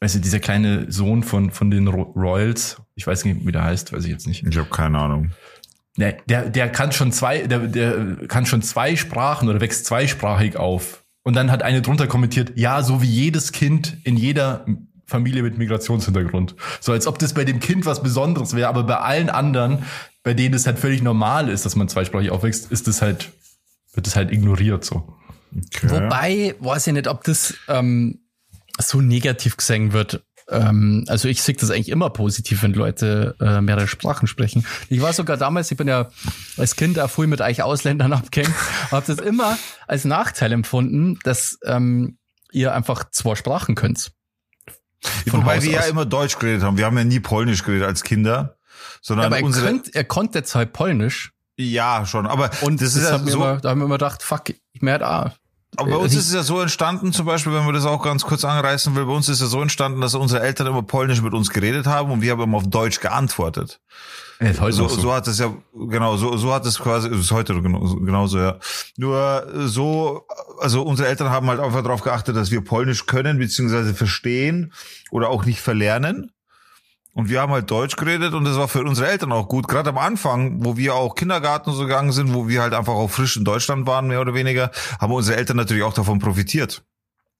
weißt 0.00 0.16
du, 0.16 0.18
dieser 0.20 0.40
kleine 0.40 0.90
Sohn 0.90 1.22
von, 1.22 1.50
von 1.50 1.70
den 1.70 1.88
Ro- 1.88 2.12
Royals, 2.14 2.76
ich 2.94 3.06
weiß 3.06 3.24
nicht, 3.24 3.46
wie 3.46 3.52
der 3.52 3.64
heißt, 3.64 3.92
weiß 3.92 4.04
ich 4.04 4.10
jetzt 4.10 4.26
nicht. 4.26 4.46
Ich 4.46 4.58
habe 4.58 4.68
keine 4.68 4.98
Ahnung. 4.98 5.30
Der, 5.96 6.12
der, 6.28 6.50
der 6.50 6.68
kann 6.70 6.92
schon 6.92 7.12
zwei, 7.12 7.46
der, 7.46 7.60
der 7.60 8.28
kann 8.28 8.44
schon 8.44 8.60
zwei 8.60 8.96
Sprachen 8.96 9.48
oder 9.48 9.60
wächst 9.60 9.86
zweisprachig 9.86 10.56
auf. 10.56 11.04
Und 11.22 11.34
dann 11.34 11.50
hat 11.50 11.62
eine 11.62 11.82
drunter 11.82 12.06
kommentiert, 12.06 12.52
ja, 12.56 12.82
so 12.82 13.02
wie 13.02 13.06
jedes 13.06 13.52
Kind 13.52 13.96
in 14.04 14.16
jeder 14.16 14.66
Familie 15.06 15.42
mit 15.42 15.56
Migrationshintergrund. 15.56 16.54
So 16.80 16.92
als 16.92 17.06
ob 17.06 17.18
das 17.18 17.32
bei 17.32 17.44
dem 17.44 17.60
Kind 17.60 17.86
was 17.86 18.02
Besonderes 18.02 18.54
wäre, 18.54 18.68
aber 18.68 18.84
bei 18.84 18.98
allen 18.98 19.30
anderen, 19.30 19.84
bei 20.22 20.34
denen 20.34 20.54
es 20.54 20.66
halt 20.66 20.78
völlig 20.78 21.02
normal 21.02 21.48
ist, 21.48 21.64
dass 21.64 21.76
man 21.76 21.88
zweisprachig 21.88 22.30
aufwächst, 22.30 22.70
ist 22.70 22.86
das 22.88 23.02
halt, 23.02 23.32
wird 23.94 24.06
das 24.06 24.16
halt 24.16 24.30
ignoriert 24.30 24.84
so. 24.84 25.16
Okay. 25.56 25.90
Wobei, 25.90 26.54
weiß 26.60 26.88
ich 26.88 26.92
nicht, 26.92 27.08
ob 27.08 27.24
das 27.24 27.54
ähm, 27.68 28.20
so 28.78 29.00
negativ 29.00 29.56
gesehen 29.56 29.92
wird. 29.92 30.22
Ähm, 30.48 31.04
also 31.08 31.28
ich 31.28 31.42
sehe 31.42 31.56
das 31.56 31.70
eigentlich 31.70 31.88
immer 31.88 32.10
positiv, 32.10 32.62
wenn 32.62 32.72
Leute 32.72 33.34
äh, 33.40 33.60
mehrere 33.60 33.88
Sprachen 33.88 34.28
sprechen. 34.28 34.64
Ich 34.88 35.00
war 35.00 35.12
sogar 35.12 35.36
damals, 35.36 35.70
ich 35.70 35.76
bin 35.76 35.88
ja 35.88 36.08
als 36.56 36.76
Kind 36.76 37.00
auch 37.00 37.10
früh 37.10 37.26
mit 37.26 37.40
euch 37.40 37.62
Ausländern 37.62 38.12
abgehängt, 38.12 38.54
habe 38.92 39.04
das 39.06 39.18
immer 39.18 39.58
als 39.88 40.04
Nachteil 40.04 40.52
empfunden, 40.52 41.18
dass 41.24 41.58
ähm, 41.64 42.18
ihr 42.52 42.74
einfach 42.74 43.10
zwei 43.10 43.34
Sprachen 43.34 43.74
könnt. 43.74 44.12
Von 45.28 45.42
Wobei 45.42 45.56
Haus 45.56 45.64
wir 45.64 45.72
ja 45.72 45.80
aus. 45.80 45.88
immer 45.88 46.04
Deutsch 46.06 46.38
geredet 46.38 46.62
haben. 46.62 46.78
Wir 46.78 46.86
haben 46.86 46.96
ja 46.96 47.04
nie 47.04 47.20
Polnisch 47.20 47.62
geredet 47.62 47.86
als 47.86 48.02
Kinder. 48.02 48.56
Sondern 49.02 49.26
Aber 49.26 49.38
er, 49.38 49.44
unsere. 49.44 49.66
könnt, 49.66 49.94
er 49.94 50.04
konnte 50.04 50.42
halt 50.54 50.72
Polnisch. 50.72 51.32
ja, 51.56 52.04
schon. 52.06 52.26
Aber 52.26 52.50
Und 52.62 52.80
das 52.80 52.94
ist 52.96 53.04
ja 53.04 53.18
so. 53.18 53.34
immer, 53.34 53.56
da 53.60 53.70
haben 53.70 53.80
wir 53.80 53.84
immer 53.84 53.96
gedacht, 53.96 54.22
fuck, 54.22 54.50
ich 54.50 54.82
merke, 54.82 55.06
ah, 55.06 55.34
Aber 55.76 55.90
bei 55.90 55.96
uns 55.96 56.12
ich- 56.12 56.18
ist 56.18 56.28
es 56.28 56.34
ja 56.34 56.42
so 56.42 56.60
entstanden, 56.60 57.12
zum 57.12 57.26
Beispiel, 57.26 57.52
wenn 57.52 57.64
man 57.64 57.74
das 57.74 57.84
auch 57.86 58.02
ganz 58.02 58.22
kurz 58.24 58.44
anreißen 58.44 58.94
will, 58.94 59.06
bei 59.06 59.12
uns 59.12 59.28
ist 59.28 59.36
es 59.36 59.40
ja 59.42 59.46
so 59.46 59.60
entstanden, 59.62 60.00
dass 60.00 60.14
unsere 60.14 60.42
Eltern 60.42 60.66
immer 60.68 60.82
Polnisch 60.82 61.20
mit 61.22 61.34
uns 61.34 61.50
geredet 61.50 61.86
haben 61.86 62.10
und 62.10 62.22
wir 62.22 62.32
haben 62.32 62.40
immer 62.42 62.56
auf 62.58 62.66
Deutsch 62.68 63.00
geantwortet. 63.00 63.80
Ja, 64.40 64.52
So, 64.70 64.82
noch 64.82 64.90
so. 64.90 65.12
hat 65.14 65.26
es 65.28 65.38
ja, 65.38 65.50
genau, 65.74 66.16
so, 66.18 66.36
so 66.36 66.52
hat 66.52 66.66
es 66.66 66.78
quasi, 66.78 67.08
ist 67.08 67.30
heute 67.30 67.60
genauso, 67.62 67.96
genauso, 67.96 68.38
ja. 68.38 68.56
Nur 68.98 69.46
äh, 69.54 69.66
so, 69.66 70.26
also 70.60 70.82
unsere 70.82 71.08
Eltern 71.08 71.30
haben 71.30 71.48
halt 71.48 71.58
einfach 71.60 71.82
darauf 71.82 72.02
geachtet, 72.02 72.36
dass 72.36 72.50
wir 72.50 72.62
Polnisch 72.62 73.06
können, 73.06 73.38
beziehungsweise 73.38 73.94
verstehen 73.94 74.72
oder 75.10 75.30
auch 75.30 75.46
nicht 75.46 75.60
verlernen. 75.60 76.32
Und 77.16 77.30
wir 77.30 77.40
haben 77.40 77.50
halt 77.50 77.70
Deutsch 77.70 77.96
geredet 77.96 78.34
und 78.34 78.44
das 78.44 78.56
war 78.58 78.68
für 78.68 78.82
unsere 78.84 79.08
Eltern 79.08 79.32
auch 79.32 79.48
gut. 79.48 79.68
Gerade 79.68 79.88
am 79.88 79.96
Anfang, 79.96 80.62
wo 80.62 80.76
wir 80.76 80.94
auch 80.94 81.14
Kindergarten 81.14 81.72
so 81.72 81.84
gegangen 81.84 82.12
sind, 82.12 82.34
wo 82.34 82.46
wir 82.46 82.60
halt 82.60 82.74
einfach 82.74 82.92
auch 82.92 83.08
frisch 83.08 83.38
in 83.38 83.44
Deutschland 83.44 83.86
waren, 83.86 84.06
mehr 84.06 84.20
oder 84.20 84.34
weniger, 84.34 84.70
haben 85.00 85.14
unsere 85.14 85.38
Eltern 85.38 85.56
natürlich 85.56 85.82
auch 85.82 85.94
davon 85.94 86.18
profitiert. 86.18 86.84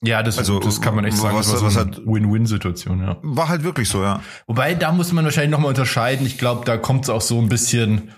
Ja, 0.03 0.23
das, 0.23 0.39
Also, 0.39 0.61
das 0.61 0.81
kann 0.81 0.95
man 0.95 1.05
echt 1.05 1.19
sagen. 1.19 1.37
was- 1.37 1.51
das 1.51 1.61
war 1.61 1.67
was 1.67 1.75
so 1.75 1.81
eine 1.81 1.97
Win-Win-Situation, 2.07 3.03
ja. 3.03 3.19
War 3.23 3.49
halt 3.51 3.65
wirklich 3.65 3.89
so, 3.91 4.03
ja. 4.03 4.23
Wobei, 4.47 4.75
da 4.75 4.93
muss 4.93 5.13
man 5.13 5.25
wahrscheinlich 5.27 5.51
nochmal 5.51 5.69
unterscheiden. 5.69 6.25
Ich 6.27 6.39
glaube, 6.39 6.65
da 6.65 6.79
kommt 6.79 7.05
es 7.05 7.11
auch 7.11 7.21
so 7.21 7.39
ein 7.39 7.49
bisschen. 7.51 8.13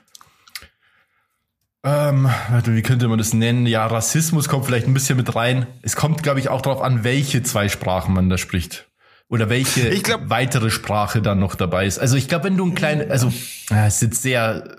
Ähm, 1.84 2.28
warte, 2.50 2.74
wie 2.74 2.82
könnte 2.82 3.08
man 3.08 3.18
das 3.18 3.32
nennen? 3.34 3.66
Ja, 3.66 3.86
Rassismus 3.86 4.48
kommt 4.48 4.66
vielleicht 4.66 4.86
ein 4.86 4.94
bisschen 4.94 5.16
mit 5.16 5.34
rein. 5.34 5.66
Es 5.82 5.96
kommt, 5.96 6.22
glaube 6.22 6.40
ich, 6.40 6.48
auch 6.48 6.60
darauf 6.60 6.82
an, 6.82 7.04
welche 7.04 7.42
zwei 7.42 7.68
Sprachen 7.68 8.14
man 8.14 8.28
da 8.28 8.38
spricht. 8.38 8.87
Oder 9.28 9.50
welche 9.50 9.90
glaub- 10.00 10.30
weitere 10.30 10.70
Sprache 10.70 11.20
dann 11.20 11.38
noch 11.38 11.54
dabei 11.54 11.86
ist. 11.86 11.98
Also 11.98 12.16
ich 12.16 12.28
glaube, 12.28 12.44
wenn 12.44 12.56
du 12.56 12.66
ein 12.66 12.74
kleines, 12.74 13.10
also 13.10 13.28
es 13.28 13.94
ist 13.96 14.02
jetzt 14.02 14.22
sehr 14.22 14.76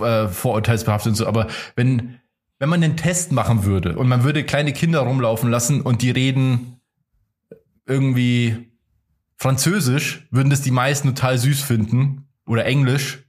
äh, 0.00 0.28
vorurteilsbehaftet 0.28 1.10
und 1.10 1.16
so, 1.16 1.26
aber 1.26 1.46
wenn, 1.74 2.18
wenn 2.58 2.68
man 2.68 2.82
einen 2.82 2.96
Test 2.96 3.32
machen 3.32 3.64
würde 3.64 3.96
und 3.96 4.08
man 4.08 4.24
würde 4.24 4.44
kleine 4.44 4.72
Kinder 4.74 5.00
rumlaufen 5.00 5.50
lassen 5.50 5.80
und 5.80 6.02
die 6.02 6.10
reden 6.10 6.80
irgendwie 7.86 8.70
Französisch, 9.36 10.26
würden 10.30 10.50
das 10.50 10.62
die 10.62 10.70
meisten 10.70 11.14
total 11.14 11.38
süß 11.38 11.62
finden. 11.62 12.28
Oder 12.46 12.64
Englisch. 12.64 13.20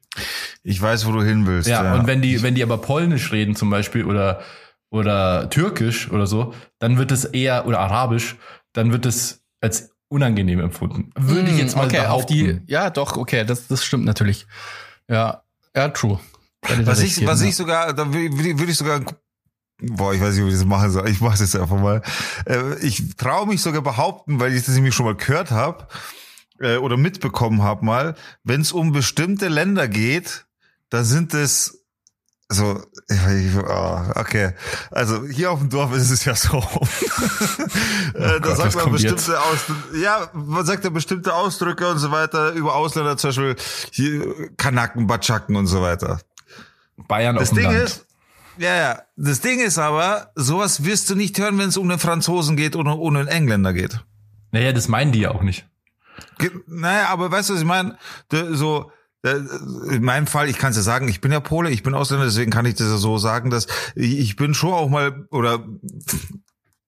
Ich 0.63 0.81
weiß, 0.81 1.05
wo 1.05 1.11
du 1.11 1.21
hin 1.23 1.45
willst. 1.45 1.69
Ja, 1.69 1.83
Ja, 1.83 1.95
und 1.95 2.07
wenn 2.07 2.21
die, 2.21 2.41
wenn 2.41 2.55
die 2.55 2.63
aber 2.63 2.79
Polnisch 2.79 3.31
reden 3.31 3.55
zum 3.55 3.69
Beispiel 3.69 4.05
oder, 4.05 4.41
oder 4.89 5.49
Türkisch 5.49 6.09
oder 6.11 6.25
so, 6.25 6.53
dann 6.79 6.97
wird 6.97 7.11
es 7.11 7.25
eher, 7.25 7.67
oder 7.67 7.79
Arabisch, 7.79 8.35
dann 8.73 8.91
wird 8.91 9.05
es 9.05 9.38
als 9.61 9.91
unangenehm 10.07 10.59
empfunden. 10.59 11.11
Würde 11.15 11.51
ich 11.51 11.57
jetzt 11.57 11.75
mal 11.75 11.83
Hm, 11.83 11.89
okay, 11.89 11.99
auf 11.99 12.25
behaupten. 12.25 12.65
die, 12.65 12.71
ja, 12.71 12.89
doch, 12.89 13.15
okay, 13.17 13.45
das, 13.45 13.67
das 13.67 13.83
stimmt 13.85 14.05
natürlich. 14.05 14.47
Ja, 15.07 15.43
ja, 15.75 15.89
true. 15.89 16.19
Was 16.83 17.01
ich, 17.01 17.15
geben, 17.15 17.27
was 17.27 17.41
ich 17.41 17.55
sogar, 17.55 17.93
da 17.93 18.11
würde 18.13 18.35
würd 18.59 18.69
ich 18.69 18.77
sogar, 18.77 19.01
boah, 19.81 20.13
ich 20.13 20.19
weiß 20.21 20.33
nicht, 20.35 20.43
ob 20.43 20.49
ich 20.49 20.55
das 20.55 20.65
machen 20.65 20.89
soll. 20.91 21.07
Ich 21.09 21.21
mache 21.21 21.31
das 21.37 21.41
jetzt 21.41 21.55
einfach 21.55 21.79
mal. 21.79 22.01
Äh, 22.45 22.75
Ich 22.85 23.15
traue 23.15 23.47
mich 23.47 23.61
sogar 23.61 23.81
behaupten, 23.81 24.39
weil 24.39 24.53
ich 24.53 24.65
das 24.65 24.75
nämlich 24.75 24.93
schon 24.95 25.05
mal 25.05 25.15
gehört 25.15 25.51
habe 25.51 25.87
äh, 26.59 26.77
oder 26.77 26.97
mitbekommen 26.97 27.61
habe 27.63 27.85
mal, 27.85 28.15
wenn 28.43 28.61
es 28.61 28.71
um 28.71 28.91
bestimmte 28.91 29.47
Länder 29.47 29.87
geht, 29.87 30.45
da 30.89 31.03
sind 31.03 31.33
es 31.33 31.78
so, 32.51 32.81
oh, 33.67 33.99
okay. 34.15 34.53
Also 34.91 35.25
hier 35.27 35.51
auf 35.51 35.59
dem 35.59 35.69
Dorf 35.69 35.93
ist 35.93 36.09
es 36.09 36.25
ja 36.25 36.33
so. 36.35 36.57
äh, 38.13 38.13
da 38.13 38.39
Gott, 38.39 38.57
sagt 38.57 38.75
man 38.75 38.91
bestimmte 38.91 39.39
Ausdrücke, 39.39 39.97
ja, 40.01 40.29
man 40.33 40.65
sagt 40.65 40.83
ja 40.83 40.89
bestimmte 40.89 41.33
Ausdrücke 41.35 41.87
und 41.89 41.99
so 41.99 42.11
weiter 42.11 42.51
über 42.53 42.75
Ausländer, 42.75 43.17
zum 43.17 43.29
Beispiel 43.29 43.55
hier 43.91 44.49
Kanaken, 44.57 45.05
Batschaken 45.07 45.55
und 45.55 45.67
so 45.67 45.81
weiter. 45.81 46.19
Bayern 47.07 47.35
Das 47.35 47.49
auf 47.49 47.55
dem 47.55 47.63
Ding 47.63 47.71
Land. 47.71 47.83
ist, 47.83 48.05
ja, 48.57 48.75
ja, 48.75 49.01
das 49.15 49.41
Ding 49.41 49.59
ist 49.59 49.77
aber, 49.77 50.31
sowas 50.35 50.83
wirst 50.83 51.09
du 51.09 51.15
nicht 51.15 51.37
hören, 51.39 51.57
wenn 51.59 51.69
es 51.69 51.77
um 51.77 51.87
den 51.87 51.99
Franzosen 51.99 52.57
geht 52.57 52.75
oder 52.75 52.97
um 52.97 53.13
den 53.13 53.27
Engländer 53.27 53.73
geht. 53.73 54.03
naja, 54.51 54.73
das 54.73 54.87
meinen 54.87 55.11
die 55.11 55.19
ja 55.21 55.31
auch 55.31 55.43
nicht. 55.43 55.65
Naja, 56.67 57.07
aber 57.09 57.31
weißt 57.31 57.49
du, 57.49 57.53
was 57.53 57.61
ich 57.61 57.67
meine? 57.67 57.97
Da- 58.29 58.53
So, 58.53 58.81
da- 58.81 58.91
in 59.23 60.03
meinem 60.03 60.27
Fall, 60.27 60.49
ich 60.49 60.57
kann 60.57 60.71
es 60.71 60.77
ja 60.77 60.83
sagen, 60.83 61.07
ich 61.07 61.19
bin 61.19 61.31
ja 61.31 61.39
Pole, 61.39 61.69
ich 61.69 61.83
bin 61.83 61.93
Ausländer, 61.93 62.25
deswegen 62.25 62.51
kann 62.51 62.65
ich 62.65 62.75
das 62.75 62.87
ja 62.87 62.97
so 62.97 63.17
sagen, 63.17 63.49
dass 63.49 63.67
ich, 63.95 64.35
bin 64.35 64.53
schon 64.53 64.73
auch 64.73 64.89
mal, 64.89 65.27
oder 65.31 65.65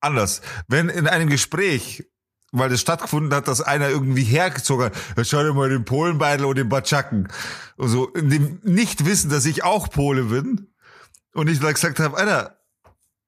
anders, 0.00 0.40
wenn 0.66 0.88
in 0.88 1.06
einem 1.06 1.28
Gespräch 1.28 2.04
weil 2.52 2.68
das 2.68 2.82
stattgefunden 2.82 3.34
hat, 3.34 3.48
dass 3.48 3.62
einer 3.62 3.88
irgendwie 3.88 4.24
hergezogen 4.24 4.86
hat, 4.86 5.26
schau 5.26 5.42
dir 5.42 5.54
mal 5.54 5.70
den 5.70 5.86
Polenbeidel 5.86 6.44
und 6.44 6.58
den 6.58 6.68
Batschaken. 6.68 7.28
Und 7.76 7.88
so, 7.88 8.08
in 8.08 8.28
dem 8.28 8.60
nicht 8.62 9.06
wissen, 9.06 9.30
dass 9.30 9.46
ich 9.46 9.64
auch 9.64 9.88
Pole 9.88 10.24
bin. 10.24 10.68
Und 11.32 11.48
ich 11.48 11.60
dann 11.60 11.72
gesagt 11.72 11.98
habe, 11.98 12.16
Alter, 12.16 12.61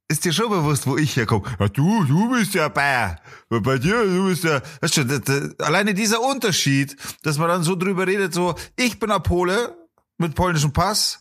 ist 0.09 0.25
dir 0.25 0.33
schon 0.33 0.51
bewusst, 0.51 0.87
wo 0.87 0.97
ich 0.97 1.17
herkomme? 1.17 1.45
Ja, 1.59 1.69
du, 1.69 2.05
du 2.05 2.31
bist 2.31 2.55
ja 2.55 2.69
Bayer. 2.69 3.19
Bei 3.49 3.79
dir, 3.79 4.05
du 4.05 4.29
bist 4.29 4.45
ja, 4.45 4.61
weißt 4.81 4.99
du, 4.99 5.05
das, 5.05 5.21
das, 5.23 5.59
alleine 5.61 5.95
dieser 5.95 6.21
Unterschied, 6.21 6.97
dass 7.23 7.39
man 7.39 7.49
dann 7.49 7.63
so 7.63 7.75
drüber 7.75 8.07
redet, 8.07 8.35
so, 8.35 8.55
ich 8.77 8.99
bin 8.99 9.11
ein 9.11 9.23
Pole 9.23 9.77
mit 10.19 10.35
polnischem 10.35 10.73
Pass. 10.73 11.21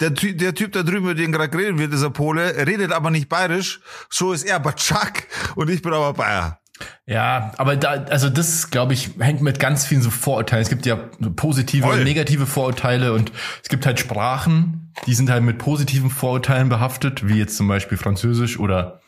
Der, 0.00 0.10
der 0.10 0.54
Typ 0.54 0.72
da 0.72 0.84
drüben, 0.84 1.06
mit 1.06 1.18
dem 1.18 1.32
gerade 1.32 1.48
geredet 1.48 1.78
wird, 1.78 1.92
ist 1.92 2.04
ein 2.04 2.12
Pole, 2.12 2.66
redet 2.66 2.92
aber 2.92 3.10
nicht 3.10 3.28
bayerisch. 3.28 3.80
So 4.10 4.32
ist 4.32 4.44
er 4.44 4.60
Batschak 4.60 5.26
und 5.56 5.70
ich 5.70 5.82
bin 5.82 5.92
aber 5.92 6.12
Bayer. 6.12 6.60
Ja, 7.06 7.52
aber 7.56 7.76
da, 7.76 7.90
also 8.04 8.28
das, 8.30 8.70
glaube 8.70 8.92
ich, 8.94 9.10
hängt 9.18 9.40
mit 9.42 9.58
ganz 9.58 9.84
vielen 9.86 10.02
so 10.02 10.10
Vorurteilen. 10.10 10.62
Es 10.62 10.68
gibt 10.68 10.86
ja 10.86 10.96
positive 10.96 11.86
Voll. 11.86 11.98
und 11.98 12.04
negative 12.04 12.46
Vorurteile 12.46 13.12
und 13.12 13.32
es 13.62 13.68
gibt 13.68 13.86
halt 13.86 13.98
Sprachen, 13.98 14.92
die 15.06 15.14
sind 15.14 15.30
halt 15.30 15.42
mit 15.42 15.58
positiven 15.58 16.10
Vorurteilen 16.10 16.68
behaftet, 16.68 17.26
wie 17.26 17.38
jetzt 17.38 17.56
zum 17.56 17.66
Beispiel 17.68 17.98
Französisch 17.98 18.58
oder 18.58 19.00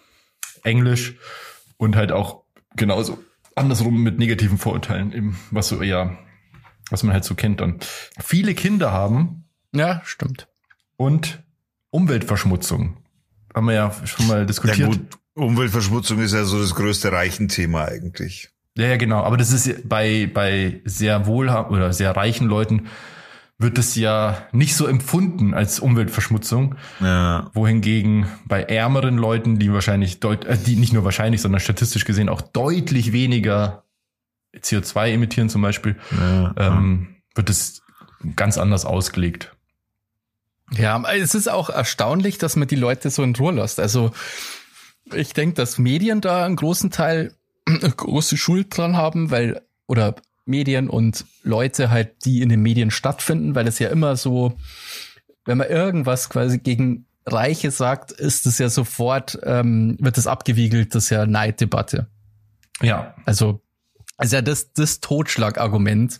Englisch 0.64 1.14
und 1.76 1.96
halt 1.96 2.12
auch 2.12 2.42
genauso 2.76 3.18
andersrum 3.54 4.02
mit 4.02 4.18
negativen 4.18 4.58
Vorurteilen, 4.58 5.12
eben, 5.12 5.38
was 5.50 5.68
so 5.68 5.82
eher, 5.82 6.18
was 6.90 7.02
man 7.02 7.12
halt 7.12 7.24
so 7.24 7.34
kennt 7.34 7.60
dann. 7.60 7.78
Viele 8.18 8.54
Kinder 8.54 8.92
haben 8.92 9.44
Ja, 9.72 10.00
stimmt. 10.04 10.48
und 10.96 11.42
Umweltverschmutzung. 11.90 12.96
Haben 13.54 13.66
wir 13.66 13.74
ja 13.74 13.92
schon 14.04 14.26
mal 14.28 14.38
Ja 14.40 14.44
diskutiert. 14.44 14.88
gut, 14.88 15.18
Umweltverschmutzung 15.34 16.18
ist 16.20 16.34
ja 16.34 16.44
so 16.44 16.58
das 16.60 16.74
größte 16.74 17.12
Reichenthema 17.12 17.84
eigentlich. 17.84 18.50
Ja, 18.76 18.86
ja, 18.88 18.96
genau. 18.96 19.22
Aber 19.22 19.36
das 19.36 19.52
ist 19.52 19.66
ja 19.66 19.74
bei, 19.84 20.30
bei 20.32 20.80
sehr 20.84 21.26
wohlhabenden 21.26 21.76
oder 21.82 21.92
sehr 21.92 22.14
reichen 22.16 22.46
Leuten 22.48 22.88
wird 23.58 23.76
es 23.76 23.94
ja 23.94 24.48
nicht 24.52 24.74
so 24.74 24.86
empfunden 24.86 25.52
als 25.52 25.80
Umweltverschmutzung, 25.80 26.76
Ja. 27.00 27.50
wohingegen 27.52 28.26
bei 28.46 28.62
ärmeren 28.62 29.18
Leuten, 29.18 29.58
die 29.58 29.70
wahrscheinlich 29.72 30.18
deut 30.20 30.46
äh, 30.46 30.56
die 30.56 30.76
nicht 30.76 30.94
nur 30.94 31.04
wahrscheinlich, 31.04 31.42
sondern 31.42 31.60
statistisch 31.60 32.06
gesehen 32.06 32.30
auch 32.30 32.40
deutlich 32.40 33.12
weniger 33.12 33.84
CO2 34.56 35.10
emittieren 35.12 35.50
zum 35.50 35.60
Beispiel, 35.60 35.96
ja. 36.10 36.54
ähm, 36.56 37.16
wird 37.34 37.50
es 37.50 37.82
ganz 38.34 38.56
anders 38.56 38.86
ausgelegt. 38.86 39.54
Ja, 40.72 41.02
es 41.12 41.34
ist 41.34 41.48
auch 41.48 41.68
erstaunlich, 41.68 42.38
dass 42.38 42.56
man 42.56 42.66
die 42.66 42.76
Leute 42.76 43.10
so 43.10 43.22
in 43.22 43.34
Ruhe 43.36 43.52
lässt. 43.52 43.78
Also 43.78 44.12
ich 45.12 45.32
denke, 45.32 45.54
dass 45.54 45.78
Medien 45.78 46.20
da 46.20 46.44
einen 46.44 46.56
großen 46.56 46.90
Teil 46.90 47.34
eine 47.66 47.90
große 47.90 48.36
Schuld 48.36 48.76
dran 48.76 48.96
haben, 48.96 49.30
weil 49.30 49.62
oder 49.86 50.16
Medien 50.44 50.88
und 50.88 51.24
Leute 51.42 51.90
halt, 51.90 52.24
die 52.24 52.42
in 52.42 52.48
den 52.48 52.62
Medien 52.62 52.90
stattfinden, 52.90 53.54
weil 53.54 53.66
es 53.66 53.78
ja 53.78 53.88
immer 53.88 54.16
so, 54.16 54.56
wenn 55.44 55.58
man 55.58 55.68
irgendwas 55.68 56.28
quasi 56.28 56.58
gegen 56.58 57.06
Reiche 57.26 57.70
sagt, 57.70 58.12
ist 58.12 58.46
es 58.46 58.58
ja 58.58 58.68
sofort, 58.68 59.38
ähm, 59.44 59.96
wird 60.00 60.18
es 60.18 60.26
abgewiegelt, 60.26 60.94
das 60.94 61.04
ist 61.04 61.10
ja 61.10 61.26
Neiddebatte. 61.26 62.08
Ja, 62.82 63.14
Also, 63.26 63.60
also 64.16 64.36
ja, 64.36 64.42
das, 64.42 64.72
das 64.72 65.00
Totschlagargument, 65.00 66.18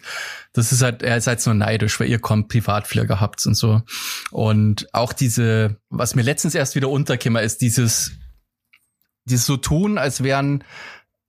das 0.53 0.73
ist 0.73 0.83
halt, 0.83 1.03
er 1.03 1.21
seid 1.21 1.45
nur 1.45 1.55
neidisch, 1.55 1.99
weil 2.01 2.09
ihr 2.09 2.19
kommt 2.19 2.49
Privatflieger 2.49 3.21
habt 3.21 3.45
und 3.47 3.55
so. 3.55 3.83
Und 4.31 4.93
auch 4.95 5.13
diese, 5.13 5.77
was 5.91 6.15
mir 6.15 6.23
letztens 6.23 6.55
erst 6.55 6.77
wieder 6.77 6.89
unterkämmer, 6.89 7.43
ist 7.43 7.61
dieses, 7.61 8.13
dieses 9.25 9.47
so 9.47 9.57
tun, 9.57 9.99
als 9.99 10.23
wären 10.23 10.65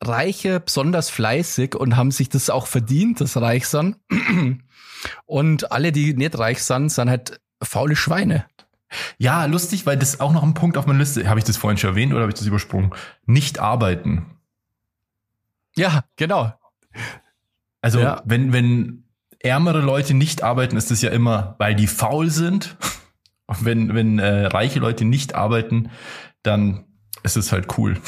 Reiche 0.03 0.59
besonders 0.59 1.09
fleißig 1.09 1.75
und 1.75 1.95
haben 1.95 2.11
sich 2.11 2.29
das 2.29 2.49
auch 2.49 2.65
verdient, 2.67 3.21
das 3.21 3.37
reich 3.37 3.67
sind. 3.67 3.97
Und 5.25 5.71
alle, 5.71 5.91
die 5.91 6.13
nicht 6.13 6.37
reich 6.37 6.63
sind, 6.63 6.89
sind 6.89 7.09
halt 7.09 7.39
faule 7.61 7.95
Schweine. 7.95 8.45
ja, 9.19 9.45
lustig, 9.45 9.85
weil 9.85 9.97
das 9.97 10.19
auch 10.19 10.33
noch 10.33 10.43
ein 10.43 10.53
Punkt 10.55 10.77
auf 10.77 10.85
meiner 10.87 10.99
Liste. 10.99 11.27
Habe 11.29 11.39
ich 11.39 11.45
das 11.45 11.57
vorhin 11.57 11.77
schon 11.77 11.91
erwähnt 11.91 12.11
oder 12.13 12.21
habe 12.21 12.31
ich 12.31 12.37
das 12.37 12.47
übersprungen? 12.47 12.91
Nicht 13.25 13.59
arbeiten. 13.59 14.25
Ja, 15.75 16.03
genau. 16.15 16.53
Also 17.81 17.99
Ja. 17.99 18.21
wenn, 18.25 18.53
wenn 18.53 19.05
ärmere 19.39 19.81
Leute 19.81 20.13
nicht 20.13 20.43
arbeiten, 20.43 20.77
ist 20.77 20.91
es 20.91 21.01
ja 21.01 21.09
immer, 21.11 21.55
weil 21.59 21.75
die 21.75 21.87
faul 21.87 22.29
sind. 22.29 22.75
Und 23.47 23.65
wenn, 23.65 23.93
wenn 23.95 24.19
äh, 24.19 24.45
reiche 24.47 24.79
Leute 24.79 25.03
nicht 25.05 25.35
arbeiten, 25.35 25.91
dann 26.43 26.85
ist 27.23 27.37
es 27.37 27.51
halt 27.51 27.77
cool. 27.77 27.97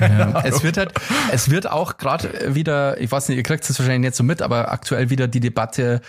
Ja, 0.00 0.42
es 0.44 0.62
wird 0.62 0.78
halt, 0.78 0.92
es 1.30 1.50
wird 1.50 1.70
auch 1.70 1.98
gerade 1.98 2.54
wieder, 2.54 2.98
ich 3.00 3.12
weiß 3.12 3.28
nicht, 3.28 3.36
ihr 3.36 3.42
kriegt 3.42 3.68
es 3.68 3.78
wahrscheinlich 3.78 4.08
nicht 4.08 4.14
so 4.14 4.24
mit, 4.24 4.40
aber 4.40 4.72
aktuell 4.72 5.10
wieder 5.10 5.28
die 5.28 5.40
Debatte 5.40 6.00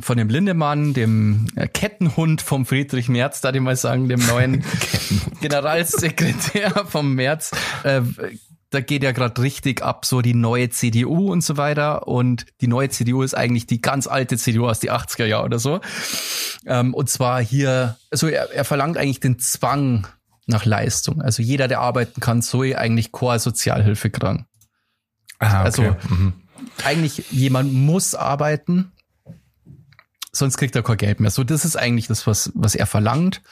von 0.00 0.16
dem 0.16 0.28
Lindemann, 0.28 0.94
dem 0.94 1.46
äh, 1.54 1.68
Kettenhund 1.68 2.40
vom 2.40 2.64
Friedrich 2.64 3.08
Merz, 3.08 3.40
da 3.42 3.52
ich 3.52 3.60
mal 3.60 3.76
sagen, 3.76 4.08
dem 4.08 4.24
neuen 4.26 4.64
Generalsekretär 5.40 6.86
vom 6.88 7.14
Merz. 7.14 7.50
Äh, 7.82 8.02
da 8.74 8.80
geht 8.80 9.02
ja 9.02 9.12
gerade 9.12 9.40
richtig 9.40 9.82
ab, 9.82 10.04
so 10.04 10.20
die 10.20 10.34
neue 10.34 10.68
CDU 10.68 11.30
und 11.30 11.42
so 11.42 11.56
weiter. 11.56 12.08
Und 12.08 12.46
die 12.60 12.66
neue 12.66 12.88
CDU 12.88 13.22
ist 13.22 13.34
eigentlich 13.34 13.66
die 13.66 13.80
ganz 13.80 14.06
alte 14.06 14.36
CDU 14.36 14.66
aus 14.66 14.80
die 14.80 14.90
80er 14.90 15.26
Jahre 15.26 15.44
oder 15.44 15.58
so. 15.58 15.80
Ähm, 16.66 16.92
und 16.92 17.08
zwar 17.08 17.42
hier, 17.42 17.96
also 18.10 18.26
er, 18.26 18.50
er 18.52 18.64
verlangt 18.64 18.96
eigentlich 18.96 19.20
den 19.20 19.38
Zwang 19.38 20.06
nach 20.46 20.64
Leistung. 20.64 21.22
Also 21.22 21.42
jeder, 21.42 21.68
der 21.68 21.80
arbeiten 21.80 22.20
kann, 22.20 22.42
soll 22.42 22.74
eigentlich 22.76 23.12
Core-Sozialhilfe 23.12 24.10
kriegen. 24.10 24.46
Ah, 25.38 25.62
Also- 25.62 25.96
mhm. 26.08 26.34
Eigentlich 26.84 27.30
jemand 27.30 27.72
muss 27.72 28.14
arbeiten, 28.14 28.92
sonst 30.32 30.56
kriegt 30.56 30.74
er 30.74 30.82
kein 30.82 30.96
Geld 30.96 31.20
mehr. 31.20 31.30
So, 31.30 31.44
das 31.44 31.64
ist 31.64 31.76
eigentlich 31.76 32.06
das, 32.06 32.26
was, 32.26 32.50
was 32.54 32.74
er 32.74 32.86
verlangt 32.86 33.42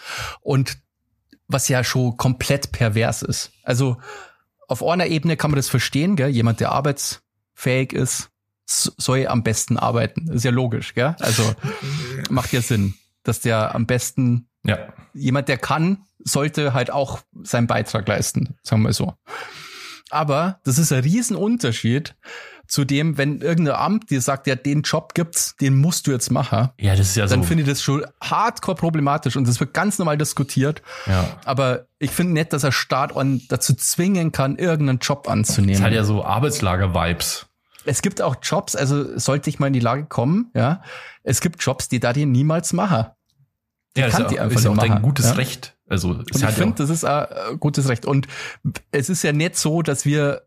und 0.41 0.79
was 1.47 1.69
ja 1.69 1.85
schon 1.85 2.17
komplett 2.17 2.73
pervers 2.73 3.23
ist. 3.23 3.53
Also 3.63 3.99
auf 4.69 4.83
einer 4.83 5.07
Ebene 5.07 5.37
kann 5.37 5.51
man 5.51 5.57
das 5.57 5.69
verstehen, 5.69 6.17
gell? 6.17 6.31
Jemand, 6.31 6.61
der 6.61 6.73
arbeitsfähig 6.73 7.93
ist, 7.93 8.31
soll 8.67 9.27
am 9.27 9.43
besten 9.43 9.77
arbeiten. 9.77 10.29
Ist 10.33 10.45
ja 10.45 10.51
logisch, 10.51 10.95
gell? 10.95 11.15
Also 11.21 11.55
macht 12.31 12.53
ja 12.53 12.63
Sinn, 12.63 12.95
dass 13.23 13.41
der 13.41 13.75
am 13.75 13.87
besten 13.87 14.49
ja. 14.65 14.79
jemand, 15.13 15.49
der 15.49 15.59
kann, 15.59 15.99
sollte 16.25 16.75
halt 16.75 16.91
auch 16.91 17.21
seinen 17.43 17.67
Beitrag 17.67 18.07
leisten, 18.09 18.57
sagen 18.63 18.83
wir 18.83 18.93
so. 18.93 19.15
Aber 20.11 20.61
das 20.65 20.79
ist 20.79 20.93
ein 20.93 21.01
Riesenunterschied 21.03 22.15
zu 22.69 22.85
dem, 22.85 23.19
wenn 23.19 23.41
irgendein 23.41 23.75
Amt 23.77 24.11
dir 24.11 24.21
sagt, 24.21 24.47
ja, 24.47 24.55
den 24.55 24.83
Job 24.83 25.15
gibt's, 25.15 25.57
den 25.57 25.77
musst 25.77 26.07
du 26.07 26.11
jetzt 26.11 26.31
machen, 26.31 26.71
Ja, 26.81 26.95
das 26.97 27.09
ist 27.09 27.17
ja 27.17 27.27
dann 27.27 27.43
so. 27.43 27.47
finde 27.49 27.65
ich 27.65 27.69
das 27.69 27.83
schon 27.83 28.05
hardcore 28.23 28.77
problematisch 28.77 29.37
und 29.37 29.47
das 29.49 29.59
wird 29.61 29.75
ganz 29.75 29.99
normal 29.99 30.17
diskutiert. 30.17 30.83
ja. 31.07 31.25
Aber 31.45 31.87
ich 31.99 32.11
finde 32.13 32.35
nicht, 32.35 32.53
dass 32.53 32.63
er 32.65 32.73
Staat 32.73 33.13
dazu 33.49 33.75
zwingen 33.75 34.33
kann, 34.33 34.57
irgendeinen 34.57 34.99
Job 35.01 35.25
Das 35.25 35.33
anzunehmen. 35.33 35.75
ist 35.75 35.83
halt 35.83 35.95
ja 35.95 36.05
so 36.05 36.25
Arbeitslager-Vibes. 36.25 37.47
Es 37.85 38.01
gibt 38.01 38.23
auch 38.23 38.37
Jobs, 38.43 38.77
also 38.77 39.19
sollte 39.19 39.51
ich 39.51 39.59
mal 39.59 39.67
in 39.67 39.73
die 39.73 39.81
Lage 39.81 40.05
kommen, 40.05 40.51
ja, 40.55 40.83
es 41.25 41.41
gibt 41.41 41.63
Jobs, 41.63 41.89
die 41.89 42.01
da 42.01 42.13
die 42.13 42.27
niemals 42.27 42.73
machen. 42.73 43.07
Ja, 43.97 44.07
das 44.07 44.15
kann 44.15 44.23
ist, 44.23 44.31
die 44.31 44.35
ja- 44.37 44.43
einfach 44.43 44.61
ist 44.61 44.67
auch 44.67 44.73
nicht 44.73 44.83
dein 44.83 44.91
machen, 44.91 45.03
gutes 45.03 45.27
ja? 45.27 45.33
Recht. 45.33 45.77
Also 45.87 46.21
ich 46.31 46.39
finde, 46.39 46.73
auch, 46.73 46.77
das 46.77 46.91
ist 46.91 47.05
ein 47.05 47.25
äh, 47.25 47.57
gutes 47.59 47.89
Recht. 47.89 48.07
Und 48.07 48.27
es 48.91 49.11
ist 49.11 49.23
ja 49.23 49.33
nicht 49.33 49.57
so, 49.57 49.83
dass 49.83 50.07
wir 50.07 50.43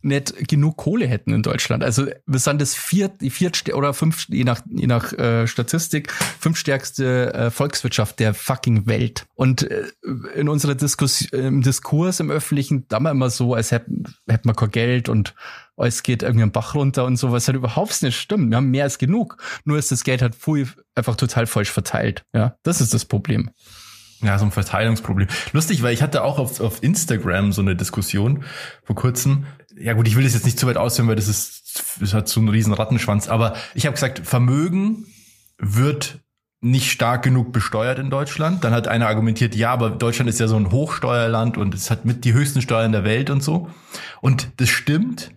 nicht 0.00 0.48
genug 0.48 0.76
Kohle 0.76 1.06
hätten 1.06 1.32
in 1.32 1.42
Deutschland. 1.42 1.82
Also 1.82 2.06
wir 2.26 2.38
sind 2.38 2.60
das 2.60 2.74
viert, 2.74 3.20
die 3.20 3.30
viert 3.30 3.72
oder 3.74 3.92
fünf, 3.94 4.28
je 4.28 4.44
nach, 4.44 4.60
je 4.68 4.86
nach 4.86 5.12
äh, 5.12 5.46
Statistik, 5.46 6.12
fünfstärkste 6.12 7.34
äh, 7.34 7.50
Volkswirtschaft 7.50 8.20
der 8.20 8.34
fucking 8.34 8.86
Welt. 8.86 9.26
Und 9.34 9.68
äh, 9.68 9.84
in 10.34 10.48
unserer 10.48 10.74
Diskus 10.76 11.22
im 11.32 11.62
Diskurs 11.62 12.20
im 12.20 12.30
Öffentlichen, 12.30 12.86
da 12.88 13.00
wir 13.00 13.10
immer 13.10 13.30
so, 13.30 13.54
als 13.54 13.72
hätten 13.72 14.04
hätten 14.28 14.48
wir 14.48 14.54
kein 14.54 14.70
Geld 14.70 15.08
und 15.08 15.34
es 15.86 16.02
geht 16.02 16.22
irgendwie 16.22 16.42
ein 16.42 16.52
Bach 16.52 16.74
runter 16.74 17.04
und 17.04 17.16
so, 17.16 17.32
was 17.32 17.46
halt 17.46 17.56
überhaupt 17.56 18.02
nicht 18.02 18.18
stimmt. 18.18 18.50
Wir 18.50 18.56
haben 18.56 18.70
mehr 18.70 18.84
als 18.84 18.98
genug. 18.98 19.36
Nur 19.64 19.78
ist 19.78 19.92
das 19.92 20.04
Geld 20.04 20.22
halt 20.22 20.34
voll, 20.34 20.66
einfach 20.94 21.16
total 21.16 21.46
falsch 21.46 21.70
verteilt. 21.70 22.24
Ja, 22.34 22.56
das 22.62 22.80
ist 22.80 22.94
das 22.94 23.04
Problem. 23.04 23.50
ja 24.22 24.38
so 24.38 24.44
ein 24.44 24.50
Verteilungsproblem. 24.50 25.28
Lustig, 25.52 25.82
weil 25.82 25.94
ich 25.94 26.02
hatte 26.02 26.24
auch 26.24 26.38
auf, 26.38 26.60
auf 26.60 26.82
Instagram 26.82 27.52
so 27.52 27.62
eine 27.62 27.76
Diskussion 27.76 28.44
vor 28.82 28.96
kurzem. 28.96 29.46
Ja 29.78 29.92
gut, 29.92 30.08
ich 30.08 30.16
will 30.16 30.24
das 30.24 30.34
jetzt 30.34 30.44
nicht 30.44 30.58
zu 30.58 30.66
weit 30.66 30.76
ausführen, 30.76 31.08
weil 31.08 31.16
das 31.16 31.28
ist, 31.28 31.96
das 32.00 32.14
hat 32.14 32.28
so 32.28 32.40
einen 32.40 32.48
riesen 32.48 32.72
Rattenschwanz. 32.72 33.28
Aber 33.28 33.54
ich 33.74 33.86
habe 33.86 33.94
gesagt, 33.94 34.20
Vermögen 34.26 35.06
wird 35.58 36.20
nicht 36.60 36.90
stark 36.90 37.22
genug 37.22 37.52
besteuert 37.52 37.98
in 37.98 38.10
Deutschland. 38.10 38.64
Dann 38.64 38.72
hat 38.72 38.88
einer 38.88 39.06
argumentiert, 39.06 39.54
ja, 39.54 39.72
aber 39.72 39.90
Deutschland 39.90 40.28
ist 40.28 40.40
ja 40.40 40.48
so 40.48 40.56
ein 40.56 40.72
Hochsteuerland 40.72 41.56
und 41.56 41.74
es 41.74 41.90
hat 41.90 42.04
mit 42.04 42.24
die 42.24 42.32
höchsten 42.32 42.62
Steuern 42.62 42.90
der 42.90 43.04
Welt 43.04 43.30
und 43.30 43.42
so. 43.42 43.68
Und 44.20 44.48
das 44.56 44.68
stimmt, 44.68 45.30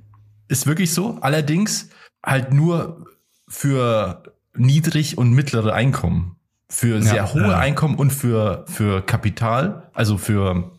ist 0.51 0.67
wirklich 0.67 0.93
so. 0.93 1.17
Allerdings 1.21 1.89
halt 2.23 2.53
nur 2.53 3.07
für 3.47 4.23
niedrig 4.55 5.17
und 5.17 5.31
mittlere 5.31 5.73
Einkommen. 5.73 6.35
Für 6.69 7.01
sehr 7.01 7.33
hohe 7.33 7.41
ja. 7.41 7.57
Einkommen 7.57 7.95
und 7.95 8.11
für, 8.11 8.65
für 8.67 9.01
Kapital, 9.01 9.89
also 9.93 10.17
für 10.17 10.71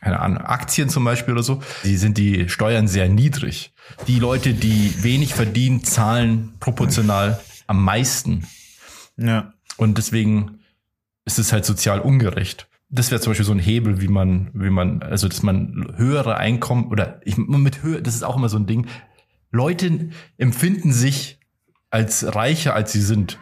keine 0.00 0.20
Ahnung, 0.20 0.38
Aktien 0.38 0.88
zum 0.88 1.04
Beispiel 1.04 1.34
oder 1.34 1.42
so, 1.42 1.62
die 1.84 1.96
sind 1.96 2.16
die 2.16 2.48
Steuern 2.48 2.88
sehr 2.88 3.08
niedrig. 3.08 3.72
Die 4.06 4.18
Leute, 4.18 4.54
die 4.54 4.94
wenig 5.02 5.34
verdienen, 5.34 5.84
zahlen 5.84 6.54
proportional 6.58 7.38
am 7.66 7.84
meisten. 7.84 8.46
Ja. 9.18 9.52
Und 9.76 9.98
deswegen 9.98 10.60
ist 11.26 11.38
es 11.38 11.52
halt 11.52 11.66
sozial 11.66 12.00
ungerecht. 12.00 12.66
Das 12.88 13.10
wäre 13.10 13.20
zum 13.20 13.30
Beispiel 13.30 13.46
so 13.46 13.52
ein 13.52 13.58
Hebel, 13.58 14.00
wie 14.00 14.08
man, 14.08 14.50
wie 14.52 14.70
man, 14.70 15.02
also 15.02 15.28
dass 15.28 15.42
man 15.42 15.92
höhere 15.96 16.36
Einkommen 16.38 16.88
oder 16.88 17.20
ich 17.24 17.36
mit 17.36 17.82
höher, 17.82 18.00
das 18.00 18.14
ist 18.14 18.24
auch 18.24 18.36
immer 18.36 18.48
so 18.48 18.56
ein 18.56 18.66
Ding. 18.66 18.86
Leute 19.50 20.10
empfinden 20.38 20.92
sich 20.92 21.38
als 21.90 22.34
reicher, 22.34 22.74
als 22.74 22.92
sie 22.92 23.00
sind. 23.00 23.38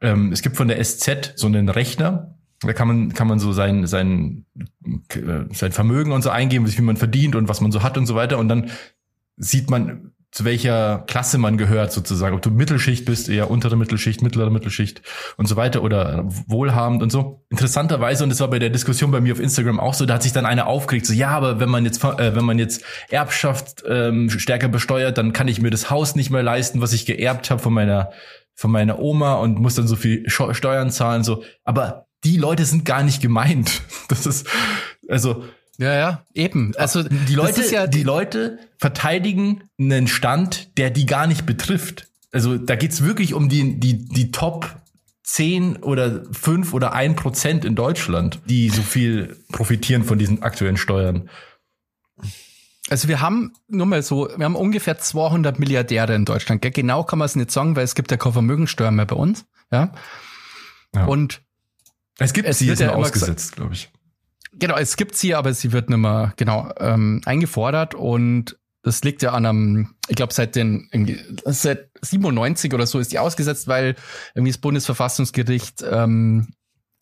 Ähm, 0.00 0.32
es 0.32 0.42
gibt 0.42 0.56
von 0.56 0.68
der 0.68 0.82
SZ 0.82 1.34
so 1.36 1.46
einen 1.46 1.68
Rechner, 1.68 2.34
da 2.60 2.72
kann 2.72 2.88
man, 2.88 3.12
kann 3.12 3.28
man 3.28 3.38
so 3.38 3.52
sein, 3.52 3.86
sein, 3.86 4.46
äh, 5.10 5.44
sein 5.52 5.72
Vermögen 5.72 6.12
und 6.12 6.22
so 6.22 6.30
eingeben, 6.30 6.66
wie 6.66 6.82
man 6.82 6.96
verdient 6.96 7.34
und 7.34 7.48
was 7.48 7.60
man 7.60 7.72
so 7.72 7.82
hat 7.82 7.98
und 7.98 8.06
so 8.06 8.14
weiter. 8.14 8.38
Und 8.38 8.48
dann 8.48 8.70
sieht 9.36 9.70
man, 9.70 10.13
zu 10.34 10.44
welcher 10.44 11.04
Klasse 11.06 11.38
man 11.38 11.56
gehört 11.58 11.92
sozusagen. 11.92 12.34
Ob 12.34 12.42
du 12.42 12.50
Mittelschicht 12.50 13.04
bist, 13.04 13.28
eher 13.28 13.52
untere 13.52 13.76
Mittelschicht, 13.76 14.20
mittlere 14.20 14.50
Mittelschicht 14.50 15.00
und 15.36 15.46
so 15.46 15.54
weiter 15.54 15.80
oder 15.84 16.24
wohlhabend 16.48 17.04
und 17.04 17.10
so. 17.10 17.44
Interessanterweise, 17.50 18.24
und 18.24 18.30
das 18.30 18.40
war 18.40 18.50
bei 18.50 18.58
der 18.58 18.70
Diskussion 18.70 19.12
bei 19.12 19.20
mir 19.20 19.32
auf 19.32 19.38
Instagram 19.38 19.78
auch 19.78 19.94
so, 19.94 20.06
da 20.06 20.14
hat 20.14 20.24
sich 20.24 20.32
dann 20.32 20.44
einer 20.44 20.66
aufgeregt, 20.66 21.06
so 21.06 21.12
ja, 21.12 21.28
aber 21.28 21.60
wenn 21.60 21.68
man 21.68 21.84
jetzt, 21.84 22.02
äh, 22.02 22.34
wenn 22.34 22.44
man 22.44 22.58
jetzt 22.58 22.82
Erbschaft 23.10 23.84
ähm, 23.88 24.28
stärker 24.28 24.66
besteuert, 24.66 25.18
dann 25.18 25.32
kann 25.32 25.46
ich 25.46 25.62
mir 25.62 25.70
das 25.70 25.88
Haus 25.88 26.16
nicht 26.16 26.30
mehr 26.30 26.42
leisten, 26.42 26.80
was 26.80 26.92
ich 26.92 27.06
geerbt 27.06 27.52
habe 27.52 27.62
von 27.62 27.72
meiner 27.72 28.10
von 28.56 28.72
meiner 28.72 28.98
Oma 28.98 29.34
und 29.34 29.60
muss 29.60 29.76
dann 29.76 29.86
so 29.86 29.94
viel 29.94 30.28
Steuern 30.28 30.90
zahlen, 30.90 31.22
so. 31.22 31.44
Aber 31.62 32.06
die 32.24 32.38
Leute 32.38 32.64
sind 32.64 32.84
gar 32.84 33.04
nicht 33.04 33.22
gemeint. 33.22 33.82
Das 34.08 34.26
ist, 34.26 34.48
also, 35.08 35.44
ja, 35.78 35.94
ja, 35.94 36.24
eben. 36.34 36.72
Also 36.76 37.02
die 37.02 37.34
Leute, 37.34 37.62
ja 37.70 37.86
die 37.86 38.02
Leute 38.02 38.58
verteidigen 38.78 39.64
einen 39.78 40.06
Stand, 40.06 40.76
der 40.78 40.90
die 40.90 41.06
gar 41.06 41.26
nicht 41.26 41.46
betrifft. 41.46 42.08
Also 42.32 42.56
da 42.58 42.76
geht's 42.76 43.02
wirklich 43.02 43.34
um 43.34 43.48
die, 43.48 43.78
die, 43.78 44.04
die 44.08 44.30
Top 44.30 44.76
10 45.24 45.78
oder 45.78 46.24
5 46.32 46.74
oder 46.74 46.92
1 46.92 47.16
Prozent 47.16 47.64
in 47.64 47.74
Deutschland, 47.74 48.40
die 48.46 48.68
so 48.68 48.82
viel 48.82 49.36
profitieren 49.50 50.04
von 50.04 50.18
diesen 50.18 50.42
aktuellen 50.42 50.76
Steuern. 50.76 51.30
Also 52.90 53.08
wir 53.08 53.20
haben 53.20 53.54
nur 53.66 53.86
mal 53.86 54.02
so, 54.02 54.28
wir 54.36 54.44
haben 54.44 54.56
ungefähr 54.56 54.98
200 54.98 55.58
Milliardäre 55.58 56.14
in 56.14 56.26
Deutschland. 56.26 56.60
Genau 56.60 57.02
kann 57.04 57.18
man 57.18 57.26
es 57.26 57.36
nicht 57.36 57.50
sagen, 57.50 57.74
weil 57.76 57.84
es 57.84 57.94
gibt 57.94 58.10
ja 58.10 58.18
keine 58.18 58.34
Vermögensteuer 58.34 58.90
mehr 58.90 59.06
bei 59.06 59.16
uns. 59.16 59.46
Ja. 59.72 59.92
ja. 60.94 61.06
Und 61.06 61.40
es 62.18 62.32
gibt 62.34 62.46
es 62.46 62.58
sie 62.58 62.66
jetzt 62.66 62.80
ja 62.80 62.94
ausgesetzt, 62.94 63.56
glaube 63.56 63.72
ich. 63.72 63.90
Genau, 64.58 64.76
es 64.76 64.96
gibt 64.96 65.16
sie, 65.16 65.34
aber 65.34 65.52
sie 65.52 65.72
wird 65.72 65.90
nicht 65.90 65.98
mehr 65.98 66.32
genau 66.36 66.70
ähm, 66.78 67.20
eingefordert 67.24 67.94
und 67.94 68.56
das 68.82 69.02
liegt 69.02 69.22
ja 69.22 69.32
an 69.32 69.46
einem, 69.46 69.94
ich 70.08 70.16
glaube 70.16 70.34
seit 70.34 70.56
den 70.56 70.88
seit 71.46 71.88
97 72.02 72.72
oder 72.74 72.86
so 72.86 72.98
ist 72.98 73.12
die 73.12 73.18
ausgesetzt, 73.18 73.66
weil 73.66 73.96
irgendwie 74.34 74.52
das 74.52 74.58
Bundesverfassungsgericht 74.58 75.82
ähm, 75.90 76.48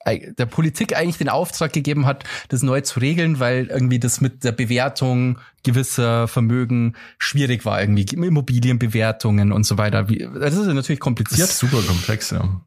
der 0.06 0.46
Politik 0.46 0.96
eigentlich 0.96 1.18
den 1.18 1.28
Auftrag 1.28 1.72
gegeben 1.72 2.06
hat, 2.06 2.24
das 2.48 2.62
neu 2.62 2.80
zu 2.80 3.00
regeln, 3.00 3.38
weil 3.38 3.66
irgendwie 3.66 4.00
das 4.00 4.20
mit 4.20 4.42
der 4.44 4.52
Bewertung 4.52 5.38
gewisser 5.62 6.26
Vermögen 6.28 6.96
schwierig 7.18 7.64
war, 7.64 7.80
irgendwie 7.80 8.02
Immobilienbewertungen 8.02 9.52
und 9.52 9.64
so 9.64 9.78
weiter. 9.78 10.04
Das 10.04 10.56
ist 10.56 10.66
natürlich 10.66 11.00
kompliziert. 11.00 11.42
Das 11.42 11.50
ist 11.50 11.58
super 11.58 11.82
komplex, 11.82 12.30
ja. 12.30 12.60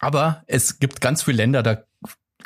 Aber 0.00 0.42
es 0.46 0.78
gibt 0.78 1.00
ganz 1.00 1.22
viele 1.22 1.38
Länder, 1.38 1.62
da 1.62 1.84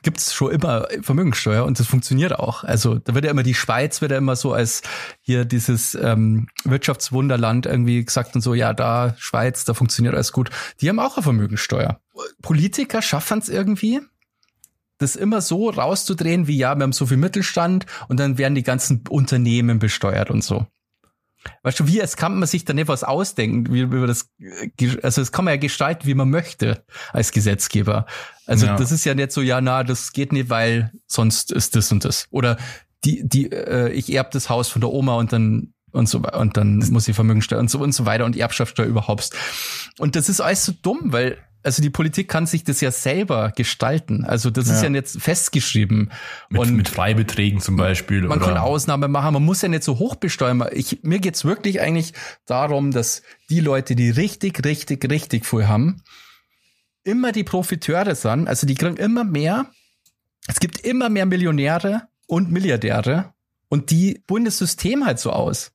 gibt 0.03 0.19
es 0.19 0.35
schon 0.35 0.53
immer 0.53 0.87
Vermögenssteuer 1.01 1.65
und 1.65 1.79
das 1.79 1.87
funktioniert 1.87 2.39
auch. 2.39 2.65
Also 2.65 2.97
da 2.97 3.15
wird 3.15 3.25
ja 3.25 3.31
immer 3.31 3.43
die 3.43 3.55
Schweiz 3.55 4.01
wird 4.01 4.13
ja 4.13 4.19
immer 4.19 4.37
so 4.37 4.53
als 4.53 4.83
hier 5.21 5.45
dieses 5.45 5.95
ähm, 5.95 6.49
Wirtschaftswunderland 6.65 7.67
irgendwie 7.67 8.05
gesagt 8.05 8.35
und 8.35 8.41
so, 8.41 8.55
ja, 8.55 8.73
da 8.73 9.15
Schweiz, 9.19 9.65
da 9.65 9.75
funktioniert 9.75 10.15
alles 10.15 10.33
gut. 10.33 10.51
Die 10.81 10.89
haben 10.89 10.99
auch 10.99 11.17
eine 11.17 11.23
Vermögenssteuer. 11.23 12.01
Politiker 12.43 13.03
schaffen 13.03 13.39
es 13.39 13.49
irgendwie, 13.49 14.01
das 14.99 15.17
immer 15.17 15.41
so 15.41 15.71
rauszudrehen, 15.71 16.47
wie 16.47 16.57
ja, 16.57 16.75
wir 16.77 16.83
haben 16.83 16.93
so 16.93 17.07
viel 17.07 17.17
Mittelstand 17.17 17.87
und 18.09 18.21
dann 18.21 18.39
werden 18.39 18.55
die 18.55 18.63
ganzen 18.63 19.05
Unternehmen 19.09 19.79
besteuert 19.79 20.31
und 20.31 20.43
so. 20.43 20.67
Weißt 21.63 21.81
du, 21.81 21.87
wie 21.87 22.01
es 22.01 22.17
kann 22.17 22.39
man 22.39 22.49
sich 22.49 22.65
da 22.65 22.73
nicht 22.73 22.89
was 22.89 23.05
ausdenken, 23.05 23.73
wie, 23.73 23.91
wie 23.91 23.97
man 23.97 24.07
das, 24.07 24.31
also 25.03 25.21
das 25.21 25.33
kann 25.33 25.45
man 25.45 25.55
ja 25.55 25.59
gestalten, 25.59 26.07
wie 26.07 26.15
man 26.15 26.31
möchte 26.31 26.85
als 27.13 27.33
Gesetzgeber. 27.33 28.07
Also 28.47 28.67
ja. 28.67 28.77
das 28.77 28.93
ist 28.93 29.05
ja 29.05 29.15
nicht 29.15 29.33
so, 29.33 29.41
ja, 29.41 29.61
na, 29.61 29.85
das 29.85 30.13
geht 30.13 30.33
nicht, 30.33 30.51
weil 30.51 30.93
sonst 31.07 31.53
ist 31.53 31.77
das 31.77 31.91
und 31.93 32.05
das. 32.05 32.27
Oder 32.31 32.57
die, 33.05 33.27
die, 33.27 33.53
äh, 33.53 33.91
ich 33.91 34.13
erb 34.13 34.31
das 34.31 34.49
Haus 34.49 34.69
von 34.69 34.81
der 34.81 34.91
Oma 34.91 35.17
und 35.17 35.33
dann 35.33 35.75
und 35.93 36.09
so 36.09 36.19
und 36.19 36.57
dann 36.57 36.79
muss 36.91 37.07
ich 37.07 37.15
Vermögensteuer 37.15 37.61
und 37.61 37.71
so 37.71 37.79
und 37.79 37.93
so 37.93 38.05
weiter 38.05 38.25
und 38.25 38.37
Erbschaftssteuer 38.37 38.87
überhaupt. 38.87 39.31
Und 39.99 40.17
das 40.17 40.29
ist 40.29 40.41
alles 40.41 40.65
so 40.65 40.73
dumm, 40.73 41.13
weil 41.13 41.39
also 41.65 41.83
die 41.83 41.91
Politik 41.91 42.29
kann 42.29 42.47
sich 42.47 42.63
das 42.63 42.81
ja 42.81 42.91
selber 42.91 43.53
gestalten. 43.57 44.25
Also 44.25 44.51
das 44.51 44.69
ja. 44.69 44.75
ist 44.75 44.83
ja 44.83 44.91
jetzt 44.91 45.21
festgeschrieben. 45.21 46.13
Mit, 46.51 46.61
und 46.61 46.77
mit 46.77 46.89
Freibeträgen 46.89 47.61
zum 47.61 47.77
Beispiel. 47.77 48.23
Man 48.23 48.39
oder? 48.39 48.49
kann 48.49 48.57
Ausnahme 48.59 49.09
machen. 49.09 49.33
Man 49.35 49.45
muss 49.45 49.63
ja 49.63 49.69
nicht 49.69 49.83
so 49.83 49.99
hoch 49.99 50.17
besteuern. 50.17 50.65
Ich, 50.73 51.01
mir 51.03 51.21
geht's 51.21 51.45
wirklich 51.45 51.81
eigentlich 51.81 52.13
darum, 52.45 52.91
dass 52.91 53.23
die 53.49 53.61
Leute, 53.61 53.97
die 53.97 54.11
richtig, 54.11 54.65
richtig, 54.65 55.11
richtig 55.11 55.47
viel 55.47 55.67
haben, 55.67 56.03
immer 57.03 57.33
die 57.33 57.45
Profiteure 57.45 58.15
sind. 58.15 58.47
Also 58.47 58.67
die 58.67 58.75
kriegen 58.75 58.97
immer 58.97 59.25
mehr. 59.25 59.67
Es 60.47 60.61
gibt 60.61 60.81
immer 60.81 61.09
mehr 61.09 61.27
Millionäre 61.27 62.03
und 62.27 62.53
Milliardäre. 62.53 63.33
Und 63.69 63.91
die 63.91 64.23
bunden 64.27 64.47
das 64.47 64.59
System 64.59 65.07
halt 65.07 65.19
so 65.19 65.31
aus. 65.31 65.73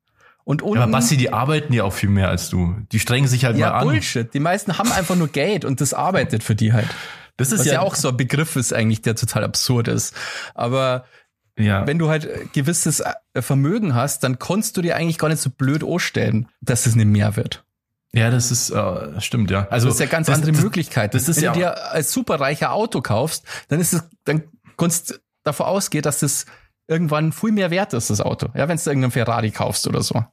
Und 0.50 0.64
unten, 0.64 0.78
ja, 0.78 0.84
aber 0.86 0.94
Basti, 0.94 1.16
die 1.16 1.32
arbeiten 1.32 1.74
ja 1.74 1.84
auch 1.84 1.94
viel 1.94 2.10
mehr 2.10 2.28
als 2.28 2.50
du. 2.50 2.76
Die 2.92 2.98
strengen 3.00 3.28
sich 3.28 3.46
halt 3.46 3.56
ja, 3.56 3.68
mal 3.68 3.74
an. 3.74 3.86
Ja, 3.86 3.92
Bullshit. 3.92 4.34
Die 4.34 4.40
meisten 4.40 4.80
haben 4.80 4.92
einfach 4.92 5.16
nur 5.16 5.28
Geld 5.28 5.64
und 5.64 5.80
das 5.80 5.94
arbeitet 5.94 6.42
für 6.42 6.56
die 6.56 6.74
halt. 6.74 6.88
Das 7.38 7.52
ist 7.52 7.60
Was 7.60 7.68
ja, 7.68 7.74
ja 7.74 7.82
auch 7.82 7.94
so 7.94 8.10
ein 8.10 8.18
Begriff 8.18 8.56
ist 8.56 8.74
eigentlich, 8.74 9.04
der 9.04 9.16
total 9.16 9.44
absurd 9.44 9.88
ist. 9.88 10.16
Aber 10.56 11.06
ja. 11.56 11.86
wenn 11.86 12.00
du 12.00 12.10
halt 12.10 12.52
gewisses 12.52 13.00
äh, 13.00 13.14
Vermögen 13.44 13.94
hast, 13.94 14.24
dann 14.24 14.40
konntest 14.40 14.76
du 14.76 14.82
dir 14.82 14.96
eigentlich 14.96 15.20
gar 15.20 15.30
nicht 15.30 15.40
so 15.40 15.52
blöd 15.52 15.84
anstellen, 15.84 16.48
dass 16.62 16.88
es 16.88 16.96
nicht 16.96 17.06
mehr 17.06 17.36
wird. 17.36 17.64
Ja, 18.14 18.32
das 18.32 18.50
ist 18.50 18.72
äh, 18.72 19.22
stimmt, 19.22 19.52
ja. 19.52 19.68
Also 19.70 19.86
das 19.86 19.98
ist 19.98 20.00
ja 20.00 20.08
ganz 20.08 20.26
das, 20.26 20.36
andere 20.36 20.54
das, 20.54 20.64
Möglichkeit. 20.64 21.14
Das 21.14 21.30
ist 21.30 21.38
wenn 21.38 21.44
ja 21.44 21.54
du 21.54 21.60
dir 21.60 21.92
als 21.92 22.12
superreicher 22.12 22.74
Auto 22.74 23.02
kaufst, 23.02 23.44
dann 23.68 23.80
ist 23.80 23.94
es, 23.94 24.04
dann 24.26 24.46
kannst 24.78 25.22
davon 25.44 25.68
ausgehen, 25.68 26.02
dass 26.02 26.22
das 26.22 26.48
irgendwann 26.88 27.34
viel 27.34 27.52
mehr 27.52 27.70
wert 27.70 27.94
ist, 27.94 28.10
das 28.10 28.20
Auto. 28.20 28.48
Ja, 28.56 28.68
wenn 28.68 28.78
du 28.78 28.90
irgendeinen 28.90 29.12
Ferrari 29.12 29.52
kaufst 29.52 29.86
oder 29.86 30.02
so. 30.02 30.26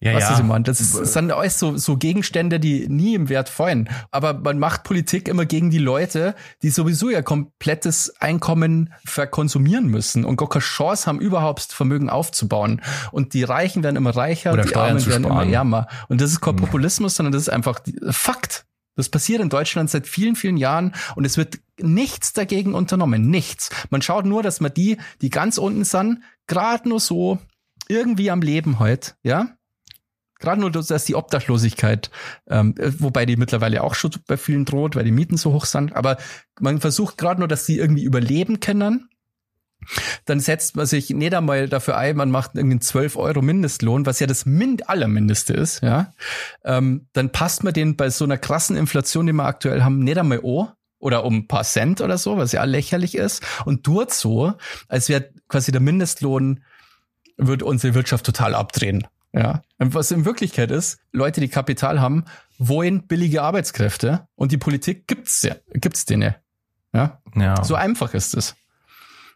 Ja, 0.00 0.14
was 0.14 0.22
ja. 0.24 0.38
ich 0.38 0.42
meine? 0.42 0.64
Das 0.64 0.80
ist, 0.80 0.98
das 0.98 1.12
sind 1.12 1.30
alles 1.30 1.58
so, 1.58 1.76
so 1.76 1.96
Gegenstände, 1.96 2.58
die 2.58 2.88
nie 2.88 3.14
im 3.14 3.28
Wert 3.28 3.48
fallen. 3.48 3.88
Aber 4.10 4.34
man 4.34 4.58
macht 4.58 4.82
Politik 4.82 5.28
immer 5.28 5.46
gegen 5.46 5.70
die 5.70 5.78
Leute, 5.78 6.34
die 6.62 6.70
sowieso 6.70 7.08
ihr 7.08 7.22
komplettes 7.22 8.12
Einkommen 8.20 8.92
verkonsumieren 9.04 9.86
müssen 9.86 10.24
und 10.24 10.36
gar 10.36 10.48
keine 10.48 10.62
Chance 10.62 11.06
haben, 11.06 11.20
überhaupt 11.20 11.62
Vermögen 11.62 12.10
aufzubauen. 12.10 12.82
Und 13.12 13.34
die 13.34 13.44
Reichen 13.44 13.84
werden 13.84 13.96
immer 13.96 14.16
reicher, 14.16 14.52
Oder 14.52 14.64
die 14.64 14.74
Armen 14.74 15.06
werden 15.06 15.24
immer 15.24 15.46
ärmer. 15.46 15.86
Und 16.08 16.20
das 16.20 16.32
ist 16.32 16.40
kein 16.40 16.54
hm. 16.54 16.64
Populismus, 16.64 17.14
sondern 17.14 17.32
das 17.32 17.42
ist 17.42 17.50
einfach 17.50 17.80
Fakt. 18.10 18.66
Das 18.94 19.08
passiert 19.08 19.40
in 19.40 19.48
Deutschland 19.48 19.88
seit 19.88 20.06
vielen, 20.06 20.36
vielen 20.36 20.58
Jahren 20.58 20.94
und 21.16 21.24
es 21.24 21.38
wird 21.38 21.60
nichts 21.78 22.34
dagegen 22.34 22.74
unternommen. 22.74 23.30
Nichts. 23.30 23.70
Man 23.88 24.02
schaut 24.02 24.26
nur, 24.26 24.42
dass 24.42 24.60
man 24.60 24.74
die, 24.74 24.98
die 25.22 25.30
ganz 25.30 25.56
unten 25.56 25.84
sind, 25.84 26.22
gerade 26.46 26.88
nur 26.88 27.00
so 27.00 27.38
irgendwie 27.92 28.30
am 28.30 28.42
Leben 28.42 28.78
heute, 28.78 29.12
ja. 29.22 29.56
Gerade 30.38 30.60
nur, 30.60 30.72
dass 30.72 31.04
die 31.04 31.14
Obdachlosigkeit, 31.14 32.10
ähm, 32.48 32.74
wobei 32.98 33.26
die 33.26 33.36
mittlerweile 33.36 33.84
auch 33.84 33.94
schon 33.94 34.10
bei 34.26 34.36
vielen 34.36 34.64
droht, 34.64 34.96
weil 34.96 35.04
die 35.04 35.12
Mieten 35.12 35.36
so 35.36 35.52
hoch 35.52 35.66
sind, 35.66 35.94
aber 35.94 36.16
man 36.58 36.80
versucht 36.80 37.16
gerade 37.16 37.40
nur, 37.40 37.46
dass 37.46 37.64
sie 37.64 37.78
irgendwie 37.78 38.02
überleben 38.02 38.58
können. 38.58 39.08
Dann 40.24 40.40
setzt 40.40 40.76
man 40.76 40.86
sich 40.86 41.10
nicht 41.10 41.34
einmal 41.34 41.68
dafür 41.68 41.96
ein, 41.96 42.16
man 42.16 42.30
macht 42.30 42.52
irgendwie 42.54 42.80
12 42.80 43.16
Euro 43.16 43.40
Mindestlohn, 43.40 44.04
was 44.04 44.18
ja 44.18 44.26
das 44.26 44.44
Mind 44.44 44.88
allermindeste 44.88 45.52
ist, 45.52 45.80
ja. 45.82 46.12
Ähm, 46.64 47.06
dann 47.12 47.30
passt 47.30 47.62
man 47.62 47.72
den 47.72 47.96
bei 47.96 48.10
so 48.10 48.24
einer 48.24 48.38
krassen 48.38 48.76
Inflation, 48.76 49.26
die 49.26 49.32
wir 49.32 49.44
aktuell 49.44 49.82
haben, 49.82 50.00
nicht 50.00 50.18
einmal 50.18 50.40
an 50.44 50.72
oder 50.98 51.24
um 51.24 51.38
ein 51.38 51.48
paar 51.48 51.64
Cent 51.64 52.00
oder 52.00 52.16
so, 52.16 52.36
was 52.36 52.52
ja 52.52 52.64
lächerlich 52.64 53.16
ist 53.16 53.44
und 53.64 53.84
tut 53.84 54.12
so, 54.12 54.54
als 54.88 55.08
wäre 55.08 55.30
quasi 55.48 55.72
der 55.72 55.80
Mindestlohn 55.80 56.64
wird 57.36 57.62
unsere 57.62 57.94
Wirtschaft 57.94 58.26
total 58.26 58.54
abdrehen. 58.54 59.06
Ja. 59.32 59.62
Was 59.78 60.10
in 60.10 60.24
Wirklichkeit 60.24 60.70
ist, 60.70 60.98
Leute, 61.10 61.40
die 61.40 61.48
Kapital 61.48 62.00
haben, 62.00 62.24
wollen 62.58 63.06
billige 63.06 63.42
Arbeitskräfte 63.42 64.28
und 64.34 64.52
die 64.52 64.58
Politik 64.58 65.06
gibt's 65.06 65.42
ja, 65.42 65.56
gibt's 65.72 66.04
denen. 66.04 66.34
Ja. 66.92 67.20
ja. 67.34 67.64
So 67.64 67.74
einfach 67.74 68.14
ist 68.14 68.34
es. 68.34 68.54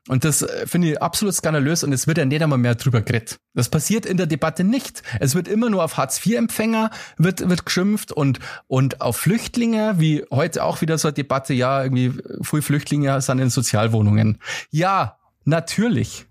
Und 0.09 0.25
das 0.25 0.43
äh, 0.43 0.67
finde 0.67 0.93
ich 0.93 1.03
absolut 1.03 1.35
skandalös 1.35 1.83
und 1.83 1.93
es 1.93 2.07
wird 2.07 2.19
ja 2.19 2.25
nicht 2.25 2.43
einmal 2.43 2.59
mehr 2.59 2.75
drüber 2.75 3.03
geredet. 3.03 3.41
Das 3.55 3.69
passiert 3.69 4.07
in 4.07 4.17
der 4.17 4.27
Debatte 4.27 4.63
nicht. 4.63 5.03
Es 5.19 5.35
wird 5.35 5.49
immer 5.49 5.69
nur 5.69 5.83
auf 5.83 5.97
Hartz-IV-Empfänger 5.97 6.91
wird, 7.19 7.49
wird 7.49 7.67
geschimpft 7.67 8.13
und, 8.13 8.39
und 8.69 9.01
auf 9.01 9.17
Flüchtlinge, 9.17 9.95
wie 9.99 10.25
heute 10.31 10.63
auch 10.63 10.81
wieder 10.81 10.99
so 10.99 11.09
eine 11.09 11.15
Debatte, 11.15 11.55
ja, 11.55 11.83
irgendwie 11.83 12.13
viele 12.43 12.63
Flüchtlinge 12.63 13.21
sind 13.21 13.39
in 13.41 13.51
Sozialwohnungen. 13.51 14.39
Ja, 14.71 15.19
natürlich. 15.45 16.27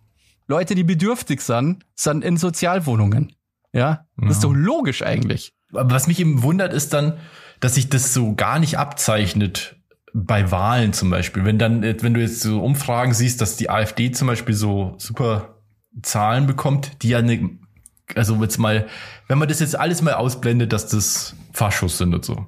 Leute, 0.48 0.76
die 0.76 0.84
bedürftig 0.84 1.41
sind, 1.41 1.86
sind 1.96 2.24
in 2.24 2.38
Sozialwohnungen. 2.38 3.34
Ja, 3.74 4.06
das 4.16 4.26
ja. 4.26 4.32
ist 4.32 4.43
doch 4.43 4.54
logisch 4.54 5.02
eigentlich. 5.02 5.54
Aber 5.74 5.93
was 5.93 6.08
mich 6.08 6.20
eben 6.20 6.43
wundert, 6.43 6.74
ist 6.74 6.93
dann, 6.93 7.18
dass 7.60 7.76
sich 7.76 7.89
das 7.89 8.14
so 8.14 8.36
gar 8.36 8.60
nicht 8.60 8.78
abzeichnet 8.78 9.76
bei 10.14 10.50
Wahlen 10.52 10.93
zum 10.93 11.10
Beispiel. 11.10 11.43
Wenn 11.43 11.60
dann, 11.60 11.82
wenn 11.82 12.14
du 12.14 12.22
jetzt 12.22 12.41
so 12.41 12.64
Umfragen 12.64 13.14
siehst, 13.14 13.41
dass 13.41 13.58
die 13.58 13.70
AfD 13.70 14.12
zum 14.12 14.28
Beispiel 14.28 14.56
so 14.56 14.96
super 14.98 15.60
Zahlen 16.02 16.48
bekommt, 16.48 17.04
die 17.04 17.10
ja 17.10 17.18
eine, 17.18 17.50
also 18.16 18.41
jetzt 18.41 18.58
mal, 18.58 18.88
wenn 19.28 19.38
man 19.38 19.50
das 19.50 19.60
jetzt 19.60 19.78
alles 19.78 20.02
mal 20.02 20.14
ausblendet, 20.14 20.72
dass 20.72 20.88
das 20.88 21.36
Faschos 21.52 21.98
sind 21.98 22.14
und 22.14 22.24
so. 22.24 22.48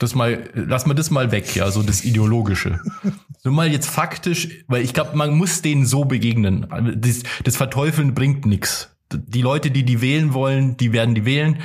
Das 0.00 0.14
mal, 0.14 0.48
lass 0.54 0.86
mal 0.86 0.94
das 0.94 1.10
mal 1.10 1.30
weg, 1.30 1.54
ja, 1.54 1.70
so 1.70 1.82
das 1.82 2.04
Ideologische. 2.04 2.80
so 3.38 3.50
mal 3.50 3.70
jetzt 3.70 3.88
faktisch, 3.88 4.48
weil 4.66 4.82
ich 4.82 4.94
glaube, 4.94 5.14
man 5.14 5.34
muss 5.36 5.60
denen 5.60 5.84
so 5.84 6.06
begegnen. 6.06 6.66
Das, 6.96 7.22
das 7.44 7.56
Verteufeln 7.56 8.14
bringt 8.14 8.46
nix. 8.46 8.96
die 9.12 9.42
Leute, 9.42 9.70
die 9.70 9.84
die 9.84 10.00
wählen 10.00 10.32
wollen, 10.32 10.78
die 10.78 10.94
werden 10.94 11.14
die 11.14 11.26
wählen. 11.26 11.58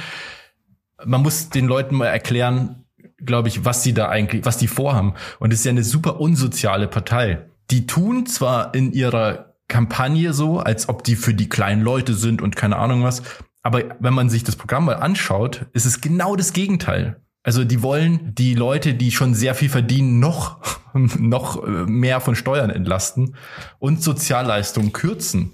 Man 1.06 1.22
muss 1.22 1.50
den 1.50 1.66
Leuten 1.66 1.96
mal 1.96 2.08
erklären, 2.08 2.84
glaube 3.18 3.48
ich, 3.48 3.64
was 3.64 3.84
sie 3.84 3.94
da 3.94 4.10
eigentlich, 4.10 4.44
was 4.44 4.58
die 4.58 4.68
vorhaben. 4.68 5.14
Und 5.40 5.54
es 5.54 5.60
ist 5.60 5.66
ja 5.66 5.72
eine 5.72 5.86
super 5.86 6.20
unsoziale 6.20 6.90
Partei. 6.90 7.46
Die 7.72 7.88
tun 7.88 8.26
zwar 8.26 8.76
in 8.76 8.92
ihrer 8.92 9.56
Kampagne 9.70 10.34
so, 10.34 10.60
als 10.60 10.90
ob 10.90 11.06
die 11.06 11.16
für 11.16 11.34
die 11.34 11.48
kleinen 11.48 11.84
Leute 11.84 12.14
sind 12.14 12.42
und 12.42 12.58
keine 12.58 12.76
Ahnung 12.76 13.02
was, 13.02 13.24
aber 13.64 13.96
wenn 14.00 14.14
man 14.14 14.30
sich 14.30 14.44
das 14.44 14.58
Programm 14.58 14.86
mal 14.86 14.98
anschaut, 14.98 15.66
ist 15.74 15.86
es 15.86 16.02
genau 16.02 16.36
das 16.36 16.54
Gegenteil. 16.54 17.22
Also 17.46 17.64
die 17.64 17.84
wollen 17.84 18.34
die 18.34 18.56
Leute, 18.56 18.96
die 18.96 19.12
schon 19.12 19.36
sehr 19.36 19.54
viel 19.54 19.70
verdienen, 19.70 20.20
noch, 20.20 20.58
noch 20.94 21.64
äh, 21.64 21.70
mehr 21.86 22.20
von 22.20 22.36
Steuern 22.36 22.72
entlasten 22.72 23.36
und 23.78 24.02
Sozialleistungen 24.02 24.94
kürzen. 24.94 25.52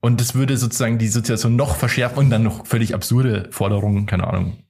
Und 0.00 0.22
das 0.22 0.34
würde 0.34 0.56
sozusagen 0.56 0.96
die 0.96 1.08
Situation 1.08 1.54
noch 1.54 1.76
verschärfen 1.76 2.16
und 2.16 2.30
dann 2.30 2.42
noch 2.42 2.66
völlig 2.66 2.94
absurde 2.94 3.48
Forderungen, 3.50 4.06
keine 4.06 4.26
Ahnung, 4.26 4.64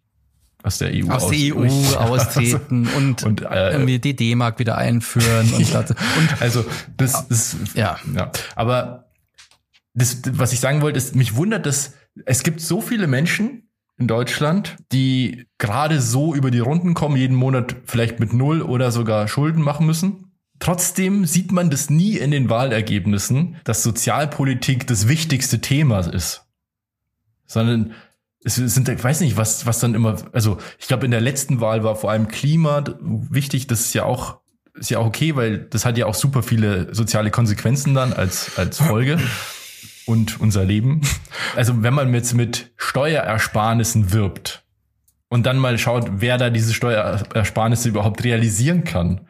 aus 0.65 0.79
der 0.79 0.91
EU 0.93 1.13
aus, 1.13 1.23
aus 1.23 1.31
der 1.31 1.57
EU 1.57 1.65
aus, 1.65 1.97
austreten 1.97 2.89
und, 2.89 3.23
und 3.27 3.43
äh, 3.43 3.71
irgendwie 3.71 4.01
die 4.01 4.17
D-Mark 4.17 4.59
wieder 4.59 4.77
einführen 4.77 5.49
und, 5.55 5.71
ja. 5.71 5.79
und 5.79 6.43
also 6.43 6.65
das 6.97 7.23
ist 7.29 7.57
ja. 7.75 7.99
ja. 8.17 8.33
Aber 8.57 9.13
das 9.95 10.23
was 10.33 10.53
ich 10.53 10.59
sagen 10.59 10.83
wollte 10.83 10.99
ist 10.99 11.15
mich 11.15 11.37
wundert 11.37 11.65
dass 11.65 11.95
es 12.27 12.43
gibt 12.43 12.61
so 12.61 12.81
viele 12.81 13.07
Menschen 13.07 13.70
in 14.01 14.07
Deutschland, 14.07 14.77
die 14.93 15.47
gerade 15.59 16.01
so 16.01 16.35
über 16.35 16.51
die 16.51 16.59
Runden 16.59 16.95
kommen, 16.95 17.17
jeden 17.17 17.37
Monat 17.37 17.77
vielleicht 17.85 18.19
mit 18.19 18.33
null 18.33 18.63
oder 18.63 18.91
sogar 18.91 19.29
Schulden 19.29 19.63
machen 19.63 19.87
müssen. 19.87 20.33
Trotzdem 20.59 21.27
sieht 21.27 21.53
man 21.53 21.71
das 21.71 21.91
nie 21.91 22.17
in 22.17 22.31
den 22.31 22.51
Wahlergebnissen, 22.51 23.57
dass 23.65 23.83
Sozialpolitik 23.83 24.87
das 24.87 25.07
wichtigste 25.07 25.61
Thema 25.61 26.01
ist. 26.01 26.47
Sondern 27.47 27.93
es 28.43 28.55
sind, 28.55 28.89
ich 28.89 29.05
weiß 29.05 29.21
nicht, 29.21 29.37
was, 29.37 29.67
was 29.67 29.81
dann 29.81 29.95
immer, 29.95 30.17
also 30.33 30.57
ich 30.79 30.89
glaube, 30.89 31.05
in 31.05 31.11
der 31.11 31.21
letzten 31.21 31.61
Wahl 31.61 31.85
war 31.85 31.95
vor 31.95 32.11
allem 32.11 32.29
Klima 32.29 32.83
wichtig, 33.01 33.67
das 33.67 33.81
ist 33.81 33.95
ja 33.95 34.05
auch, 34.05 34.39
ist 34.75 34.91
ja 34.91 34.99
auch 34.99 35.07
okay, 35.07 35.37
weil 35.37 35.59
das 35.59 35.85
hat 35.85 35.99
ja 35.99 36.07
auch 36.07 36.15
super 36.15 36.43
viele 36.43 36.95
soziale 36.95 37.31
Konsequenzen 37.31 37.95
dann 37.95 38.15
als, 38.15 38.57
als 38.57 38.79
Folge 38.79 39.19
und 40.11 40.41
unser 40.41 40.65
Leben. 40.65 41.01
Also 41.57 41.83
wenn 41.83 41.95
man 41.95 42.13
jetzt 42.13 42.35
mit 42.35 42.73
Steuerersparnissen 42.77 44.13
wirbt 44.13 44.65
und 45.29 45.47
dann 45.47 45.59
mal 45.59 45.79
schaut, 45.79 46.11
wer 46.17 46.37
da 46.37 46.51
diese 46.51 46.75
Steuerersparnisse 46.75 47.89
überhaupt 47.89 48.25
realisieren 48.25 48.85
kann, 48.85 49.23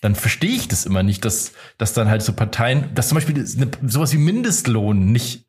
dann 0.00 0.14
verstehe 0.14 0.54
ich 0.54 0.68
das 0.68 0.86
immer 0.86 1.02
nicht, 1.02 1.24
dass, 1.24 1.52
dass 1.76 1.92
dann 1.92 2.08
halt 2.08 2.22
so 2.22 2.32
Parteien, 2.32 2.94
dass 2.94 3.08
zum 3.08 3.16
Beispiel 3.16 3.44
sowas 3.44 4.12
wie 4.12 4.18
Mindestlohn 4.18 5.10
nicht 5.10 5.46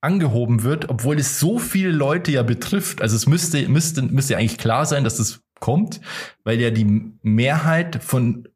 angehoben 0.00 0.64
wird, 0.64 0.88
obwohl 0.88 1.18
es 1.18 1.38
so 1.38 1.60
viele 1.60 1.92
Leute 1.92 2.32
ja 2.32 2.42
betrifft. 2.42 3.00
Also 3.00 3.14
es 3.14 3.28
müsste, 3.28 3.68
müsste, 3.68 4.02
müsste 4.02 4.36
eigentlich 4.36 4.58
klar 4.58 4.84
sein, 4.86 5.04
dass 5.04 5.18
das 5.18 5.40
kommt, 5.60 6.00
weil 6.42 6.60
ja 6.60 6.70
die 6.70 7.12
Mehrheit 7.22 8.02
von 8.02 8.48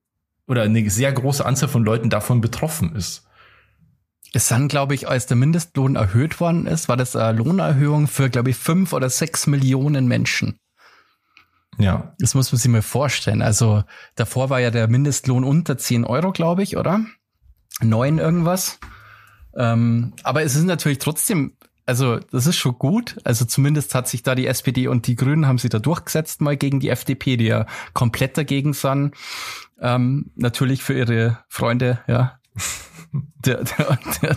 oder 0.49 0.63
eine 0.63 0.91
sehr 0.91 1.13
große 1.13 1.47
Anzahl 1.47 1.69
von 1.69 1.85
Leuten 1.85 2.11
davon 2.11 2.41
betroffen 2.41 2.95
ist. 2.97 3.26
Es 4.37 4.49
dann, 4.49 4.69
glaube 4.69 4.95
ich, 4.95 5.09
als 5.09 5.25
der 5.25 5.39
Mindestlohn 5.39 5.97
erhöht 5.97 6.41
worden 6.41 6.67
ist, 6.67 6.91
war 6.91 6.99
das 6.99 7.17
eine 7.17 7.39
Lohnerhöhung 7.39 8.07
für, 8.07 8.29
glaube 8.29 8.51
ich, 8.51 8.57
fünf 8.57 8.93
oder 8.93 9.09
sechs 9.09 9.47
Millionen 9.47 10.07
Menschen. 10.09 10.59
Ja. 11.79 12.13
Das 12.19 12.35
muss 12.35 12.53
man 12.53 12.59
sich 12.59 12.71
mal 12.71 12.83
vorstellen. 12.83 13.41
Also 13.41 13.83
davor 14.15 14.51
war 14.51 14.61
ja 14.61 14.71
der 14.71 14.89
Mindestlohn 14.89 15.43
unter 15.43 15.79
zehn 15.79 16.05
Euro, 16.05 16.33
glaube 16.33 16.63
ich, 16.63 16.77
oder? 16.77 17.01
Neun 17.81 18.19
irgendwas. 18.19 18.79
Ähm, 19.57 20.13
aber 20.23 20.43
es 20.43 20.55
ist 20.55 20.65
natürlich 20.65 20.99
trotzdem, 20.99 21.57
also 21.87 22.19
das 22.19 22.47
ist 22.47 22.57
schon 22.57 22.79
gut. 22.79 23.17
Also 23.25 23.47
zumindest 23.47 23.95
hat 23.95 24.07
sich 24.07 24.23
da 24.23 24.35
die 24.35 24.49
SPD 24.49 24.87
und 24.87 25.07
die 25.07 25.17
Grünen 25.17 25.47
haben 25.47 25.57
sie 25.57 25.71
da 25.71 25.79
durchgesetzt 25.79 26.43
mal 26.43 26.59
gegen 26.59 26.79
die 26.79 26.91
FDP, 26.91 27.39
die 27.39 27.47
ja 27.47 27.65
komplett 27.95 28.37
dagegen 28.37 28.75
sind. 28.75 29.15
Ähm, 29.81 30.31
natürlich 30.35 30.83
für 30.83 30.93
ihre 30.93 31.39
Freunde, 31.49 32.01
ja, 32.07 32.39
der, 33.45 33.65
der, 33.65 33.99
der 34.23 34.37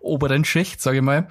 oberen 0.00 0.44
Schicht, 0.44 0.80
sage 0.80 0.98
ich 0.98 1.02
mal. 1.02 1.28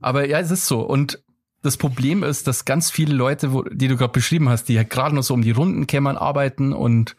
Aber 0.00 0.26
ja, 0.26 0.38
es 0.40 0.50
ist 0.50 0.66
so. 0.66 0.80
Und 0.80 1.22
das 1.62 1.76
Problem 1.76 2.22
ist, 2.22 2.46
dass 2.46 2.64
ganz 2.64 2.90
viele 2.90 3.14
Leute, 3.14 3.52
wo, 3.52 3.62
die 3.62 3.88
du 3.88 3.96
gerade 3.96 4.12
beschrieben 4.12 4.48
hast, 4.48 4.64
die 4.68 4.74
ja 4.74 4.84
gerade 4.84 5.14
noch 5.14 5.22
so 5.22 5.34
um 5.34 5.42
die 5.42 5.50
Runden 5.50 5.86
kämmern, 5.86 6.16
arbeiten 6.16 6.72
und 6.72 7.16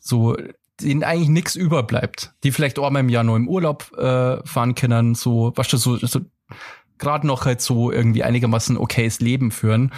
so 0.00 0.36
denen 0.80 1.04
eigentlich 1.04 1.28
nichts 1.28 1.54
überbleibt. 1.54 2.34
Die 2.42 2.52
vielleicht 2.52 2.78
auch 2.78 2.90
mal 2.90 3.00
im 3.00 3.08
Jahr 3.08 3.24
nur 3.24 3.36
im 3.36 3.48
Urlaub 3.48 3.92
äh, 3.96 4.44
fahren 4.46 4.74
können, 4.74 5.14
so, 5.14 5.52
weißt 5.54 5.72
du, 5.72 5.76
so, 5.76 5.96
so 5.96 6.20
gerade 6.98 7.26
noch 7.26 7.44
halt 7.44 7.60
so 7.60 7.92
irgendwie 7.92 8.24
einigermaßen 8.24 8.76
okayes 8.76 9.20
Leben 9.20 9.50
führen, 9.50 9.92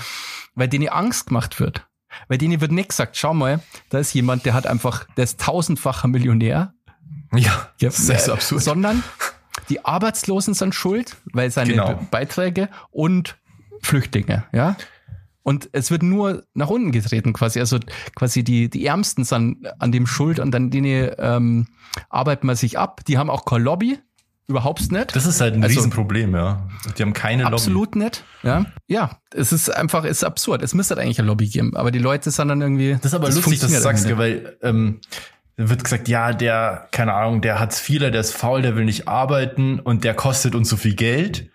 weil 0.54 0.68
denen 0.68 0.88
Angst 0.88 1.28
gemacht 1.28 1.60
wird. 1.60 1.86
Weil 2.28 2.38
denen 2.38 2.60
wird 2.60 2.72
nicht 2.72 2.90
gesagt, 2.90 3.16
schau 3.16 3.34
mal, 3.34 3.60
da 3.90 3.98
ist 3.98 4.14
jemand, 4.14 4.46
der 4.46 4.54
hat 4.54 4.66
einfach, 4.66 5.06
der 5.16 5.24
ist 5.24 5.40
tausendfacher 5.40 6.08
Millionär 6.08 6.73
ja, 7.37 7.68
das 7.80 7.99
ist 7.99 8.28
äh, 8.28 8.30
absurd. 8.30 8.62
Sondern 8.62 9.03
die 9.68 9.85
Arbeitslosen 9.85 10.55
sind 10.55 10.74
schuld, 10.74 11.16
weil 11.32 11.51
seine 11.51 11.70
genau. 11.70 12.01
Beiträge 12.11 12.68
und 12.91 13.37
Flüchtlinge, 13.80 14.45
ja. 14.53 14.76
Und 15.43 15.68
es 15.72 15.91
wird 15.91 16.03
nur 16.03 16.45
nach 16.55 16.70
unten 16.70 16.91
getreten 16.91 17.35
quasi. 17.35 17.61
Also 17.61 17.78
quasi 18.14 18.43
die, 18.43 18.70
die 18.70 18.87
Ärmsten 18.87 19.24
sind 19.24 19.59
an 19.78 19.93
dem 19.93 20.07
schuld 20.07 20.39
und 20.39 20.53
dann 20.53 20.70
denen 20.70 21.11
ähm, 21.18 21.66
arbeitet 22.09 22.45
man 22.45 22.57
sich 22.57 22.78
ab. 22.78 23.05
Die 23.07 23.18
haben 23.18 23.28
auch 23.28 23.45
kein 23.45 23.62
Lobby, 23.62 23.99
überhaupt 24.47 24.91
nicht. 24.91 25.14
Das 25.14 25.26
ist 25.26 25.41
halt 25.41 25.55
ein 25.55 25.62
also, 25.62 25.76
Riesenproblem, 25.76 26.35
ja. 26.35 26.66
Die 26.97 27.03
haben 27.03 27.12
keine 27.12 27.45
Lobby. 27.45 27.55
Absolut 27.55 27.97
nicht, 27.97 28.24
ja. 28.43 28.66
Ja, 28.87 29.18
es 29.32 29.53
ist 29.53 29.68
einfach, 29.74 30.05
es 30.05 30.18
ist 30.18 30.24
absurd. 30.24 30.62
Es 30.62 30.74
müsste 30.74 30.97
eigentlich 30.97 31.18
ein 31.18 31.26
Lobby 31.26 31.47
geben, 31.47 31.76
aber 31.76 31.91
die 31.91 31.99
Leute 31.99 32.30
sind 32.30 32.49
dann 32.49 32.61
irgendwie. 32.61 32.95
Das 32.95 33.07
ist 33.07 33.14
aber 33.14 33.26
das 33.26 33.37
lustig, 33.37 33.61
dass 33.61 33.70
du 33.70 33.80
sagst, 33.80 34.16
weil 34.16 34.57
ähm, 34.62 35.01
wird 35.57 35.84
gesagt, 35.84 36.09
ja, 36.09 36.32
der, 36.32 36.88
keine 36.90 37.14
Ahnung, 37.14 37.40
der 37.40 37.61
hat's 37.61 37.80
vieler, 37.80 38.11
der 38.11 38.20
ist 38.20 38.36
faul, 38.36 38.62
der 38.62 38.76
will 38.76 38.84
nicht 38.84 39.09
arbeiten 39.09 39.78
und 39.78 40.05
der 40.05 40.14
kostet 40.14 40.55
uns 40.55 40.68
so 40.68 40.76
viel 40.76 40.94
Geld. 40.94 41.50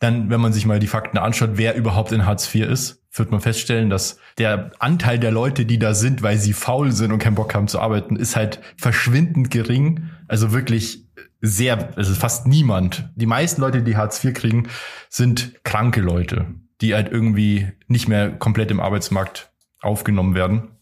Dann, 0.00 0.28
wenn 0.28 0.40
man 0.40 0.52
sich 0.52 0.66
mal 0.66 0.80
die 0.80 0.88
Fakten 0.88 1.18
anschaut, 1.18 1.50
wer 1.54 1.76
überhaupt 1.76 2.12
in 2.12 2.26
Hartz 2.26 2.52
IV 2.52 2.68
ist, 2.68 3.02
wird 3.12 3.30
man 3.30 3.40
feststellen, 3.40 3.90
dass 3.90 4.18
der 4.38 4.72
Anteil 4.80 5.20
der 5.20 5.30
Leute, 5.30 5.66
die 5.66 5.78
da 5.78 5.94
sind, 5.94 6.22
weil 6.22 6.36
sie 6.36 6.52
faul 6.52 6.90
sind 6.90 7.12
und 7.12 7.20
keinen 7.20 7.36
Bock 7.36 7.54
haben 7.54 7.68
zu 7.68 7.78
arbeiten, 7.78 8.16
ist 8.16 8.34
halt 8.34 8.60
verschwindend 8.76 9.52
gering. 9.52 10.10
Also 10.26 10.52
wirklich 10.52 11.04
sehr, 11.40 11.96
also 11.96 12.12
fast 12.14 12.48
niemand. 12.48 13.08
Die 13.14 13.26
meisten 13.26 13.60
Leute, 13.60 13.82
die 13.82 13.96
Hartz 13.96 14.22
IV 14.24 14.34
kriegen, 14.34 14.68
sind 15.08 15.62
kranke 15.62 16.00
Leute, 16.00 16.46
die 16.80 16.94
halt 16.94 17.10
irgendwie 17.12 17.68
nicht 17.86 18.08
mehr 18.08 18.30
komplett 18.30 18.72
im 18.72 18.80
Arbeitsmarkt 18.80 19.52
aufgenommen 19.80 20.34
werden 20.34 20.73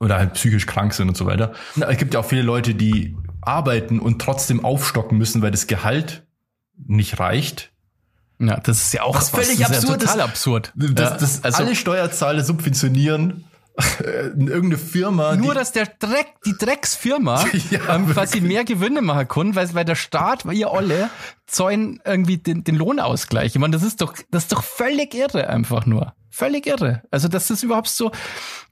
oder 0.00 0.16
halt 0.16 0.32
psychisch 0.34 0.66
krank 0.66 0.94
sind 0.94 1.08
und 1.08 1.16
so 1.16 1.26
weiter. 1.26 1.52
Es 1.76 1.98
gibt 1.98 2.14
ja 2.14 2.20
auch 2.20 2.24
viele 2.24 2.42
Leute, 2.42 2.74
die 2.74 3.16
arbeiten 3.42 4.00
und 4.00 4.20
trotzdem 4.20 4.64
aufstocken 4.64 5.16
müssen, 5.18 5.42
weil 5.42 5.50
das 5.50 5.66
Gehalt 5.66 6.26
nicht 6.76 7.20
reicht. 7.20 7.70
Ja, 8.38 8.58
das 8.58 8.80
ist 8.80 8.94
ja 8.94 9.02
auch 9.02 9.14
was 9.14 9.28
völlig 9.28 9.60
was, 9.60 9.70
absurd. 9.70 10.00
total 10.00 10.20
absurd. 10.22 10.72
Das, 10.74 10.94
das, 10.94 11.18
das 11.20 11.44
also, 11.44 11.64
alle 11.64 11.76
Steuerzahler 11.76 12.42
subventionieren 12.42 13.44
irgendeine 14.08 14.78
Firma. 14.78 15.36
Nur, 15.36 15.54
dass 15.54 15.72
der 15.72 15.86
Dreck, 15.86 16.34
die 16.44 16.54
Drecksfirma 16.56 17.44
ja, 17.70 17.94
ähm, 17.94 18.08
quasi 18.10 18.40
mehr 18.40 18.64
Gewinne 18.64 19.00
machen 19.00 19.28
kann, 19.28 19.54
weil, 19.54 19.72
weil 19.74 19.84
der 19.84 19.94
Staat, 19.94 20.46
weil 20.46 20.56
ihr 20.56 20.70
alle 20.70 21.10
zäunen 21.46 22.00
irgendwie 22.04 22.38
den, 22.38 22.64
den 22.64 22.76
Lohnausgleich. 22.76 23.54
Ich 23.54 23.58
meine, 23.58 23.72
das 23.72 23.82
ist 23.82 24.00
doch, 24.00 24.14
das 24.30 24.44
ist 24.44 24.52
doch 24.52 24.62
völlig 24.62 25.14
irre 25.14 25.48
einfach 25.48 25.86
nur. 25.86 26.14
Völlig 26.30 26.66
irre. 26.66 27.02
Also, 27.10 27.28
dass 27.28 27.48
das 27.48 27.62
überhaupt 27.62 27.88
so, 27.88 28.12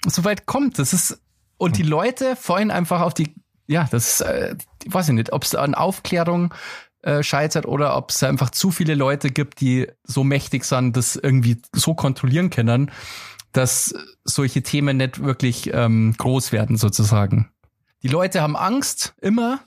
so 0.07 0.25
weit 0.25 0.47
kommt, 0.47 0.79
das 0.79 0.93
ist, 0.93 1.21
und 1.57 1.77
die 1.77 1.83
Leute 1.83 2.37
fallen 2.37 2.71
einfach 2.71 3.01
auf 3.01 3.15
die, 3.15 3.35
ja, 3.67 3.89
das 3.91 4.21
ist, 4.21 4.21
äh, 4.21 4.55
weiß 4.87 5.09
ich 5.09 5.15
nicht, 5.15 5.33
ob 5.33 5.43
es 5.43 5.55
an 5.55 5.75
Aufklärung 5.75 6.55
äh, 7.03 7.23
scheitert 7.23 7.67
oder 7.67 7.97
ob 7.97 8.11
es 8.11 8.23
einfach 8.23 8.51
zu 8.51 8.71
viele 8.71 8.95
Leute 8.95 9.31
gibt, 9.31 9.61
die 9.61 9.89
so 10.05 10.25
mächtig 10.25 10.65
sind, 10.65 10.97
das 10.97 11.17
irgendwie 11.17 11.61
so 11.73 11.95
kontrollieren 11.95 12.51
können, 12.51 12.91
dass 13.53 13.95
solche 14.25 14.63
Themen 14.63 14.97
nicht 14.97 15.23
wirklich 15.23 15.71
ähm, 15.73 16.15
groß 16.17 16.53
werden 16.53 16.77
sozusagen. 16.77 17.51
Die 18.03 18.09
Leute 18.09 18.43
haben 18.43 18.57
Angst 18.57 19.15
immer, 19.21 19.61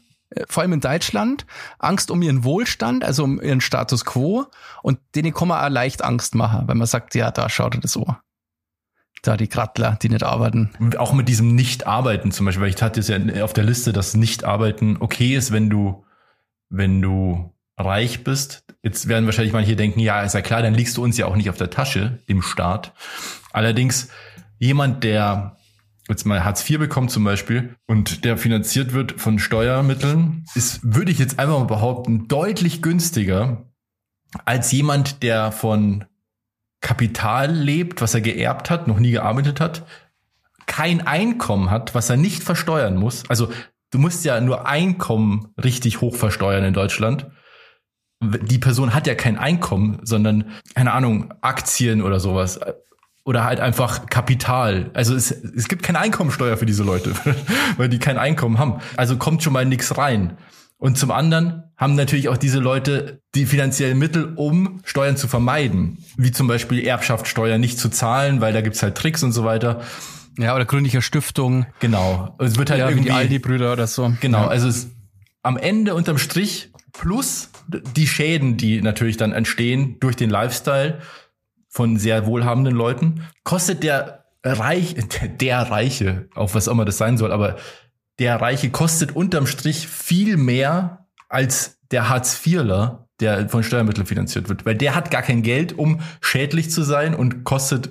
vor 0.48 0.64
allem 0.64 0.74
in 0.74 0.80
Deutschland, 0.80 1.46
Angst 1.80 2.12
um 2.12 2.22
ihren 2.22 2.44
Wohlstand, 2.44 3.04
also 3.04 3.24
um 3.24 3.42
ihren 3.42 3.62
Status 3.62 4.06
quo 4.06 4.46
und 4.82 5.00
denen 5.16 5.34
kann 5.34 5.48
man 5.48 5.64
auch 5.64 5.70
leicht 5.70 6.04
Angst 6.04 6.36
machen, 6.36 6.68
wenn 6.68 6.78
man 6.78 6.88
sagt, 6.88 7.16
ja, 7.16 7.32
da 7.32 7.50
schaut 7.50 7.76
er 7.76 7.82
das 7.82 7.92
so. 7.92 8.16
Da 9.24 9.38
die 9.38 9.48
Krattler, 9.48 10.00
die 10.02 10.10
nicht 10.10 10.24
arbeiten. 10.24 10.72
Auch 10.98 11.14
mit 11.14 11.28
diesem 11.28 11.54
Nicht-Arbeiten 11.54 12.32
zum 12.32 12.46
Beispiel, 12.46 12.64
weil 12.64 12.70
ich 12.74 12.82
hatte 12.82 13.00
es 13.00 13.08
ja 13.08 13.20
auf 13.44 13.54
der 13.54 13.64
Liste, 13.64 13.94
dass 13.94 14.16
Nicht-Arbeiten 14.16 14.98
okay 15.00 15.36
ist, 15.36 15.52
wenn 15.52 15.70
du, 15.70 16.06
wenn 16.70 17.02
du 17.02 17.54
reich 17.78 18.24
bist. 18.24 18.64
Jetzt 18.82 19.08
werden 19.08 19.26
wahrscheinlich 19.26 19.54
manche 19.54 19.76
denken, 19.76 20.00
ja, 20.00 20.22
ist 20.24 20.34
ja 20.34 20.42
klar, 20.42 20.64
dann 20.64 20.74
liegst 20.74 20.98
du 20.98 21.04
uns 21.04 21.18
ja 21.18 21.28
auch 21.28 21.36
nicht 21.36 21.52
auf 21.52 21.58
der 21.58 21.70
Tasche, 21.70 22.20
dem 22.30 22.42
Staat. 22.42 22.94
Allerdings 23.52 24.10
jemand, 24.58 25.04
der 25.04 25.58
jetzt 26.12 26.26
mal 26.26 26.44
Hartz 26.44 26.70
IV 26.70 26.80
bekommt 26.80 27.12
zum 27.12 27.24
Beispiel 27.24 27.76
und 27.88 28.24
der 28.26 28.38
finanziert 28.38 28.94
wird 28.94 29.20
von 29.20 29.40
Steuermitteln, 29.40 30.46
ist, 30.56 30.80
würde 30.84 31.12
ich 31.12 31.20
jetzt 31.20 31.40
einfach 31.40 31.60
mal 31.60 31.66
behaupten, 31.66 32.28
deutlich 32.28 32.82
günstiger 32.82 33.66
als 34.46 34.72
jemand, 34.72 35.24
der 35.24 35.52
von 35.52 36.06
Kapital 36.82 37.52
lebt, 37.52 38.02
was 38.02 38.14
er 38.14 38.22
geerbt 38.22 38.70
hat, 38.70 38.88
noch 38.88 39.00
nie 39.00 39.12
gearbeitet 39.12 39.60
hat, 39.60 39.86
kein 40.66 41.06
Einkommen 41.06 41.70
hat, 41.70 41.94
was 41.96 42.10
er 42.10 42.18
nicht 42.18 42.44
versteuern 42.44 42.96
muss. 42.96 43.30
Also 43.30 43.52
du 43.92 44.00
musst 44.00 44.26
ja 44.26 44.40
nur 44.42 44.68
Einkommen 44.68 45.50
richtig 45.62 46.02
hoch 46.02 46.16
versteuern 46.16 46.64
in 46.64 46.74
Deutschland. 46.74 47.28
Die 48.24 48.60
Person 48.60 48.94
hat 48.94 49.08
ja 49.08 49.16
kein 49.16 49.38
Einkommen, 49.38 50.00
sondern, 50.04 50.52
keine 50.76 50.94
Ahnung, 50.94 51.34
Aktien 51.42 52.02
oder 52.02 52.20
sowas. 52.20 52.60
Oder 53.24 53.44
halt 53.44 53.60
einfach 53.60 54.08
Kapital. 54.08 54.90
Also 54.94 55.16
es, 55.16 55.30
es 55.32 55.68
gibt 55.68 55.84
keine 55.84 56.00
Einkommensteuer 56.00 56.58
für 56.58 56.66
diese 56.66 56.84
Leute, 56.84 57.14
weil 57.78 57.88
die 57.90 58.00
kein 58.00 58.18
Einkommen 58.18 58.58
haben. 58.58 58.82
Also 58.98 59.18
kommt 59.18 59.44
schon 59.44 59.54
mal 59.54 59.66
nichts 59.66 59.98
rein. 59.98 60.38
Und 60.78 60.98
zum 60.98 61.12
anderen 61.12 61.64
haben 61.78 61.94
natürlich 61.94 62.30
auch 62.30 62.38
diese 62.38 62.58
Leute 62.60 63.22
die 63.36 63.46
finanziellen 63.46 64.00
Mittel, 64.00 64.34
um 64.36 64.82
Steuern 64.84 65.16
zu 65.18 65.28
vermeiden. 65.28 66.00
Wie 66.18 66.32
zum 66.32 66.48
Beispiel 66.48 66.84
Erbschaftssteuer 66.84 67.60
nicht 67.60 67.78
zu 67.78 67.90
zahlen, 67.90 68.42
weil 68.42 68.54
da 68.54 68.62
gibt's 68.62 68.82
halt 68.82 68.98
Tricks 68.98 69.22
und 69.22 69.32
so 69.32 69.44
weiter. 69.46 69.82
Ja, 70.40 70.56
oder 70.56 70.66
gründlicher 70.66 71.04
Stiftung. 71.04 71.68
Genau. 71.82 72.36
Es 72.40 72.58
wird 72.58 72.72
halt 72.72 72.80
Ja, 72.80 72.88
wie 72.88 72.94
irgendwie 72.94 73.10
die 73.10 73.16
Aldi-Brüder 73.16 73.74
oder 73.74 73.86
so. 73.86 74.12
Genau, 74.22 74.40
Ja. 74.44 74.48
also 74.48 74.68
es, 74.68 74.90
am 75.44 75.58
Ende 75.58 75.94
unterm 75.94 76.18
Strich 76.18 76.72
plus 76.94 77.52
die 77.96 78.08
Schäden, 78.08 78.58
die 78.58 78.82
natürlich 78.82 79.18
dann 79.18 79.34
entstehen 79.34 79.98
durch 80.00 80.16
den 80.16 80.32
Lifestyle 80.32 81.00
von 81.72 81.98
sehr 81.98 82.26
wohlhabenden 82.28 82.76
Leuten, 82.76 83.26
kostet 83.44 83.82
der 83.82 84.26
Reich, 84.44 84.96
der 85.40 85.60
Reiche, 85.72 86.30
auf 86.36 86.54
was 86.54 86.68
auch 86.68 86.74
immer 86.74 86.86
das 86.86 86.98
sein 86.98 87.18
soll, 87.18 87.32
aber 87.32 87.56
der 88.20 88.40
Reiche 88.40 88.70
kostet 88.70 89.16
unterm 89.16 89.48
Strich 89.48 89.88
viel 89.88 90.38
mehr 90.38 91.08
als 91.30 91.80
der 91.92 92.10
Hartz-IVler, 92.10 93.08
der 93.20 93.50
von 93.50 93.64
Steuermitteln 93.64 94.06
finanziert 94.06 94.50
wird, 94.50 94.66
weil 94.66 94.76
der 94.76 94.96
hat 94.96 95.12
gar 95.12 95.22
kein 95.22 95.44
Geld, 95.44 95.78
um 95.78 96.02
schädlich 96.20 96.70
zu 96.70 96.84
sein 96.84 97.16
und 97.16 97.44
kostet 97.46 97.90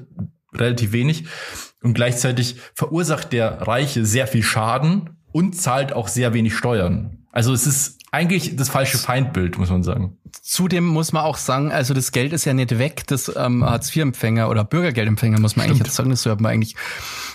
relativ 0.53 0.93
wenig. 0.93 1.25
Und 1.83 1.95
gleichzeitig 1.95 2.57
verursacht 2.75 3.33
der 3.33 3.63
Reiche 3.63 4.05
sehr 4.05 4.27
viel 4.27 4.43
Schaden 4.43 5.11
und 5.33 5.57
zahlt 5.57 5.93
auch 5.93 6.09
sehr 6.09 6.35
wenig 6.35 6.55
Steuern. 6.55 7.27
Also 7.33 7.53
es 7.53 7.67
ist 7.67 8.00
eigentlich 8.13 8.57
das 8.57 8.69
falsche 8.69 8.99
Feindbild, 8.99 9.59
muss 9.59 9.71
man 9.71 9.83
sagen. 9.83 10.19
Zudem 10.43 10.87
muss 10.87 11.13
man 11.13 11.23
auch 11.25 11.37
sagen, 11.37 11.71
also 11.73 11.95
das 11.95 12.13
Geld 12.13 12.33
ist 12.33 12.45
ja 12.45 12.55
nicht 12.55 12.79
weg, 12.79 13.05
das 13.07 13.31
ähm, 13.37 13.65
Hartz-IV-Empfänger 13.65 14.49
oder 14.49 14.65
Bürgergeldempfänger, 14.65 15.39
muss 15.41 15.57
man 15.57 15.67
eigentlich 15.67 15.79
jetzt 15.79 15.95
sagen, 15.95 16.11
das 16.11 16.23
sollte 16.23 16.43
man 16.43 16.53
eigentlich, 16.53 16.75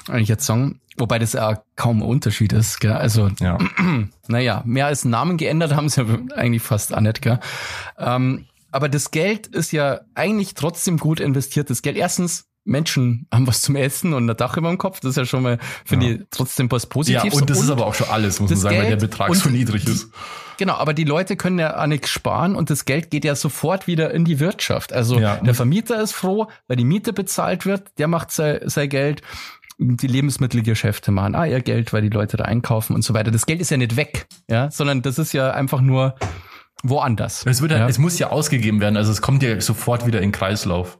eigentlich 0.09 0.28
jetzt 0.30 0.45
sagen. 0.45 0.80
Wobei 0.97 1.19
das 1.19 1.34
ja 1.34 1.61
kaum 1.76 1.99
ein 1.99 2.03
Unterschied 2.03 2.53
ist, 2.53 2.80
gell? 2.80 2.93
Also, 2.93 3.30
Ja. 3.39 3.57
naja, 4.28 4.63
mehr 4.65 4.86
als 4.88 5.05
Namen 5.05 5.38
geändert 5.38 5.76
haben 5.76 5.89
sie 5.89 6.01
ja 6.01 6.07
eigentlich 6.36 6.61
fast 6.61 6.93
auch 6.95 7.01
nicht, 7.01 7.21
gell? 7.21 7.39
Ähm, 7.97 8.45
aber 8.71 8.89
das 8.89 9.11
Geld 9.11 9.47
ist 9.47 9.71
ja 9.71 10.01
eigentlich 10.13 10.53
trotzdem 10.53 10.97
gut 10.97 11.19
investiertes 11.21 11.82
Geld. 11.82 11.95
Erstens, 11.97 12.45
Menschen 12.65 13.28
haben 13.32 13.45
was 13.47 13.61
zum 13.61 13.76
Essen 13.76 14.13
und 14.13 14.30
ein 14.30 14.36
Dach 14.38 14.57
über 14.57 14.69
dem 14.69 14.78
Kopf. 14.78 14.99
Das 14.99 15.11
ist 15.11 15.17
ja 15.17 15.26
schon 15.26 15.43
mal, 15.43 15.59
finde 15.86 16.05
Ja. 16.07 16.11
ich, 16.15 16.21
trotzdem 16.32 16.69
was 16.71 16.84
Ja, 16.84 16.89
Positives. 16.89 17.39
und 17.39 17.49
das 17.49 17.61
ist 17.61 17.69
aber 17.69 17.86
auch 17.86 17.93
schon 17.93 18.09
alles, 18.09 18.39
muss 18.39 18.49
man 18.49 18.59
sagen, 18.59 18.76
weil 18.78 18.82
der 18.88 18.97
Geld 18.97 19.11
Betrag 19.11 19.30
und 19.30 19.38
so 19.38 19.49
niedrig 19.49 19.86
ist. 19.88 20.09
Genau, 20.58 20.74
aber 20.76 20.93
die 20.93 21.03
Leute 21.03 21.36
können 21.36 21.60
ja 21.60 21.82
auch 21.82 21.88
nichts 21.88 22.10
sparen 22.10 22.56
und 22.56 22.70
das 22.70 22.86
Geld 22.86 23.12
geht 23.12 23.26
ja 23.26 23.36
sofort 23.36 23.88
wieder 23.88 24.12
in 24.12 24.26
die 24.26 24.39
Wirtschaft. 24.39 24.93
Also 24.93 25.20
Ja. 25.20 25.38
der 25.38 25.53
Vermieter 25.53 26.01
ist 26.01 26.14
froh, 26.14 26.47
weil 26.68 26.78
die 26.78 26.86
Miete 26.86 27.14
bezahlt 27.14 27.66
wird, 27.66 27.97
der 27.97 28.08
macht 28.08 28.32
sein, 28.32 28.60
sein 28.66 28.89
Geld. 28.89 29.22
Die 29.78 30.08
Lebensmittelgeschäfte 30.08 31.12
machen 31.12 31.36
ah, 31.36 31.45
ihr 31.45 31.60
Geld, 31.62 31.91
weil 31.91 32.01
die 32.01 32.10
Leute 32.10 32.38
da 32.38 32.45
einkaufen 32.45 32.95
und 32.95 33.01
so 33.01 33.14
weiter. 33.14 33.32
Das 33.32 33.45
Geld 33.45 33.60
ist 33.60 33.72
ja 33.72 33.78
nicht 33.78 33.97
weg, 33.97 34.26
ja, 34.49 34.72
sondern 34.72 35.01
das 35.01 35.20
ist 35.20 35.34
ja 35.34 35.51
einfach 35.51 35.82
nur 35.82 36.16
woanders. 36.84 37.45
Es 37.45 37.62
wird 37.62 37.72
ja, 37.72 37.80
ja. 37.80 37.88
es 37.88 37.97
muss 37.97 38.18
ja 38.20 38.30
ausgegeben 38.30 38.80
werden, 38.80 38.95
also 38.97 39.12
es 39.12 39.22
kommt 39.22 39.43
ja 39.43 39.60
sofort 39.60 40.06
wieder 40.06 40.22
in 40.22 40.32
Kreislauf. 40.32 40.99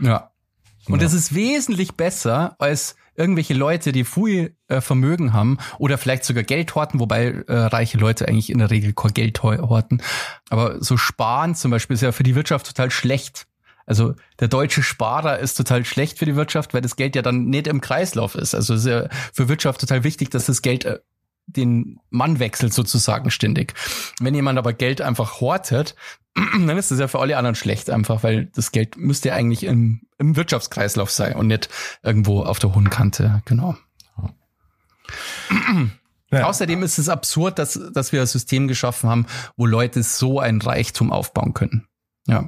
Ja. 0.00 0.30
Und 0.86 0.96
Ja. 0.96 1.04
das 1.04 1.12
ist 1.14 1.34
wesentlich 1.34 1.94
besser 1.94 2.56
als 2.58 2.96
irgendwelche 3.20 3.54
Leute, 3.54 3.92
die 3.92 4.04
viel 4.04 4.56
äh, 4.68 4.80
Vermögen 4.80 5.32
haben 5.32 5.58
oder 5.78 5.98
vielleicht 5.98 6.24
sogar 6.24 6.42
Geld 6.42 6.74
horten, 6.74 6.98
wobei 6.98 7.44
äh, 7.46 7.52
reiche 7.54 7.98
Leute 7.98 8.26
eigentlich 8.26 8.50
in 8.50 8.58
der 8.58 8.70
Regel 8.70 8.94
kein 8.94 9.12
Geld 9.12 9.42
hor- 9.42 9.68
horten. 9.68 10.02
Aber 10.48 10.82
so 10.82 10.96
sparen 10.96 11.54
zum 11.54 11.70
Beispiel 11.70 11.94
ist 11.94 12.00
ja 12.00 12.12
für 12.12 12.22
die 12.22 12.34
Wirtschaft 12.34 12.66
total 12.66 12.90
schlecht. 12.90 13.46
Also 13.86 14.14
der 14.38 14.48
deutsche 14.48 14.82
Sparer 14.82 15.38
ist 15.40 15.54
total 15.54 15.84
schlecht 15.84 16.18
für 16.18 16.24
die 16.24 16.36
Wirtschaft, 16.36 16.74
weil 16.74 16.80
das 16.80 16.96
Geld 16.96 17.16
ja 17.16 17.22
dann 17.22 17.46
nicht 17.46 17.66
im 17.66 17.80
Kreislauf 17.80 18.36
ist. 18.36 18.54
Also 18.54 18.74
ist 18.74 18.86
ja 18.86 19.08
für 19.32 19.48
Wirtschaft 19.48 19.80
total 19.80 20.04
wichtig, 20.04 20.30
dass 20.30 20.46
das 20.46 20.62
Geld 20.62 20.84
äh, 20.84 21.00
den 21.56 22.00
Mann 22.10 22.38
wechselt 22.38 22.72
sozusagen 22.72 23.30
ständig. 23.30 23.74
Wenn 24.20 24.34
jemand 24.34 24.58
aber 24.58 24.72
Geld 24.72 25.00
einfach 25.00 25.40
hortet, 25.40 25.94
dann 26.34 26.78
ist 26.78 26.90
das 26.90 26.98
ja 26.98 27.08
für 27.08 27.20
alle 27.20 27.36
anderen 27.36 27.54
schlecht 27.54 27.90
einfach, 27.90 28.22
weil 28.22 28.46
das 28.46 28.72
Geld 28.72 28.96
müsste 28.96 29.28
ja 29.28 29.34
eigentlich 29.34 29.64
im, 29.64 30.02
im 30.18 30.36
Wirtschaftskreislauf 30.36 31.10
sein 31.10 31.34
und 31.34 31.46
nicht 31.48 31.68
irgendwo 32.02 32.42
auf 32.42 32.58
der 32.58 32.74
hohen 32.74 32.90
Kante, 32.90 33.42
genau. 33.44 33.76
Ja. 36.32 36.44
Außerdem 36.44 36.84
ist 36.84 36.98
es 36.98 37.08
absurd, 37.08 37.58
dass, 37.58 37.80
dass 37.92 38.12
wir 38.12 38.20
ein 38.20 38.26
System 38.28 38.68
geschaffen 38.68 39.10
haben, 39.10 39.26
wo 39.56 39.66
Leute 39.66 40.04
so 40.04 40.38
ein 40.38 40.60
Reichtum 40.60 41.10
aufbauen 41.10 41.54
können. 41.54 41.88
Ja. 42.28 42.46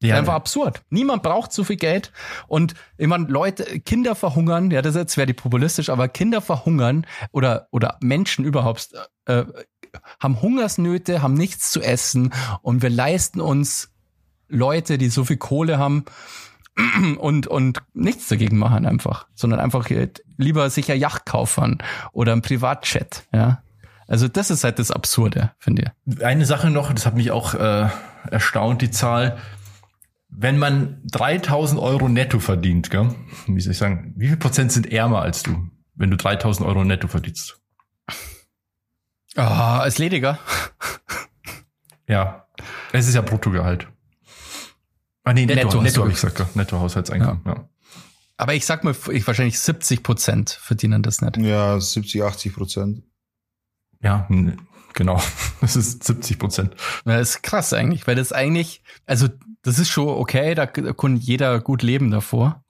Ja, 0.00 0.16
Einfach 0.16 0.34
absurd. 0.34 0.82
Niemand 0.90 1.24
braucht 1.24 1.52
so 1.52 1.64
viel 1.64 1.76
Geld. 1.76 2.12
Und 2.46 2.74
ich 2.98 3.08
meine, 3.08 3.26
Leute, 3.26 3.80
Kinder 3.80 4.14
verhungern, 4.14 4.70
ja, 4.70 4.80
das 4.80 4.94
jetzt 4.94 5.16
wäre 5.16 5.26
die 5.26 5.32
populistisch, 5.32 5.90
aber 5.90 6.06
Kinder 6.08 6.40
verhungern 6.40 7.04
oder, 7.32 7.66
oder 7.72 7.98
Menschen 8.00 8.44
überhaupt 8.44 8.90
äh, 9.26 9.44
haben 10.20 10.40
Hungersnöte, 10.40 11.20
haben 11.22 11.34
nichts 11.34 11.72
zu 11.72 11.80
essen 11.80 12.32
und 12.62 12.82
wir 12.82 12.90
leisten 12.90 13.40
uns 13.40 13.90
Leute, 14.48 14.98
die 14.98 15.08
so 15.08 15.24
viel 15.24 15.36
Kohle 15.36 15.78
haben 15.78 16.04
und, 17.18 17.46
und 17.46 17.80
nichts 17.92 18.28
dagegen 18.28 18.56
machen 18.56 18.86
einfach, 18.86 19.26
sondern 19.34 19.58
einfach 19.58 19.90
äh, 19.90 20.10
lieber 20.36 20.70
sich 20.70 20.90
eine 20.90 21.00
Yacht 21.00 21.26
kaufen 21.26 21.78
oder 22.12 22.32
ein 22.32 22.42
Privatchat, 22.42 23.24
ja. 23.32 23.62
Also 24.06 24.26
das 24.26 24.50
ist 24.50 24.64
halt 24.64 24.78
das 24.78 24.90
Absurde, 24.90 25.50
finde 25.58 25.92
ich. 26.06 26.24
Eine 26.24 26.46
Sache 26.46 26.70
noch, 26.70 26.90
das 26.94 27.04
hat 27.04 27.14
mich 27.14 27.30
auch 27.30 27.52
äh, 27.52 27.88
erstaunt, 28.30 28.80
die 28.80 28.90
Zahl. 28.90 29.36
Wenn 30.28 30.58
man 30.58 31.00
3000 31.04 31.80
Euro 31.80 32.08
netto 32.08 32.38
verdient, 32.38 32.90
gell? 32.90 33.14
wie 33.46 33.60
soll 33.60 33.72
ich 33.72 33.78
sagen, 33.78 34.12
wie 34.16 34.28
viel 34.28 34.36
Prozent 34.36 34.72
sind 34.72 34.92
ärmer 34.92 35.22
als 35.22 35.42
du, 35.42 35.68
wenn 35.94 36.10
du 36.10 36.16
3000 36.16 36.68
Euro 36.68 36.84
netto 36.84 37.08
verdienst? 37.08 37.60
Ah, 39.36 39.80
als 39.80 39.98
Lediger. 39.98 40.38
Ja, 42.10 42.46
es 42.92 43.06
ist 43.06 43.14
ja 43.14 43.20
Bruttogehalt. 43.20 43.86
Ah 45.24 45.34
nee, 45.34 45.44
netto, 45.44 45.66
Netto 45.66 45.82
netto, 45.82 46.00
habe 46.00 46.08
ich 46.10 46.14
gesagt, 46.14 46.36
gell? 46.36 46.46
netto 46.54 46.80
Haushaltseinkommen. 46.80 47.42
Ja. 47.44 47.68
Aber 48.38 48.54
ich 48.54 48.64
sag 48.64 48.82
mal, 48.82 48.94
ich 49.12 49.26
wahrscheinlich 49.26 49.60
70 49.60 50.02
Prozent 50.02 50.50
verdienen 50.50 51.02
das 51.02 51.20
nicht. 51.20 51.36
Ja, 51.36 51.78
70, 51.78 52.22
80 52.22 52.54
Prozent. 52.54 53.02
Ja, 54.00 54.26
genau. 54.94 55.20
Das 55.60 55.76
ist 55.76 56.04
70 56.04 56.38
Prozent. 56.38 56.76
Das 57.04 57.30
ist 57.30 57.42
krass 57.42 57.72
eigentlich, 57.74 58.06
weil 58.06 58.14
das 58.14 58.32
eigentlich, 58.32 58.82
also 59.06 59.28
das 59.68 59.78
ist 59.78 59.88
schon 59.88 60.08
okay, 60.08 60.54
da 60.54 60.66
kann 60.66 61.16
jeder 61.16 61.60
gut 61.60 61.82
leben 61.82 62.10
davor. 62.10 62.64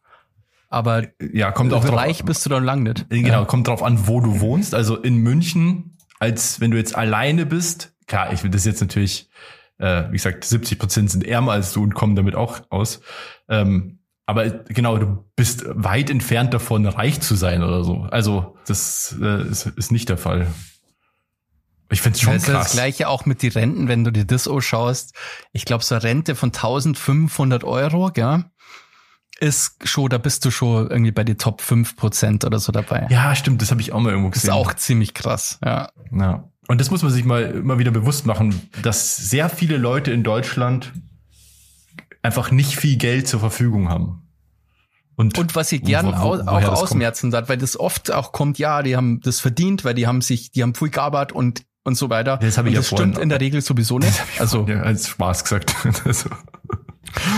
Aber 0.68 1.05
Ja, 1.32 1.51
kommt 1.51 1.72
auch 1.72 1.84
drauf 1.84 1.96
reich 1.96 2.24
bist 2.24 2.44
du 2.44 2.51
dann 2.51 2.64
lang 2.64 2.82
nicht. 2.82 3.09
Genau, 3.09 3.44
kommt 3.46 3.68
drauf 3.68 3.82
an, 3.82 4.07
wo 4.07 4.20
du 4.20 4.40
wohnst. 4.40 4.74
Also 4.74 4.96
in 4.96 5.16
München, 5.16 5.96
als 6.18 6.61
wenn 6.61 6.70
du 6.70 6.76
jetzt 6.76 6.94
alleine 6.94 7.46
bist, 7.46 7.94
klar, 8.07 8.32
ich 8.32 8.42
will 8.42 8.51
das 8.51 8.64
jetzt 8.64 8.80
natürlich, 8.80 9.30
äh, 9.78 10.05
wie 10.09 10.16
gesagt, 10.16 10.44
70 10.44 10.78
Prozent 10.78 11.11
sind 11.11 11.24
ärmer 11.24 11.53
als 11.53 11.72
du 11.72 11.82
und 11.82 11.94
kommen 11.94 12.16
damit 12.16 12.34
auch 12.34 12.61
aus. 12.68 13.01
Ähm, 13.49 14.01
aber 14.26 14.51
genau, 14.51 14.99
du 14.99 15.24
bist 15.36 15.64
weit 15.68 16.11
entfernt 16.11 16.53
davon, 16.53 16.84
reich 16.84 17.20
zu 17.20 17.34
sein 17.34 17.62
oder 17.62 17.82
so. 17.82 18.07
Also 18.11 18.59
das 18.66 19.16
äh, 19.22 19.49
ist, 19.49 19.66
ist 19.66 19.90
nicht 19.90 20.11
der 20.11 20.18
Fall. 20.18 20.49
Ich 21.91 22.01
find's 22.03 22.20
schon 22.20 22.34
das 22.34 22.43
ist 22.43 22.49
das 22.49 22.55
krass. 22.64 22.72
gleiche 22.72 23.09
auch 23.09 23.24
mit 23.24 23.43
den 23.43 23.51
Renten, 23.53 23.89
wenn 23.89 24.05
du 24.05 24.11
dir 24.12 24.24
das 24.26 24.47
anschaust. 24.47 25.14
Ich 25.53 25.64
glaube, 25.64 25.82
so 25.84 25.95
eine 25.95 26.05
Rente 26.05 26.34
von 26.34 26.49
1500 26.51 27.64
Euro, 27.64 28.11
gell, 28.12 28.45
ist 29.41 29.76
schon, 29.89 30.09
da 30.11 30.18
bist 30.18 30.45
du 30.45 30.51
schon 30.51 30.91
irgendwie 30.91 31.12
bei 31.12 31.24
den 31.24 31.39
Top 31.39 31.61
5 31.62 31.97
Prozent 31.97 32.45
oder 32.45 32.59
so 32.59 32.72
dabei. 32.72 33.07
Ja, 33.09 33.34
stimmt, 33.34 33.62
das 33.62 33.70
habe 33.70 33.80
ich 33.80 33.93
auch 33.93 34.01
mal 34.01 34.11
irgendwo 34.11 34.28
das 34.30 34.43
gesehen. 34.43 34.51
ist 34.51 34.57
auch 34.57 34.74
ziemlich 34.74 35.14
krass, 35.14 35.59
ja. 35.64 35.91
Ja. 36.12 36.49
Und 36.66 36.80
das 36.80 36.91
muss 36.91 37.03
man 37.03 37.11
sich 37.12 37.24
mal 37.24 37.43
immer 37.45 37.78
wieder 37.78 37.91
bewusst 37.93 38.26
machen, 38.26 38.68
dass 38.82 39.16
sehr 39.16 39.49
viele 39.49 39.78
Leute 39.78 40.11
in 40.11 40.22
Deutschland 40.24 40.93
einfach 42.22 42.51
nicht 42.51 42.76
viel 42.76 42.97
Geld 42.97 43.26
zur 43.28 43.41
Verfügung 43.41 43.89
haben. 43.89 44.24
Und 45.16 45.55
was 45.57 45.72
ich 45.72 45.82
gern 45.82 46.07
wo- 46.07 46.12
wo- 46.12 46.43
auch 46.47 46.61
das 46.61 46.68
ausmerzen 46.82 47.30
darf, 47.32 47.49
weil 47.49 47.57
das 47.59 47.78
oft 47.78 48.12
auch 48.12 48.30
kommt, 48.32 48.59
ja, 48.59 48.82
die 48.82 48.97
haben 48.97 49.20
das 49.20 49.41
verdient, 49.41 49.84
weil 49.84 49.95
die 49.95 50.07
haben 50.07 50.20
sich, 50.20 50.53
die 50.53 50.62
haben 50.62 50.74
viel 50.74 50.91
gearbeitet 50.91 51.34
und 51.34 51.62
und 51.89 51.97
so 51.97 52.09
weiter. 52.11 52.36
Das 52.36 52.57
habe 52.59 52.68
ich 52.68 52.72
und 52.72 52.74
ja 52.76 52.80
das 52.80 52.89
vorhin- 52.89 53.09
stimmt 53.11 53.22
in 53.22 53.28
der 53.30 53.41
Regel 53.41 53.61
sowieso 53.61 53.99
nicht. 53.99 54.22
Also 54.39 54.66
Ja, 54.68 54.82
als 54.82 55.09
Spaß 55.09 55.43
gesagt. 55.43 55.74
Also, 56.05 56.30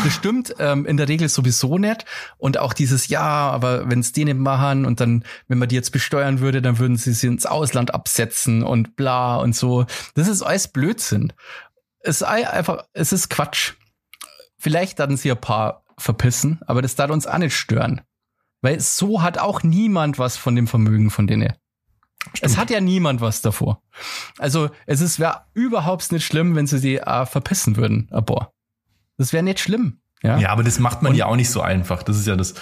das 0.05 0.13
stimmt 0.13 0.55
ähm, 0.59 0.85
in 0.85 0.97
der 0.97 1.09
Regel 1.09 1.29
sowieso 1.29 1.79
nicht. 1.79 2.05
Und 2.39 2.59
auch 2.59 2.73
dieses 2.75 3.09
Ja, 3.09 3.23
aber 3.51 3.89
wenn 3.89 4.01
es 4.01 4.13
die 4.13 4.25
nicht 4.25 4.37
machen 4.37 4.85
und 4.85 5.01
dann, 5.01 5.25
wenn 5.49 5.59
man 5.59 5.69
die 5.69 5.77
jetzt 5.77 5.93
besteuern 5.93 6.41
würde, 6.41 6.61
dann 6.61 6.79
würden 6.79 6.97
sie 6.97 7.13
sie 7.13 7.29
ins 7.29 7.47
Ausland 7.47 7.95
absetzen 7.95 8.63
und 8.63 8.97
bla 8.97 9.37
und 9.37 9.55
so. 9.55 9.87
Das 10.15 10.29
ist 10.29 10.43
alles 10.43 10.69
Blödsinn. 10.69 11.33
Es 12.01 12.17
ist 12.21 12.29
ei- 12.29 12.51
einfach, 12.51 12.85
es 12.93 13.13
ist 13.13 13.31
Quatsch. 13.31 13.75
vielleicht 14.59 14.99
hatten 15.01 15.17
sie 15.17 15.31
ein 15.31 15.41
paar 15.41 15.85
verpissen, 15.97 16.61
aber 16.67 16.83
das 16.83 16.97
darf 16.97 17.11
uns 17.11 17.27
auch 17.27 17.39
nicht 17.39 17.57
stören. 17.57 18.01
Weil 18.63 18.81
so 18.81 19.23
hat 19.23 19.39
auch 19.39 19.63
niemand 19.63 20.19
was 20.19 20.37
von 20.37 20.57
dem 20.57 20.67
Vermögen 20.67 21.11
von 21.11 21.27
denen. 21.27 21.53
Es 22.41 22.57
hat 22.57 22.71
ja 22.71 22.81
niemand 22.81 23.21
was 23.21 23.43
davor. 23.43 23.83
Also 24.39 24.71
es 24.87 25.01
ist 25.01 25.19
wäre 25.19 25.43
überhaupt 25.55 26.13
nicht 26.13 26.25
schlimm, 26.25 26.55
wenn 26.55 26.67
sie 26.67 26.81
die 26.81 26.99
äh, 26.99 27.27
verpissen 27.27 27.77
würden, 27.77 28.09
aber 28.11 28.53
das 29.17 29.33
wäre 29.33 29.43
nicht 29.43 29.61
schlimm. 29.61 30.01
Ja, 30.23 30.39
Ja, 30.39 30.51
aber 30.51 30.63
das 30.63 30.79
macht 30.79 31.03
man 31.03 31.15
ja 31.15 31.27
auch 31.27 31.37
nicht 31.37 31.51
so 31.51 31.63
einfach. 31.63 32.03
Das 32.03 32.19
ist 32.19 32.27
ja 32.27 32.37
das, 32.37 32.55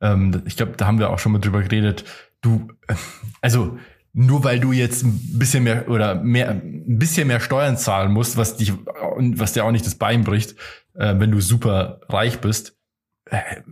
ähm, 0.00 0.42
ich 0.44 0.56
glaube, 0.56 0.72
da 0.76 0.86
haben 0.86 0.98
wir 0.98 1.10
auch 1.10 1.18
schon 1.18 1.32
mal 1.32 1.38
drüber 1.38 1.62
geredet. 1.62 2.04
Du, 2.42 2.68
äh, 2.86 2.94
also 3.40 3.78
nur 4.12 4.44
weil 4.44 4.60
du 4.60 4.72
jetzt 4.72 5.04
ein 5.04 5.38
bisschen 5.38 5.64
mehr 5.64 5.88
oder 5.88 6.16
mehr, 6.16 6.50
ein 6.50 6.98
bisschen 6.98 7.28
mehr 7.28 7.40
Steuern 7.40 7.78
zahlen 7.78 8.12
musst, 8.12 8.36
was 8.36 8.56
dich, 8.56 8.74
was 8.74 9.54
dir 9.54 9.64
auch 9.64 9.70
nicht 9.70 9.86
das 9.86 9.94
Bein 9.94 10.24
bricht, 10.24 10.54
äh, 10.94 11.14
wenn 11.18 11.30
du 11.30 11.40
super 11.40 12.00
reich 12.08 12.40
bist, 12.40 12.70
äh, 12.70 12.72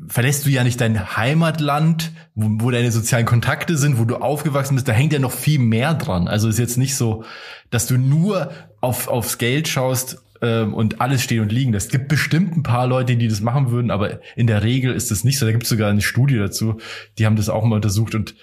verlässt 0.09 0.47
du 0.47 0.51
ja 0.51 0.65
nicht 0.65 0.81
dein 0.81 1.17
Heimatland, 1.17 2.13
wo, 2.35 2.65
wo 2.65 2.71
deine 2.71 2.91
sozialen 2.91 3.27
Kontakte 3.27 3.77
sind, 3.77 3.99
wo 3.99 4.05
du 4.05 4.17
aufgewachsen 4.17 4.75
bist, 4.75 4.89
da 4.89 4.93
hängt 4.93 5.13
ja 5.13 5.19
noch 5.19 5.33
viel 5.33 5.59
mehr 5.59 5.95
dran. 5.95 6.29
Also 6.29 6.49
ist 6.49 6.59
jetzt 6.59 6.79
nicht 6.79 6.97
so, 6.97 7.25
dass 7.71 7.87
du 7.87 7.99
nur 7.99 8.51
auf, 8.81 9.09
aufs 9.09 9.39
Geld 9.39 9.69
schaust 9.69 10.23
ähm, 10.41 10.73
und 10.73 11.01
alles 11.01 11.23
stehen 11.23 11.43
und 11.43 11.53
liegen. 11.53 11.75
Es 11.75 11.89
gibt 11.89 12.09
bestimmt 12.09 12.57
ein 12.57 12.63
paar 12.63 12.87
Leute, 12.87 13.17
die 13.17 13.29
das 13.29 13.41
machen 13.41 13.71
würden, 13.71 13.91
aber 13.91 14.21
in 14.37 14.47
der 14.47 14.63
Regel 14.63 14.95
ist 14.95 15.11
das 15.11 15.25
nicht 15.25 15.39
so. 15.39 15.47
Da 15.47 15.53
gibt 15.53 15.65
es 15.65 15.69
sogar 15.69 15.91
eine 15.91 16.03
Studie 16.03 16.39
dazu, 16.39 16.79
die 17.19 17.27
haben 17.27 17.37
das 17.37 17.49
auch 17.49 17.65
mal 17.65 17.77
untersucht 17.77 18.15
und 18.15 18.35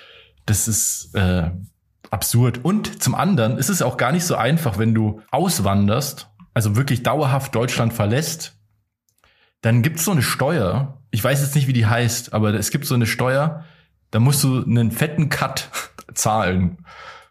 das 0.45 0.67
ist 0.67 1.15
äh, 1.15 1.49
absurd. 2.11 2.63
Und 2.63 3.01
zum 3.01 3.15
anderen 3.15 3.57
ist 3.57 3.69
es 3.69 3.81
auch 3.81 3.97
gar 3.97 4.11
nicht 4.11 4.23
so 4.23 4.35
einfach, 4.35 4.77
wenn 4.77 4.93
du 4.93 5.21
auswanderst, 5.31 6.29
also 6.53 6.75
wirklich 6.75 7.03
dauerhaft 7.03 7.53
Deutschland 7.55 7.93
verlässt, 7.93 8.57
dann 9.61 9.81
gibt 9.81 9.97
es 9.97 10.05
so 10.05 10.11
eine 10.11 10.21
Steuer. 10.21 10.96
Ich 11.17 11.23
weiß 11.23 11.41
jetzt 11.41 11.55
nicht, 11.55 11.67
wie 11.67 11.73
die 11.73 11.87
heißt, 11.87 12.33
aber 12.33 12.53
es 12.53 12.69
gibt 12.69 12.85
so 12.85 12.93
eine 12.93 13.07
Steuer, 13.07 13.65
da 14.11 14.19
musst 14.19 14.43
du 14.43 14.63
einen 14.63 14.91
fetten 14.91 15.29
Cut 15.29 15.71
zahlen 16.13 16.77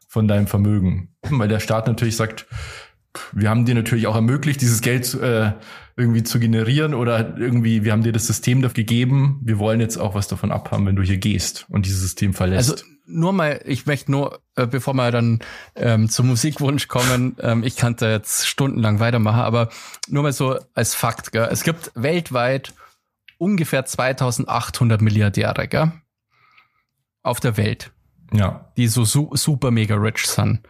von 0.08 0.26
deinem 0.26 0.48
Vermögen. 0.48 1.14
Weil 1.22 1.46
der 1.46 1.60
Staat 1.60 1.86
natürlich 1.86 2.16
sagt, 2.16 2.46
wir 3.30 3.48
haben 3.48 3.64
dir 3.64 3.76
natürlich 3.76 4.08
auch 4.08 4.16
ermöglicht, 4.16 4.60
dieses 4.60 4.80
Geld 4.80 5.14
äh, 5.14 5.52
irgendwie 5.96 6.24
zu 6.24 6.40
generieren 6.40 6.94
oder 6.94 7.38
irgendwie, 7.38 7.84
wir 7.84 7.92
haben 7.92 8.02
dir 8.02 8.10
das 8.10 8.26
System 8.26 8.60
dafür 8.60 8.82
gegeben, 8.82 9.38
wir 9.44 9.60
wollen 9.60 9.78
jetzt 9.78 9.98
auch 9.98 10.16
was 10.16 10.26
davon 10.26 10.50
abhaben, 10.50 10.84
wenn 10.86 10.96
du 10.96 11.02
hier 11.02 11.18
gehst 11.18 11.66
und 11.68 11.86
dieses 11.86 12.00
System 12.00 12.34
verlässt. 12.34 12.68
Also 12.68 12.84
nur 13.06 13.32
mal, 13.32 13.60
ich 13.66 13.86
möchte 13.86 14.10
nur, 14.10 14.40
äh, 14.56 14.66
bevor 14.66 14.94
wir 14.94 15.12
dann 15.12 15.38
ähm, 15.76 16.08
zum 16.08 16.26
Musikwunsch 16.26 16.88
kommen, 16.88 17.36
ähm, 17.40 17.62
ich 17.62 17.76
kann 17.76 17.94
da 17.94 18.10
jetzt 18.10 18.48
stundenlang 18.48 18.98
weitermachen, 18.98 19.42
aber 19.42 19.68
nur 20.08 20.24
mal 20.24 20.32
so 20.32 20.58
als 20.74 20.96
Fakt, 20.96 21.30
gell? 21.30 21.48
es 21.52 21.62
gibt 21.62 21.92
weltweit 21.94 22.72
ungefähr 23.38 23.84
2800 23.84 25.00
Milliardäre 25.00 25.68
gell? 25.68 25.92
auf 27.22 27.40
der 27.40 27.56
Welt, 27.56 27.92
ja. 28.32 28.72
die 28.76 28.88
so 28.88 29.04
su 29.04 29.30
super 29.34 29.70
mega 29.70 29.96
rich 29.96 30.26
sind. 30.26 30.60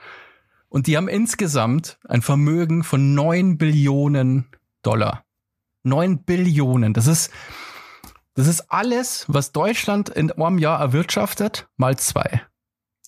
Und 0.69 0.87
die 0.87 0.97
haben 0.97 1.09
insgesamt 1.09 1.99
ein 2.09 2.23
Vermögen 2.23 2.83
von 2.83 3.15
9 3.15 3.59
Billionen 3.59 4.47
Dollar. 4.83 5.25
9 5.85 6.25
Billionen. 6.25 6.93
Das 6.93 7.07
ist, 7.07 7.31
das 8.35 8.47
ist 8.47 8.71
alles, 8.73 9.25
was 9.29 9.53
Deutschland 9.53 10.09
in 10.09 10.33
einem 10.33 10.59
Jahr 10.59 10.81
erwirtschaftet, 10.81 11.69
mal 11.77 11.97
zwei. 11.97 12.43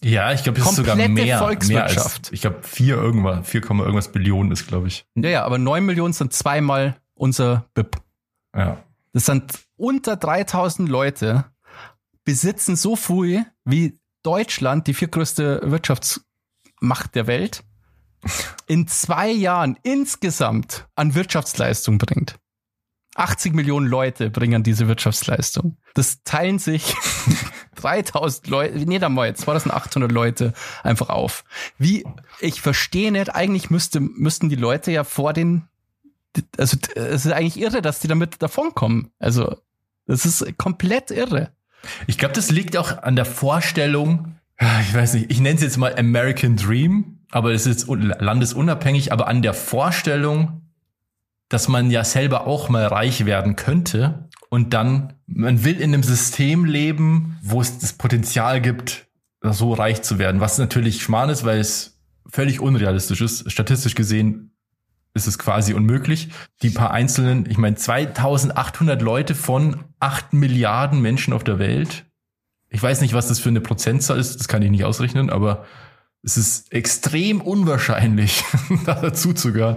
Ja, 0.02 0.32
ich 0.32 0.44
glaube, 0.44 0.60
es 0.60 0.66
ist 0.66 0.76
sogar 0.76 0.94
mehr. 0.94 1.08
Mehr 1.08 1.40
als, 1.40 1.44
Volkswirtschaft. 1.44 2.30
ich 2.32 2.40
glaube, 2.40 2.58
vier 2.62 2.96
irgendwas, 2.96 3.48
4, 3.48 3.62
irgendwas 3.62 4.12
Billionen 4.12 4.52
ist, 4.52 4.68
glaube 4.68 4.88
ich. 4.88 5.06
Ja, 5.16 5.28
ja, 5.28 5.44
aber 5.44 5.58
9 5.58 5.84
Millionen 5.84 6.12
sind 6.12 6.32
zweimal 6.32 6.96
unser 7.14 7.66
BIP. 7.74 7.96
Ja. 8.56 8.78
Das 9.18 9.26
sind 9.26 9.64
unter 9.76 10.14
3000 10.14 10.88
Leute, 10.88 11.46
besitzen 12.22 12.76
so 12.76 12.94
viel 12.94 13.44
wie 13.64 13.98
Deutschland, 14.22 14.86
die 14.86 14.94
viertgrößte 14.94 15.60
Wirtschaftsmacht 15.64 17.16
der 17.16 17.26
Welt, 17.26 17.64
in 18.68 18.86
zwei 18.86 19.28
Jahren 19.28 19.76
insgesamt 19.82 20.86
an 20.94 21.16
Wirtschaftsleistung 21.16 21.98
bringt. 21.98 22.38
80 23.16 23.54
Millionen 23.54 23.88
Leute 23.88 24.30
bringen 24.30 24.62
diese 24.62 24.86
Wirtschaftsleistung. 24.86 25.78
Das 25.94 26.22
teilen 26.22 26.60
sich 26.60 26.94
3000 27.74 28.46
Leute, 28.46 28.78
nee, 28.86 29.00
da 29.00 29.08
mal 29.08 29.34
2800 29.34 30.12
Leute 30.12 30.52
einfach 30.84 31.08
auf. 31.08 31.42
Wie, 31.76 32.04
ich 32.38 32.60
verstehe 32.60 33.10
nicht, 33.10 33.34
eigentlich 33.34 33.68
müsste, 33.68 33.98
müssten 33.98 34.48
die 34.48 34.54
Leute 34.54 34.92
ja 34.92 35.02
vor 35.02 35.32
den, 35.32 35.66
also 36.56 36.76
es 36.94 37.24
ist 37.24 37.32
eigentlich 37.32 37.60
irre, 37.60 37.82
dass 37.82 38.00
die 38.00 38.08
damit 38.08 38.42
davonkommen. 38.42 39.10
Also, 39.18 39.56
das 40.06 40.24
ist 40.24 40.58
komplett 40.58 41.10
irre. 41.10 41.50
Ich 42.06 42.18
glaube, 42.18 42.34
das 42.34 42.50
liegt 42.50 42.76
auch 42.76 43.02
an 43.02 43.16
der 43.16 43.24
Vorstellung, 43.24 44.36
ich 44.58 44.94
weiß 44.94 45.14
nicht, 45.14 45.30
ich 45.30 45.40
nenne 45.40 45.56
es 45.56 45.62
jetzt 45.62 45.76
mal 45.76 45.94
American 45.96 46.56
Dream, 46.56 47.20
aber 47.30 47.52
es 47.52 47.66
ist 47.66 47.86
landesunabhängig, 47.88 49.12
aber 49.12 49.28
an 49.28 49.42
der 49.42 49.54
Vorstellung, 49.54 50.62
dass 51.48 51.68
man 51.68 51.90
ja 51.90 52.04
selber 52.04 52.46
auch 52.46 52.68
mal 52.68 52.86
reich 52.86 53.24
werden 53.24 53.54
könnte 53.54 54.28
und 54.50 54.74
dann, 54.74 55.14
man 55.26 55.64
will 55.64 55.76
in 55.80 55.94
einem 55.94 56.02
System 56.02 56.64
leben, 56.64 57.38
wo 57.42 57.60
es 57.60 57.78
das 57.78 57.92
Potenzial 57.92 58.60
gibt, 58.60 59.06
so 59.42 59.72
reich 59.72 60.02
zu 60.02 60.18
werden, 60.18 60.40
was 60.40 60.58
natürlich 60.58 61.02
Schmarrn 61.02 61.30
ist, 61.30 61.44
weil 61.44 61.60
es 61.60 62.00
völlig 62.28 62.60
unrealistisch 62.60 63.20
ist. 63.20 63.50
Statistisch 63.50 63.94
gesehen 63.94 64.57
ist 65.18 65.26
es 65.26 65.38
quasi 65.38 65.74
unmöglich. 65.74 66.30
Die 66.62 66.70
paar 66.70 66.92
einzelnen, 66.92 67.44
ich 67.50 67.58
meine 67.58 67.76
2800 67.76 69.02
Leute 69.02 69.34
von 69.34 69.84
8 70.00 70.32
Milliarden 70.32 71.02
Menschen 71.02 71.34
auf 71.34 71.44
der 71.44 71.58
Welt. 71.58 72.06
Ich 72.70 72.82
weiß 72.82 73.00
nicht, 73.02 73.12
was 73.12 73.28
das 73.28 73.38
für 73.38 73.50
eine 73.50 73.60
Prozentzahl 73.60 74.18
ist, 74.18 74.38
das 74.38 74.48
kann 74.48 74.62
ich 74.62 74.70
nicht 74.70 74.84
ausrechnen, 74.84 75.28
aber 75.30 75.64
es 76.22 76.36
ist 76.36 76.72
extrem 76.72 77.40
unwahrscheinlich, 77.40 78.44
da 78.86 78.94
dazu 78.94 79.32
zu 79.32 79.52
gehören. 79.52 79.76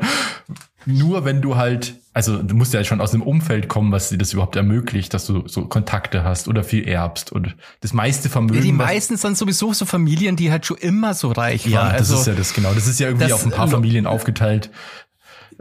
Nur 0.85 1.23
wenn 1.25 1.41
du 1.41 1.55
halt, 1.55 1.95
also 2.13 2.41
du 2.41 2.55
musst 2.55 2.73
ja 2.73 2.83
schon 2.83 3.01
aus 3.01 3.13
einem 3.13 3.21
Umfeld 3.21 3.67
kommen, 3.67 3.91
was 3.91 4.09
dir 4.09 4.17
das 4.17 4.33
überhaupt 4.33 4.55
ermöglicht, 4.55 5.13
dass 5.13 5.27
du 5.27 5.47
so 5.47 5.65
Kontakte 5.67 6.23
hast 6.23 6.47
oder 6.47 6.63
viel 6.63 6.87
erbst 6.87 7.31
und 7.31 7.55
das 7.81 7.93
meiste 7.93 8.29
Vermögen. 8.29 8.55
Ja, 8.55 8.61
die 8.63 8.71
meisten 8.71 9.15
sind 9.15 9.37
sowieso 9.37 9.73
so 9.73 9.85
Familien, 9.85 10.35
die 10.35 10.51
halt 10.51 10.65
schon 10.65 10.77
immer 10.77 11.13
so 11.13 11.31
reich 11.31 11.67
ja, 11.67 11.81
waren. 11.81 11.91
das 11.91 12.09
also, 12.09 12.21
ist 12.21 12.27
ja 12.27 12.33
das 12.33 12.53
genau. 12.53 12.73
Das 12.73 12.87
ist 12.87 12.99
ja 12.99 13.07
irgendwie 13.07 13.27
das- 13.27 13.33
auf 13.33 13.45
ein 13.45 13.51
paar 13.51 13.67
Familien 13.67 14.07
aufgeteilt. 14.07 14.71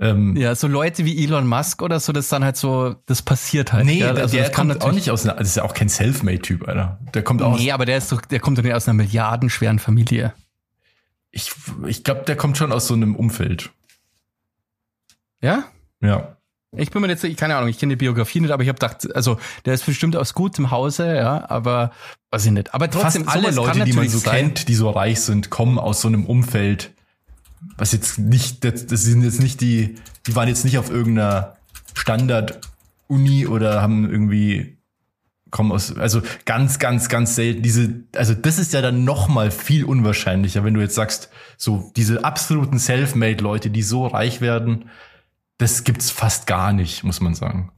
Ähm, 0.03 0.35
ja, 0.35 0.55
so 0.55 0.67
Leute 0.67 1.05
wie 1.05 1.23
Elon 1.23 1.47
Musk 1.47 1.83
oder 1.83 2.01
so, 2.01 2.13
das 2.13 2.29
dann 2.31 2.43
halt 2.43 2.57
so, 2.57 2.97
das 3.05 3.21
passiert 3.21 3.73
halt. 3.75 3.85
nee, 3.85 3.99
der, 3.99 4.17
also 4.17 4.35
der 4.35 4.51
kommt 4.51 4.71
auch 4.73 4.77
natürlich- 4.77 4.95
nicht 4.95 5.11
aus 5.11 5.25
einer, 5.27 5.35
das 5.35 5.49
ist 5.49 5.57
ja 5.57 5.63
auch 5.63 5.75
kein 5.75 5.91
Selfmade-Typ, 5.91 6.67
Alter. 6.67 6.99
Der 7.13 7.23
kommt 7.23 7.43
aus, 7.43 7.61
Nee, 7.61 7.71
aber 7.71 7.85
der 7.85 7.99
ist 7.99 8.11
doch, 8.11 8.23
der 8.23 8.41
kommt 8.41 8.57
doch 8.57 8.63
nicht 8.63 8.73
aus 8.75 8.89
einer 8.89 8.95
milliardenschweren 8.97 9.79
Familie. 9.79 10.33
ich, 11.31 11.53
ich 11.87 12.03
glaube, 12.03 12.23
der 12.27 12.37
kommt 12.37 12.57
schon 12.57 12.73
aus 12.73 12.87
so 12.87 12.95
einem 12.95 13.15
Umfeld. 13.15 13.71
Ja? 15.43 15.65
Ja. 16.01 16.37
Ich 16.77 16.91
bin 16.93 17.03
mir 17.03 17.09
jetzt, 17.09 17.25
ich 17.25 17.37
keine 17.37 17.57
Ahnung, 17.57 17.69
ich 17.69 17.79
kenne 17.79 17.93
die 17.95 17.97
Biografie 17.97 18.41
nicht, 18.41 18.53
aber 18.53 18.63
ich 18.63 18.69
habe 18.69 18.79
gedacht, 18.79 19.15
also 19.17 19.39
der 19.65 19.75
ist 19.75 19.85
bestimmt 19.87 20.17
aus 20.17 20.35
gutem 20.35 20.71
Hause, 20.71 21.17
ja, 21.17 21.51
aber 21.51 21.91
weiß 22.31 22.47
ich 22.47 22.53
nicht. 22.53 22.73
Aber 22.75 22.89
trotzdem, 22.89 23.25
Fast 23.25 23.37
alle 23.37 23.51
Leute, 23.51 23.85
die 23.85 23.93
man 23.93 24.09
so 24.09 24.19
sein. 24.19 24.37
kennt, 24.55 24.69
die 24.69 24.75
so 24.75 24.89
reich 24.91 25.21
sind, 25.21 25.51
kommen 25.51 25.79
aus 25.81 26.01
so 26.01 26.07
einem 26.09 26.25
Umfeld, 26.27 26.93
was 27.77 27.93
jetzt 27.93 28.19
nicht, 28.19 28.65
das, 28.65 28.87
das 28.87 29.03
sind 29.03 29.23
jetzt 29.23 29.41
nicht 29.41 29.61
die, 29.61 29.97
die 30.27 30.35
waren 30.37 30.49
jetzt 30.49 30.65
nicht 30.65 30.79
auf 30.79 30.91
irgendeiner 30.91 31.57
Standard-Uni 31.95 33.47
oder 33.47 33.83
haben 33.83 34.11
irgendwie 34.11 34.79
kommen 35.51 35.73
aus, 35.73 35.97
also 35.97 36.23
ganz, 36.45 36.79
ganz, 36.79 37.09
ganz 37.09 37.35
selten. 37.35 37.63
Diese, 37.63 38.05
also 38.15 38.35
das 38.35 38.59
ist 38.59 38.73
ja 38.73 38.83
dann 38.83 39.05
noch 39.05 39.29
mal 39.29 39.51
viel 39.51 39.85
unwahrscheinlicher, 39.85 40.65
wenn 40.65 40.75
du 40.75 40.81
jetzt 40.81 40.95
sagst, 40.95 41.29
so 41.57 41.91
diese 41.97 42.25
absoluten 42.25 42.79
Selfmade-Leute, 42.79 43.71
die 43.71 43.83
so 43.83 44.07
reich 44.07 44.41
werden, 44.41 44.91
das 45.59 45.85
gibt's 45.85 46.11
fast 46.11 46.47
gar 46.47 46.73
nicht, 46.73 47.05
muss 47.05 47.21
man 47.21 47.35
sagen. 47.35 47.73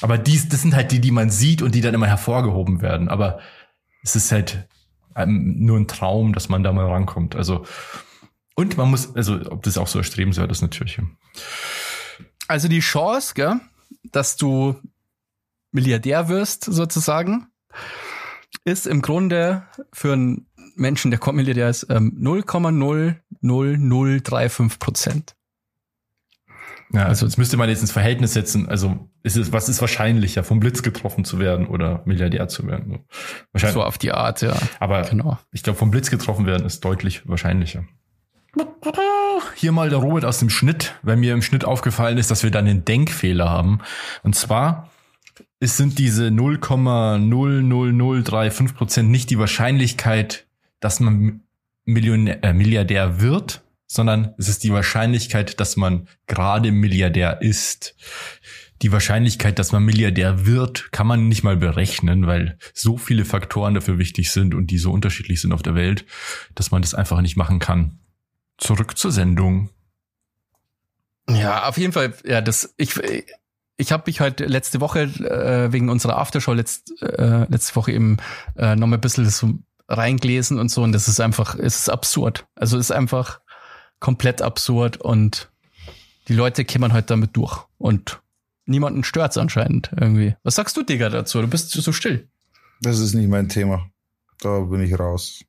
Aber 0.00 0.18
dies, 0.18 0.48
das 0.48 0.62
sind 0.62 0.74
halt 0.74 0.92
die, 0.92 1.00
die 1.00 1.10
man 1.10 1.30
sieht 1.30 1.62
und 1.62 1.74
die 1.74 1.80
dann 1.80 1.94
immer 1.94 2.06
hervorgehoben 2.06 2.82
werden. 2.82 3.08
Aber 3.08 3.38
es 4.02 4.16
ist 4.16 4.32
halt 4.32 4.66
ähm, 5.14 5.64
nur 5.64 5.78
ein 5.78 5.88
Traum, 5.88 6.32
dass 6.34 6.48
man 6.48 6.62
da 6.62 6.72
mal 6.72 6.86
rankommt. 6.86 7.36
Also 7.36 7.64
und 8.56 8.76
man 8.76 8.90
muss, 8.90 9.14
also 9.14 9.34
ob 9.50 9.62
das 9.62 9.78
auch 9.78 9.86
so 9.86 9.98
erstrebenswert 9.98 10.50
ist 10.50 10.62
natürlich. 10.62 11.00
Also 12.48 12.66
die 12.68 12.80
Chance, 12.80 13.34
gell, 13.34 13.60
dass 14.02 14.36
du 14.36 14.74
Milliardär 15.72 16.28
wirst, 16.28 16.64
sozusagen, 16.64 17.48
ist 18.64 18.86
im 18.86 19.02
Grunde 19.02 19.66
für 19.92 20.14
einen 20.14 20.46
Menschen, 20.74 21.10
der 21.10 21.20
Milliardär 21.32 21.68
ist, 21.68 21.86
ähm, 21.90 22.16
0,00035 22.18 24.78
Prozent. 24.78 25.36
Ja, 26.92 27.06
also 27.06 27.26
das 27.26 27.36
müsste 27.36 27.56
man 27.56 27.68
jetzt 27.68 27.80
ins 27.80 27.90
Verhältnis 27.92 28.32
setzen. 28.32 28.68
Also 28.68 29.10
ist 29.22 29.36
es, 29.36 29.52
was 29.52 29.68
ist 29.68 29.80
wahrscheinlicher, 29.80 30.44
vom 30.44 30.60
Blitz 30.60 30.82
getroffen 30.82 31.24
zu 31.24 31.40
werden 31.40 31.66
oder 31.66 32.02
Milliardär 32.06 32.46
zu 32.48 32.66
werden? 32.66 32.92
So. 32.92 33.04
Wahrscheinlich. 33.52 33.74
So 33.74 33.82
auf 33.82 33.98
die 33.98 34.12
Art, 34.12 34.40
ja. 34.42 34.56
Aber 34.78 35.02
Genau. 35.02 35.38
ich 35.52 35.64
glaube, 35.64 35.78
vom 35.78 35.90
Blitz 35.90 36.10
getroffen 36.10 36.46
werden 36.46 36.64
ist 36.64 36.84
deutlich 36.84 37.28
wahrscheinlicher. 37.28 37.84
Hier 39.54 39.72
mal 39.72 39.90
der 39.90 39.98
Robert 39.98 40.24
aus 40.24 40.38
dem 40.38 40.50
Schnitt, 40.50 40.94
weil 41.02 41.16
mir 41.16 41.34
im 41.34 41.42
Schnitt 41.42 41.64
aufgefallen 41.64 42.18
ist, 42.18 42.30
dass 42.30 42.42
wir 42.42 42.50
da 42.50 42.58
einen 42.58 42.84
Denkfehler 42.84 43.50
haben. 43.50 43.80
Und 44.22 44.34
zwar 44.34 44.90
es 45.58 45.76
sind 45.76 45.98
diese 45.98 46.28
0,00035 46.28 48.74
Prozent 48.74 49.10
nicht 49.10 49.28
die 49.30 49.38
Wahrscheinlichkeit, 49.38 50.46
dass 50.80 51.00
man 51.00 51.40
Millionär, 51.84 52.44
äh, 52.44 52.52
Milliardär 52.52 53.20
wird, 53.20 53.62
sondern 53.86 54.34
es 54.38 54.48
ist 54.48 54.64
die 54.64 54.72
Wahrscheinlichkeit, 54.72 55.60
dass 55.60 55.76
man 55.76 56.08
gerade 56.26 56.72
Milliardär 56.72 57.40
ist. 57.40 57.94
Die 58.82 58.92
Wahrscheinlichkeit, 58.92 59.58
dass 59.58 59.72
man 59.72 59.82
Milliardär 59.84 60.44
wird, 60.44 60.92
kann 60.92 61.06
man 61.06 61.28
nicht 61.28 61.42
mal 61.42 61.56
berechnen, 61.56 62.26
weil 62.26 62.58
so 62.74 62.98
viele 62.98 63.24
Faktoren 63.24 63.72
dafür 63.72 63.96
wichtig 63.98 64.30
sind 64.32 64.54
und 64.54 64.70
die 64.70 64.76
so 64.76 64.92
unterschiedlich 64.92 65.40
sind 65.40 65.52
auf 65.52 65.62
der 65.62 65.74
Welt, 65.74 66.04
dass 66.54 66.70
man 66.70 66.82
das 66.82 66.94
einfach 66.94 67.22
nicht 67.22 67.36
machen 67.36 67.58
kann. 67.58 68.00
Zurück 68.58 68.96
zur 68.96 69.12
Sendung. 69.12 69.70
Ja, 71.28 71.68
auf 71.68 71.76
jeden 71.76 71.92
Fall, 71.92 72.14
ja, 72.24 72.40
das, 72.40 72.74
ich, 72.76 72.94
ich 73.76 73.92
habe 73.92 74.04
mich 74.06 74.20
halt 74.20 74.40
letzte 74.40 74.80
Woche 74.80 75.02
äh, 75.02 75.72
wegen 75.72 75.88
unserer 75.88 76.18
Aftershow 76.18 76.52
letzt, 76.52 77.02
äh, 77.02 77.44
letzte 77.50 77.76
Woche 77.76 77.92
eben 77.92 78.18
äh, 78.56 78.76
noch 78.76 78.86
mal 78.86 78.96
ein 78.96 79.00
bisschen 79.00 79.28
so 79.28 79.54
reingelesen 79.88 80.58
und 80.58 80.70
so 80.70 80.82
und 80.82 80.92
das 80.92 81.08
ist 81.08 81.20
einfach, 81.20 81.54
es 81.56 81.76
ist 81.76 81.88
absurd. 81.88 82.46
Also 82.54 82.78
es 82.78 82.86
ist 82.86 82.96
einfach 82.96 83.40
komplett 84.00 84.42
absurd 84.42 84.98
und 84.98 85.50
die 86.28 86.34
Leute 86.34 86.64
kämmern 86.64 86.92
halt 86.92 87.10
damit 87.10 87.36
durch 87.36 87.64
und 87.78 88.20
niemanden 88.64 89.04
stört's 89.04 89.38
anscheinend 89.38 89.90
irgendwie. 89.98 90.34
Was 90.42 90.56
sagst 90.56 90.76
du, 90.76 90.82
Digga, 90.82 91.08
dazu? 91.08 91.40
Du 91.40 91.48
bist 91.48 91.70
so 91.70 91.92
still. 91.92 92.28
Das 92.80 92.98
ist 92.98 93.14
nicht 93.14 93.28
mein 93.28 93.48
Thema. 93.48 93.88
Da 94.40 94.60
bin 94.60 94.82
ich 94.82 94.98
raus. 94.98 95.44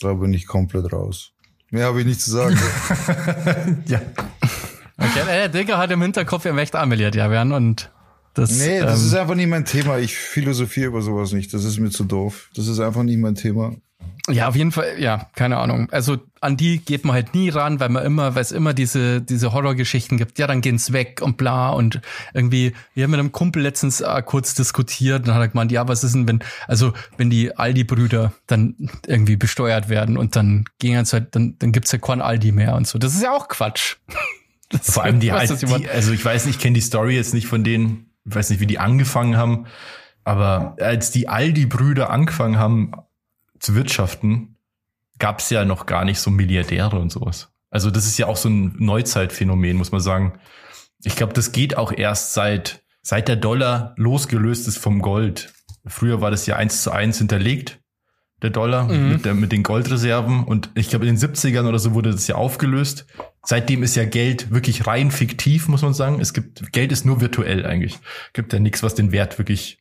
Da 0.00 0.14
bin 0.14 0.34
ich 0.34 0.46
komplett 0.46 0.92
raus. 0.92 1.32
Mehr 1.70 1.86
habe 1.86 2.00
ich 2.00 2.06
nicht 2.06 2.20
zu 2.20 2.30
sagen. 2.30 2.56
ja. 3.86 4.00
Okay, 4.96 5.24
der 5.26 5.48
Digga 5.48 5.78
hat 5.78 5.90
im 5.90 6.02
Hinterkopf, 6.02 6.44
er 6.44 6.52
möchte 6.52 6.84
Milliardär 6.86 7.30
werden 7.30 7.52
und 7.52 7.90
das, 8.34 8.50
nee, 8.58 8.78
das 8.80 9.00
ähm, 9.00 9.06
ist 9.06 9.14
einfach 9.14 9.34
nicht 9.34 9.48
mein 9.48 9.64
Thema. 9.64 9.98
Ich 9.98 10.14
philosophiere 10.16 10.86
über 10.86 11.02
sowas 11.02 11.32
nicht. 11.32 11.52
Das 11.52 11.64
ist 11.64 11.80
mir 11.80 11.90
zu 11.90 12.04
doof. 12.04 12.50
Das 12.54 12.68
ist 12.68 12.78
einfach 12.78 13.02
nicht 13.02 13.18
mein 13.18 13.34
Thema. 13.34 13.74
Ja, 14.28 14.48
auf 14.48 14.56
jeden 14.56 14.72
Fall, 14.72 14.96
ja, 14.98 15.28
keine 15.34 15.58
Ahnung. 15.58 15.88
Also 15.90 16.18
an 16.40 16.56
die 16.56 16.78
geht 16.78 17.04
man 17.04 17.14
halt 17.14 17.34
nie 17.34 17.48
ran, 17.48 17.80
weil 17.80 17.88
man 17.88 18.04
immer, 18.04 18.34
weil 18.34 18.42
es 18.42 18.52
immer 18.52 18.74
diese, 18.74 19.20
diese 19.22 19.52
Horrorgeschichten 19.52 20.18
gibt. 20.18 20.38
Ja, 20.38 20.46
dann 20.46 20.60
gehen's 20.60 20.92
weg 20.92 21.20
und 21.22 21.36
bla 21.36 21.70
und 21.70 22.00
irgendwie, 22.34 22.74
wir 22.94 23.04
haben 23.04 23.10
mit 23.10 23.20
einem 23.20 23.32
Kumpel 23.32 23.62
letztens 23.62 24.00
äh, 24.00 24.22
kurz 24.24 24.54
diskutiert 24.54 25.26
und 25.26 25.34
hat 25.34 25.40
er 25.40 25.48
gemeint, 25.48 25.72
ja, 25.72 25.88
was 25.88 26.04
ist 26.04 26.14
denn, 26.14 26.28
wenn, 26.28 26.40
also 26.66 26.92
wenn 27.16 27.30
die 27.30 27.56
Aldi-Brüder 27.56 28.32
dann 28.46 28.74
irgendwie 29.06 29.36
besteuert 29.36 29.88
werden 29.88 30.16
und 30.16 30.36
dann 30.36 30.64
gehen 30.78 30.96
halt, 30.96 31.34
dann, 31.34 31.56
dann 31.58 31.72
gibt's 31.72 31.92
ja 31.92 31.98
kein 31.98 32.20
Aldi 32.20 32.52
mehr 32.52 32.74
und 32.74 32.86
so. 32.86 32.98
Das 32.98 33.14
ist 33.14 33.22
ja 33.22 33.32
auch 33.32 33.48
Quatsch. 33.48 33.96
Das 34.70 34.90
Vor 34.90 35.02
allem 35.02 35.18
die, 35.18 35.32
halt, 35.32 35.62
die 35.62 35.88
also 35.88 36.12
ich 36.12 36.22
weiß 36.22 36.44
nicht, 36.44 36.56
ich 36.56 36.62
kenne 36.62 36.74
die 36.74 36.82
Story 36.82 37.14
jetzt 37.14 37.32
nicht 37.32 37.46
von 37.46 37.64
denen, 37.64 38.10
ich 38.26 38.34
weiß 38.34 38.50
nicht, 38.50 38.60
wie 38.60 38.66
die 38.66 38.78
angefangen 38.78 39.38
haben, 39.38 39.64
aber 40.24 40.76
als 40.78 41.10
die 41.10 41.26
Aldi-Brüder 41.26 42.10
angefangen 42.10 42.58
haben 42.58 42.92
zu 43.60 43.74
wirtschaften, 43.74 44.56
gab 45.18 45.40
es 45.40 45.50
ja 45.50 45.64
noch 45.64 45.86
gar 45.86 46.04
nicht 46.04 46.20
so 46.20 46.30
Milliardäre 46.30 46.98
und 46.98 47.10
sowas. 47.10 47.52
Also 47.70 47.90
das 47.90 48.06
ist 48.06 48.18
ja 48.18 48.26
auch 48.26 48.36
so 48.36 48.48
ein 48.48 48.76
Neuzeitphänomen, 48.78 49.76
muss 49.76 49.92
man 49.92 50.00
sagen. 50.00 50.38
Ich 51.02 51.16
glaube, 51.16 51.32
das 51.32 51.52
geht 51.52 51.76
auch 51.76 51.92
erst 51.92 52.34
seit, 52.34 52.82
seit 53.02 53.28
der 53.28 53.36
Dollar 53.36 53.94
losgelöst 53.96 54.68
ist 54.68 54.78
vom 54.78 55.02
Gold. 55.02 55.52
Früher 55.86 56.20
war 56.20 56.30
das 56.30 56.46
ja 56.46 56.56
eins 56.56 56.82
zu 56.82 56.90
eins 56.90 57.18
hinterlegt 57.18 57.80
der 58.42 58.50
Dollar 58.50 58.84
mhm. 58.84 59.08
mit, 59.08 59.24
der, 59.24 59.34
mit 59.34 59.52
den 59.52 59.62
Goldreserven. 59.62 60.44
Und 60.44 60.70
ich 60.74 60.88
glaube, 60.88 61.06
in 61.06 61.16
den 61.16 61.20
70ern 61.20 61.68
oder 61.68 61.78
so 61.78 61.94
wurde 61.94 62.12
das 62.12 62.26
ja 62.28 62.36
aufgelöst. 62.36 63.06
Seitdem 63.44 63.82
ist 63.82 63.96
ja 63.96 64.04
Geld 64.04 64.50
wirklich 64.50 64.86
rein 64.86 65.10
fiktiv, 65.10 65.68
muss 65.68 65.82
man 65.82 65.94
sagen. 65.94 66.20
Es 66.20 66.32
gibt, 66.32 66.72
Geld 66.72 66.92
ist 66.92 67.04
nur 67.04 67.20
virtuell 67.20 67.66
eigentlich. 67.66 67.98
Gibt 68.32 68.52
ja 68.52 68.60
nichts, 68.60 68.82
was 68.82 68.94
den 68.94 69.10
Wert 69.10 69.38
wirklich, 69.38 69.78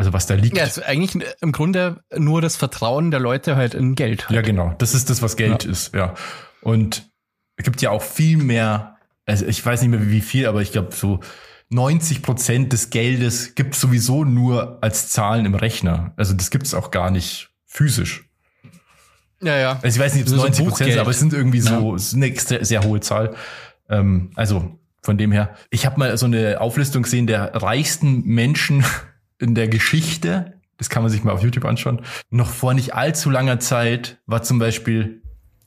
also 0.00 0.14
was 0.14 0.26
da 0.26 0.34
liegt. 0.34 0.56
Ja, 0.56 0.64
ist 0.64 0.82
eigentlich 0.82 1.22
im 1.42 1.52
Grunde 1.52 2.02
nur 2.16 2.40
das 2.40 2.56
Vertrauen 2.56 3.10
der 3.10 3.20
Leute 3.20 3.56
halt 3.56 3.74
in 3.74 3.94
Geld. 3.94 4.30
Halt. 4.30 4.34
Ja, 4.34 4.40
genau. 4.40 4.74
Das 4.78 4.94
ist 4.94 5.10
das, 5.10 5.20
was 5.20 5.36
Geld 5.36 5.64
ja. 5.64 5.70
ist, 5.70 5.94
ja. 5.94 6.14
Und 6.62 7.10
es 7.56 7.64
gibt 7.66 7.82
ja 7.82 7.90
auch 7.90 8.02
viel 8.02 8.38
mehr, 8.38 8.96
also 9.26 9.44
ich 9.44 9.64
weiß 9.64 9.82
nicht 9.82 9.90
mehr 9.90 10.10
wie 10.10 10.22
viel, 10.22 10.46
aber 10.46 10.62
ich 10.62 10.72
glaube 10.72 10.94
so 10.94 11.20
90 11.68 12.22
Prozent 12.22 12.72
des 12.72 12.88
Geldes 12.88 13.54
gibt 13.54 13.74
sowieso 13.74 14.24
nur 14.24 14.78
als 14.80 15.10
Zahlen 15.10 15.44
im 15.44 15.54
Rechner. 15.54 16.14
Also 16.16 16.32
das 16.32 16.50
gibt's 16.50 16.72
auch 16.72 16.90
gar 16.90 17.10
nicht 17.10 17.50
physisch. 17.66 18.24
Ja, 19.42 19.58
ja. 19.58 19.80
Also 19.82 19.96
ich 19.96 19.98
weiß 19.98 20.14
nicht, 20.14 20.22
ob 20.22 20.34
es 20.34 20.42
90 20.42 20.66
Prozent 20.66 20.92
sind, 20.92 21.00
aber 21.00 21.10
es 21.10 21.18
sind 21.18 21.34
irgendwie 21.34 21.60
so, 21.60 21.94
ja. 21.94 22.14
eine 22.14 22.24
extra, 22.24 22.64
sehr 22.64 22.82
hohe 22.84 23.00
Zahl. 23.00 23.34
Ähm, 23.90 24.30
also 24.34 24.78
von 25.02 25.18
dem 25.18 25.30
her. 25.30 25.54
Ich 25.68 25.84
habe 25.84 25.98
mal 25.98 26.16
so 26.16 26.24
eine 26.24 26.58
Auflistung 26.58 27.02
gesehen 27.02 27.26
der 27.26 27.54
reichsten 27.54 28.24
Menschen 28.24 28.82
in 29.40 29.54
der 29.54 29.68
Geschichte. 29.68 30.60
Das 30.76 30.88
kann 30.88 31.02
man 31.02 31.10
sich 31.10 31.24
mal 31.24 31.32
auf 31.32 31.42
YouTube 31.42 31.64
anschauen. 31.64 32.02
Noch 32.30 32.50
vor 32.50 32.74
nicht 32.74 32.94
allzu 32.94 33.30
langer 33.30 33.58
Zeit 33.60 34.20
war 34.26 34.42
zum 34.42 34.58
Beispiel 34.58 35.22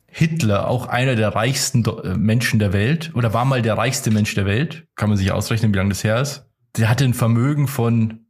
Hitler 0.07 0.67
auch 0.67 0.85
einer 0.87 1.15
der 1.15 1.29
reichsten 1.29 1.83
äh, 1.85 2.15
Menschen 2.15 2.59
der 2.59 2.71
Welt 2.71 3.11
oder 3.15 3.33
war 3.33 3.45
mal 3.45 3.63
der 3.63 3.77
reichste 3.77 4.11
Mensch 4.11 4.35
der 4.35 4.45
Welt. 4.45 4.87
Kann 4.95 5.09
man 5.09 5.17
sich 5.17 5.31
ausrechnen, 5.31 5.73
wie 5.73 5.77
lange 5.77 5.89
das 5.89 6.03
her 6.03 6.21
ist. 6.21 6.45
Der 6.77 6.87
hatte 6.89 7.03
ein 7.03 7.15
Vermögen 7.15 7.67
von, 7.67 8.27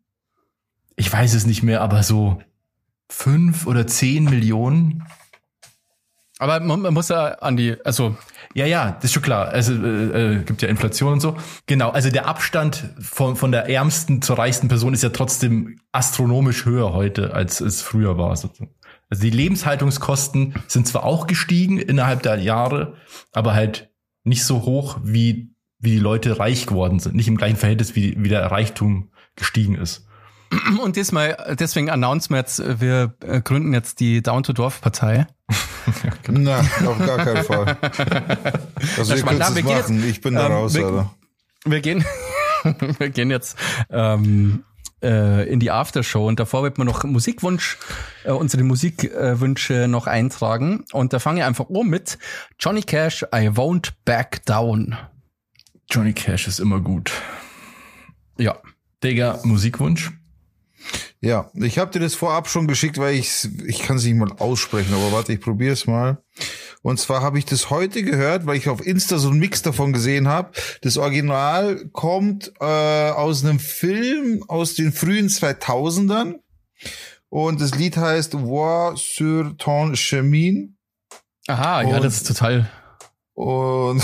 ich 0.95 1.11
weiß 1.11 1.33
es 1.33 1.45
nicht 1.45 1.61
mehr, 1.61 1.81
aber 1.81 2.03
so 2.03 2.41
fünf 3.09 3.67
oder 3.67 3.85
zehn 3.85 4.23
Millionen. 4.25 5.03
Aber 6.43 6.59
man, 6.59 6.93
muss 6.93 7.07
ja 7.07 7.35
an 7.35 7.55
die, 7.55 7.77
also 7.85 8.17
ja, 8.53 8.65
ja, 8.65 8.91
das 8.91 9.05
ist 9.05 9.13
schon 9.13 9.23
klar. 9.23 9.47
Also 9.47 9.71
äh, 9.71 10.33
äh, 10.35 10.43
gibt 10.43 10.61
ja 10.61 10.67
Inflation 10.67 11.13
und 11.13 11.21
so. 11.21 11.37
Genau, 11.67 11.89
also 11.91 12.09
der 12.09 12.27
Abstand 12.27 12.89
von, 12.99 13.37
von 13.37 13.53
der 13.53 13.69
ärmsten 13.69 14.21
zur 14.21 14.37
reichsten 14.37 14.67
Person 14.67 14.93
ist 14.93 15.03
ja 15.03 15.09
trotzdem 15.09 15.79
astronomisch 15.93 16.65
höher 16.65 16.91
heute, 16.91 17.33
als 17.33 17.61
es 17.61 17.81
früher 17.81 18.17
war. 18.17 18.31
Also 18.31 18.49
die 19.09 19.29
Lebenshaltungskosten 19.29 20.55
sind 20.67 20.85
zwar 20.85 21.05
auch 21.05 21.27
gestiegen 21.27 21.77
innerhalb 21.77 22.23
der 22.23 22.35
Jahre, 22.35 22.95
aber 23.31 23.53
halt 23.53 23.89
nicht 24.25 24.43
so 24.43 24.63
hoch, 24.63 24.97
wie, 25.01 25.55
wie 25.79 25.91
die 25.91 25.99
Leute 25.99 26.39
reich 26.39 26.65
geworden 26.65 26.99
sind. 26.99 27.15
Nicht 27.15 27.29
im 27.29 27.37
gleichen 27.37 27.55
Verhältnis, 27.55 27.95
wie, 27.95 28.21
wie 28.21 28.27
der 28.27 28.51
Reichtum 28.51 29.11
gestiegen 29.37 29.75
ist. 29.75 30.09
Und 30.81 30.95
diesmal, 30.95 31.55
deswegen 31.59 31.89
announcen 31.89 32.31
wir 32.31 32.39
jetzt, 32.39 32.81
wir 32.81 33.13
äh, 33.25 33.41
gründen 33.41 33.73
jetzt 33.73 33.99
die 33.99 34.21
Down 34.21 34.43
to 34.43 34.53
Dorf 34.53 34.81
Partei. 34.81 35.27
Na, 36.29 36.59
auf 36.59 36.97
gar 36.99 37.17
keinen 37.17 37.43
Fall. 37.43 37.77
Also 38.97 39.15
ihr 39.15 39.23
könnt 39.23 39.41
es 39.41 39.63
machen, 39.63 39.67
jetzt, 39.67 39.89
ich 39.89 40.19
bin 40.19 40.33
da 40.33 40.47
ähm, 40.47 40.51
raus, 40.51 40.73
wir, 40.73 40.85
Alter. 40.85 41.15
Wir 41.63 41.79
gehen, 41.79 42.03
wir 42.97 43.09
gehen 43.09 43.31
jetzt 43.31 43.57
ähm, 43.89 44.65
äh, 45.01 45.47
in 45.49 45.61
die 45.61 45.71
Aftershow 45.71 46.27
und 46.27 46.39
davor 46.39 46.63
wird 46.63 46.77
man 46.77 46.87
noch 46.87 47.03
Musikwunsch, 47.05 47.77
äh, 48.25 48.31
unsere 48.31 48.63
Musikwünsche 48.63 49.87
noch 49.87 50.07
eintragen. 50.07 50.83
Und 50.91 51.13
da 51.13 51.19
fange 51.19 51.39
ich 51.39 51.45
einfach 51.45 51.69
um 51.69 51.87
mit 51.87 52.17
Johnny 52.59 52.81
Cash, 52.81 53.23
I 53.33 53.49
Won't 53.49 53.93
Back 54.03 54.45
Down. 54.45 54.97
Johnny 55.89 56.13
Cash 56.13 56.47
ist 56.47 56.59
immer 56.59 56.81
gut. 56.81 57.13
Ja. 58.37 58.57
Digga, 59.03 59.39
Musikwunsch? 59.43 60.11
Ja, 61.21 61.49
ich 61.53 61.77
habe 61.77 61.91
dir 61.91 61.99
das 61.99 62.15
vorab 62.15 62.49
schon 62.49 62.67
geschickt, 62.67 62.97
weil 62.97 63.15
ich 63.15 63.47
ich 63.65 63.79
kann 63.79 63.97
es 63.97 64.03
nicht 64.03 64.15
mal 64.15 64.31
aussprechen, 64.39 64.93
aber 64.93 65.11
warte, 65.11 65.33
ich 65.33 65.39
probiere 65.39 65.73
es 65.73 65.87
mal. 65.87 66.21
Und 66.81 66.99
zwar 66.99 67.21
habe 67.21 67.39
ich 67.39 67.45
das 67.45 67.69
heute 67.69 68.03
gehört, 68.03 68.45
weil 68.45 68.57
ich 68.57 68.67
auf 68.67 68.85
Insta 68.85 69.17
so 69.17 69.29
einen 69.29 69.39
Mix 69.39 69.61
davon 69.61 69.93
gesehen 69.93 70.27
habe. 70.27 70.51
Das 70.81 70.97
Original 70.97 71.87
kommt 71.93 72.51
äh, 72.59 72.65
aus 72.65 73.45
einem 73.45 73.59
Film 73.59 74.43
aus 74.47 74.75
den 74.75 74.91
frühen 74.91 75.29
2000ern 75.29 76.35
und 77.29 77.61
das 77.61 77.75
Lied 77.75 77.95
heißt 77.95 78.33
War 78.33 78.97
sur 78.97 79.57
ton 79.57 79.93
chemin. 79.95 80.77
Aha, 81.47 81.81
und, 81.81 81.89
ja, 81.89 81.99
das 81.99 82.15
ist 82.15 82.27
total 82.27 82.69
und 83.33 84.03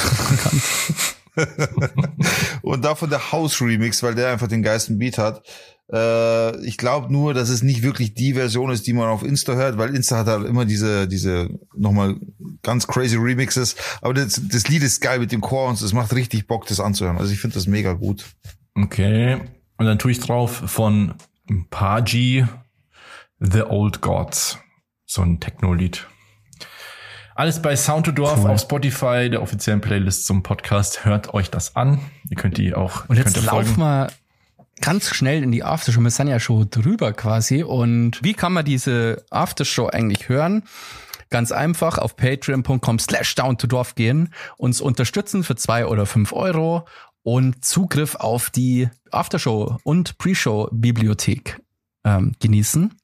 und 2.61 2.84
davon 2.84 3.09
der 3.09 3.32
House 3.32 3.61
Remix, 3.61 4.03
weil 4.03 4.15
der 4.15 4.30
einfach 4.32 4.47
den 4.47 4.63
geilsten 4.63 4.97
Beat 4.97 5.17
hat. 5.17 5.43
Äh, 5.91 6.63
ich 6.65 6.77
glaube 6.77 7.11
nur, 7.11 7.33
dass 7.33 7.49
es 7.49 7.63
nicht 7.63 7.81
wirklich 7.81 8.13
die 8.13 8.33
Version 8.33 8.71
ist, 8.71 8.85
die 8.87 8.93
man 8.93 9.09
auf 9.09 9.23
Insta 9.23 9.53
hört, 9.53 9.77
weil 9.77 9.95
Insta 9.95 10.17
hat 10.17 10.27
halt 10.27 10.45
immer 10.45 10.65
diese, 10.65 11.07
diese 11.07 11.49
nochmal 11.75 12.15
ganz 12.61 12.87
crazy 12.87 13.15
Remixes. 13.15 13.75
Aber 14.01 14.13
das, 14.13 14.41
das 14.49 14.67
Lied 14.67 14.83
ist 14.83 15.01
geil 15.01 15.19
mit 15.19 15.31
dem 15.31 15.41
Chor 15.41 15.69
und 15.69 15.81
es 15.81 15.93
macht 15.93 16.13
richtig 16.13 16.47
Bock, 16.47 16.67
das 16.67 16.79
anzuhören. 16.79 17.17
Also 17.17 17.33
ich 17.33 17.39
finde 17.39 17.55
das 17.55 17.67
mega 17.67 17.93
gut. 17.93 18.25
Okay. 18.75 19.39
Und 19.77 19.85
dann 19.85 19.97
tue 19.97 20.11
ich 20.11 20.19
drauf 20.19 20.61
von 20.65 21.15
Paji 21.69 22.45
The 23.39 23.63
Old 23.63 24.01
Gods. 24.01 24.59
So 25.05 25.21
ein 25.21 25.39
Techno-Lied. 25.39 26.05
Alles 27.33 27.61
bei 27.61 27.75
Sound 27.77 28.05
to 28.05 28.11
Dorf 28.11 28.43
cool. 28.43 28.51
auf 28.51 28.59
Spotify, 28.59 29.29
der 29.31 29.41
offiziellen 29.41 29.79
Playlist 29.79 30.25
zum 30.25 30.43
Podcast. 30.43 31.05
Hört 31.05 31.33
euch 31.33 31.49
das 31.49 31.77
an. 31.77 31.99
Ihr 32.29 32.35
könnt 32.35 32.57
die 32.57 32.73
auch. 32.75 33.07
Und 33.07 33.15
jetzt 33.15 33.41
lauf 33.43 33.77
mal 33.77 34.11
ganz 34.82 35.09
schnell 35.13 35.43
in 35.43 35.51
die 35.51 35.63
Aftershow. 35.63 36.01
Wir 36.01 36.09
sind 36.09 36.27
ja 36.27 36.39
schon 36.39 36.69
drüber 36.69 37.13
quasi. 37.13 37.63
Und 37.63 38.23
wie 38.23 38.34
kann 38.34 38.53
man 38.53 38.65
diese 38.65 39.25
Aftershow 39.30 39.88
eigentlich 39.88 40.30
hören? 40.30 40.63
Ganz 41.30 41.51
einfach 41.51 41.97
auf 41.97 42.15
patreon.com 42.15 42.99
slash 42.99 43.36
down 43.36 43.57
to 43.57 43.67
dorf 43.67 43.95
gehen, 43.95 44.34
uns 44.57 44.82
unterstützen 44.82 45.43
für 45.43 45.55
zwei 45.55 45.86
oder 45.86 46.07
fünf 46.07 46.34
Euro 46.34 46.88
und 47.21 47.63
Zugriff 47.63 48.15
auf 48.15 48.49
die 48.49 48.89
Aftershow 49.11 49.77
und 49.84 50.17
Pre-Show-Bibliothek 50.17 51.61
ähm, 52.03 52.34
genießen. 52.39 52.95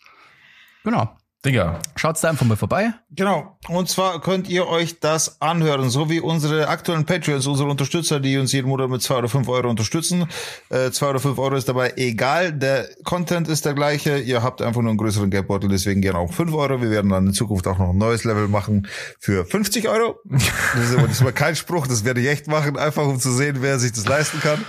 Genau. 0.84 1.16
Digga. 1.46 1.80
Schaut's 1.96 2.22
da 2.22 2.30
einfach 2.30 2.46
mal 2.46 2.58
vorbei. 2.58 2.94
Genau. 3.12 3.58
Und 3.70 3.88
zwar 3.88 4.20
könnt 4.20 4.50
ihr 4.50 4.68
euch 4.68 5.00
das 5.00 5.42
anhören, 5.42 5.90
so 5.90 6.10
wie 6.10 6.20
unsere 6.20 6.68
aktuellen 6.68 7.06
Patreons, 7.06 7.46
unsere 7.46 7.70
Unterstützer, 7.70 8.20
die 8.20 8.38
uns 8.38 8.52
jeden 8.52 8.68
Monat 8.68 8.90
mit 8.90 9.02
zwei 9.04 9.18
oder 9.18 9.30
fünf 9.30 9.48
Euro 9.48 9.70
unterstützen. 9.70 10.28
Äh, 10.70 10.92
zwei 10.92 11.12
oder 11.12 11.20
fünf 11.20 11.38
Euro 11.38 11.56
ist 11.56 11.70
dabei 11.70 11.94
egal. 11.98 12.52
Der 12.52 12.90
Content 13.04 13.48
ist 13.48 13.66
der 13.66 13.76
gleiche. 13.76 14.18
Ihr 14.18 14.42
habt 14.42 14.62
einfach 14.62 14.82
nur 14.82 14.90
einen 14.90 14.98
größeren 14.98 15.30
Geldbeutel, 15.30 15.70
deswegen 15.70 16.02
gerne 16.02 16.20
auch 16.20 16.34
fünf 16.34 16.54
Euro. 16.54 16.82
Wir 16.82 16.90
werden 16.90 17.12
dann 17.12 17.28
in 17.28 17.34
Zukunft 17.34 17.68
auch 17.68 17.78
noch 17.78 17.92
ein 17.92 17.98
neues 17.98 18.24
Level 18.24 18.48
machen 18.48 18.88
für 19.20 19.46
50 19.46 19.88
Euro. 19.88 20.20
Das 20.26 20.90
ist 20.90 20.98
aber 20.98 21.08
diesmal 21.08 21.34
kein 21.34 21.56
Spruch, 21.56 21.86
das 21.88 22.04
werde 22.04 22.22
ich 22.22 22.28
echt 22.28 22.48
machen, 22.48 22.78
einfach 22.78 23.06
um 23.06 23.20
zu 23.20 23.32
sehen, 23.32 23.58
wer 23.60 23.80
sich 23.80 23.92
das 23.92 24.08
leisten 24.08 24.40
kann. 24.40 24.66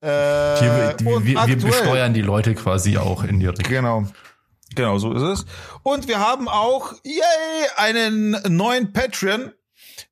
Äh, 0.00 0.58
Hier, 0.58 0.94
wir, 0.98 1.24
wir, 1.24 1.46
wir 1.46 1.56
besteuern 1.56 2.12
die 2.12 2.20
Leute 2.20 2.54
quasi 2.54 2.98
auch 2.98 3.24
in 3.24 3.40
die 3.40 3.46
Richtung. 3.46 3.70
Genau. 3.70 4.06
Genau, 4.74 4.98
so 4.98 5.12
ist 5.12 5.22
es. 5.22 5.46
Und 5.82 6.08
wir 6.08 6.18
haben 6.18 6.48
auch, 6.48 6.94
yay, 7.04 7.68
einen 7.76 8.36
neuen 8.48 8.92
Patreon 8.92 9.52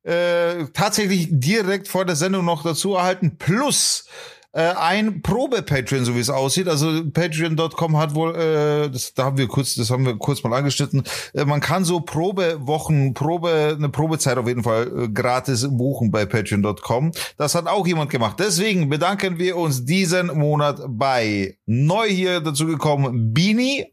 äh, 0.03 0.65
tatsächlich 0.73 1.27
direkt 1.31 1.87
vor 1.87 2.05
der 2.05 2.15
Sendung 2.15 2.45
noch 2.45 2.63
dazu 2.63 2.95
erhalten. 2.95 3.37
Plus 3.37 4.05
äh, 4.53 4.73
ein 4.77 5.21
Probe-Patreon, 5.23 6.05
so 6.05 6.15
wie 6.15 6.19
es 6.19 6.29
aussieht. 6.29 6.67
Also 6.67 7.03
Patreon.com 7.11 7.97
hat 7.97 8.13
wohl, 8.13 8.35
äh, 8.35 8.89
das, 8.89 9.13
da 9.13 9.25
haben 9.25 9.37
wir 9.37 9.47
kurz, 9.47 9.75
das 9.75 9.89
haben 9.89 10.05
wir 10.05 10.15
kurz 10.17 10.43
mal 10.43 10.53
angeschnitten. 10.53 11.03
Äh, 11.33 11.45
man 11.45 11.59
kann 11.59 11.83
so 11.83 12.01
Probewochen, 12.01 13.15
Probe, 13.15 13.75
eine 13.75 13.89
Probezeit 13.89 14.37
auf 14.37 14.47
jeden 14.47 14.63
Fall 14.63 15.05
äh, 15.05 15.09
gratis 15.09 15.67
buchen 15.69 16.11
bei 16.11 16.25
Patreon.com. 16.25 17.11
Das 17.37 17.55
hat 17.55 17.67
auch 17.67 17.87
jemand 17.87 18.11
gemacht. 18.11 18.37
Deswegen 18.39 18.89
bedanken 18.89 19.39
wir 19.39 19.57
uns 19.57 19.85
diesen 19.85 20.27
Monat 20.27 20.79
bei 20.87 21.57
neu 21.65 22.07
hier 22.07 22.39
dazu 22.39 22.67
gekommen 22.67 23.33
Bini, 23.33 23.91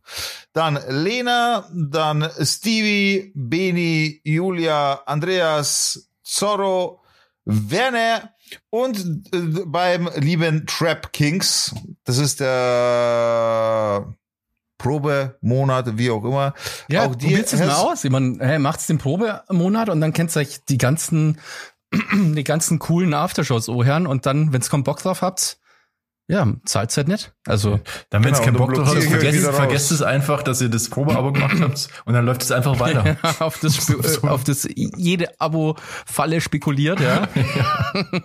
dann 0.52 0.78
Lena, 0.88 1.68
dann 1.72 2.28
Stevie, 2.42 3.32
Beni, 3.34 4.20
Julia, 4.24 5.00
Andreas, 5.06 6.10
Zorro, 6.22 7.00
Werner 7.46 8.30
und 8.70 8.98
äh, 9.34 9.64
beim 9.66 10.08
lieben 10.16 10.66
Trap 10.66 11.12
Kings, 11.12 11.74
das 12.04 12.18
ist 12.18 12.40
der 12.40 14.06
Probemonat, 14.80 15.98
wie 15.98 16.10
auch 16.10 16.24
immer. 16.24 16.54
Ja, 16.88 17.06
auch 17.06 17.14
dir, 17.14 17.28
probiert's 17.28 17.52
es 17.52 17.60
mal 17.60 17.72
aus. 17.72 18.04
Ich 18.04 18.10
meine, 18.10 18.38
hey, 18.40 18.58
macht's 18.58 18.86
den 18.86 18.98
Probemonat 18.98 19.90
und 19.90 20.00
dann 20.00 20.12
kennst 20.12 20.36
du 20.36 20.40
euch 20.40 20.64
die 20.68 20.78
ganzen, 20.78 21.38
die 22.12 22.44
ganzen 22.44 22.78
coolen 22.78 23.14
Aftershows 23.14 23.68
ohren 23.68 24.06
und 24.06 24.26
dann, 24.26 24.52
wenn's 24.52 24.70
kommt 24.70 24.84
Bock 24.84 25.02
drauf 25.02 25.22
habt, 25.22 25.59
ja, 26.30 26.46
zahlt 26.64 26.96
halt 26.96 27.08
nicht. 27.08 27.32
Also, 27.44 27.80
dann, 28.08 28.22
wenn 28.22 28.32
es 28.32 28.38
Genau, 28.38 28.52
keinen 28.52 28.56
Bock 28.56 28.74
drauf 28.74 28.94
euch 28.94 29.08
vergesst, 29.08 29.90
es 29.90 30.00
einfach, 30.00 30.44
dass 30.44 30.60
ihr 30.60 30.68
das 30.68 30.88
Probeabo 30.88 31.32
gemacht 31.32 31.56
habt 31.60 31.88
und 32.04 32.14
dann 32.14 32.24
läuft 32.24 32.42
es 32.42 32.52
einfach 32.52 32.78
weiter. 32.78 33.16
auf 33.40 33.58
das, 33.58 33.92
auf 34.22 34.44
das 34.44 34.68
jede 34.74 35.40
Abo-Falle 35.40 36.40
spekuliert, 36.40 37.00
ja. 37.00 37.28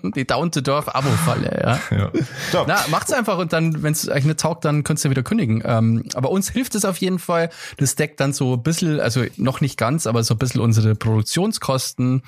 die 0.15 0.25
Down 0.25 0.51
to 0.51 0.61
Dorf 0.61 0.93
Abo-Falle, 0.93 1.79
ja. 1.91 1.97
ja. 1.97 2.11
So. 2.51 2.65
Na, 2.67 2.77
macht's 2.91 3.11
einfach 3.11 3.39
und 3.39 3.53
dann, 3.53 3.81
wenn 3.81 3.93
es 3.93 4.07
euch 4.07 4.23
nicht 4.23 4.39
taugt, 4.39 4.65
dann 4.65 4.83
könnt 4.83 5.03
ihr 5.03 5.09
wieder 5.09 5.23
kündigen. 5.23 5.63
Ähm, 5.65 6.03
aber 6.13 6.29
uns 6.29 6.51
hilft 6.51 6.75
es 6.75 6.85
auf 6.85 6.97
jeden 6.97 7.17
Fall. 7.17 7.49
Das 7.77 7.95
deckt 7.95 8.19
dann 8.19 8.33
so 8.33 8.53
ein 8.53 8.61
bisschen, 8.61 8.99
also 8.99 9.23
noch 9.37 9.61
nicht 9.61 9.79
ganz, 9.79 10.05
aber 10.05 10.23
so 10.23 10.35
ein 10.35 10.37
bisschen 10.37 10.61
unsere 10.61 10.93
Produktionskosten. 10.93 12.21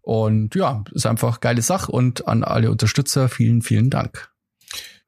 Und 0.00 0.54
ja, 0.54 0.84
ist 0.92 1.04
einfach 1.04 1.40
geile 1.40 1.60
Sache 1.60 1.92
und 1.92 2.26
an 2.26 2.44
alle 2.44 2.70
Unterstützer 2.70 3.28
vielen, 3.28 3.60
vielen 3.60 3.90
Dank. 3.90 4.30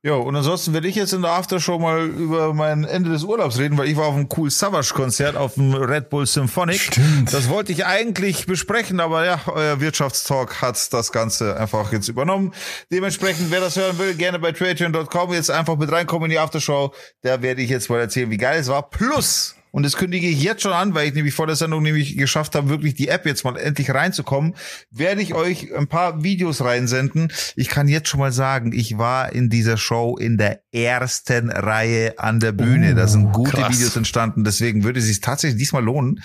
Ja, 0.03 0.15
und 0.15 0.35
ansonsten 0.35 0.73
werde 0.73 0.89
ich 0.89 0.95
jetzt 0.95 1.13
in 1.13 1.21
der 1.21 1.33
Aftershow 1.33 1.79
mal 1.79 2.07
über 2.07 2.55
mein 2.55 2.85
Ende 2.85 3.11
des 3.11 3.23
Urlaubs 3.23 3.59
reden, 3.59 3.77
weil 3.77 3.87
ich 3.87 3.99
war 3.99 4.07
auf 4.07 4.15
einem 4.15 4.31
cool 4.35 4.51
Savage 4.51 4.95
Konzert 4.95 5.37
auf 5.37 5.55
dem 5.55 5.75
Red 5.75 6.09
Bull 6.09 6.27
Symphonic. 6.27 6.81
Stimmt. 6.81 7.35
Das 7.35 7.51
wollte 7.51 7.73
ich 7.73 7.85
eigentlich 7.85 8.47
besprechen, 8.47 8.99
aber 8.99 9.27
ja, 9.27 9.41
euer 9.47 9.81
Wirtschaftstalk 9.81 10.63
hat 10.63 10.91
das 10.95 11.13
Ganze 11.13 11.55
einfach 11.61 11.93
jetzt 11.93 12.09
übernommen. 12.09 12.55
Dementsprechend, 12.91 13.51
wer 13.51 13.61
das 13.61 13.77
hören 13.77 13.99
will, 13.99 14.15
gerne 14.15 14.39
bei 14.39 14.53
patreon.com 14.53 15.35
jetzt 15.35 15.51
einfach 15.51 15.77
mit 15.77 15.93
reinkommen 15.93 16.31
in 16.31 16.31
die 16.31 16.39
Aftershow. 16.39 16.95
Da 17.21 17.43
werde 17.43 17.61
ich 17.61 17.69
jetzt 17.69 17.91
mal 17.91 18.01
erzählen, 18.01 18.31
wie 18.31 18.39
geil 18.39 18.61
es 18.61 18.69
war. 18.69 18.89
Plus, 18.89 19.55
und 19.71 19.85
das 19.85 19.97
kündige 19.97 20.27
ich 20.27 20.43
jetzt 20.43 20.63
schon 20.63 20.73
an, 20.73 20.95
weil 20.95 21.09
ich 21.09 21.15
nämlich 21.15 21.35
vor 21.35 21.47
der 21.47 21.57
Sendung 21.57 21.83
nämlich 21.83 22.17
geschafft 22.17 22.55
habe, 22.55 22.69
wirklich 22.69 22.95
die 22.95 23.09
App 23.09 23.27
jetzt 23.27 23.45
mal 23.45 23.57
endlich 23.57 23.91
reinzukommen, 23.93 24.55
werde 24.91 25.23
ich 25.23 25.35
euch 25.35 25.75
ein 25.75 25.87
paar 25.87 26.23
Videos 26.23 26.63
reinsenden. 26.63 27.33
Ich 27.57 27.69
kann 27.69 27.89
jetzt 27.89 28.09
schon 28.09 28.21
mal 28.21 28.33
sagen, 28.33 28.73
ich 28.73 28.99
war 28.99 29.33
in 29.33 29.49
dieser 29.49 29.77
Show 29.77 30.17
in 30.17 30.39
der 30.39 30.63
ersten 30.73 31.51
Reihe 31.51 32.19
an 32.19 32.41
der 32.41 32.53
Bühne. 32.53 32.95
da 32.95 33.07
sind 33.07 33.33
gute 33.33 33.53
krass. 33.53 33.73
Videos 33.73 33.97
entstanden, 33.97 34.45
deswegen 34.45 34.85
würde 34.85 35.01
es 35.01 35.07
sich 35.07 35.21
tatsächlich 35.21 35.59
diesmal 35.59 35.85
lohnen. 35.85 36.23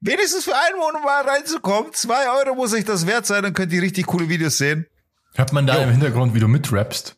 Wenigstens 0.00 0.44
für 0.44 0.54
einen 0.54 0.78
Monat 0.78 1.02
mal 1.04 1.22
reinzukommen. 1.22 1.92
Zwei 1.92 2.30
Euro 2.38 2.54
muss 2.54 2.74
euch 2.74 2.84
das 2.84 3.06
wert 3.06 3.26
sein, 3.26 3.42
dann 3.42 3.54
könnt 3.54 3.72
ihr 3.72 3.82
richtig 3.82 4.06
coole 4.06 4.28
Videos 4.28 4.58
sehen. 4.58 4.86
Hört 5.34 5.52
man 5.52 5.66
da 5.66 5.82
im 5.82 5.90
Hintergrund, 5.90 6.34
wie 6.34 6.40
du 6.40 6.48
mitrappst? 6.48 7.16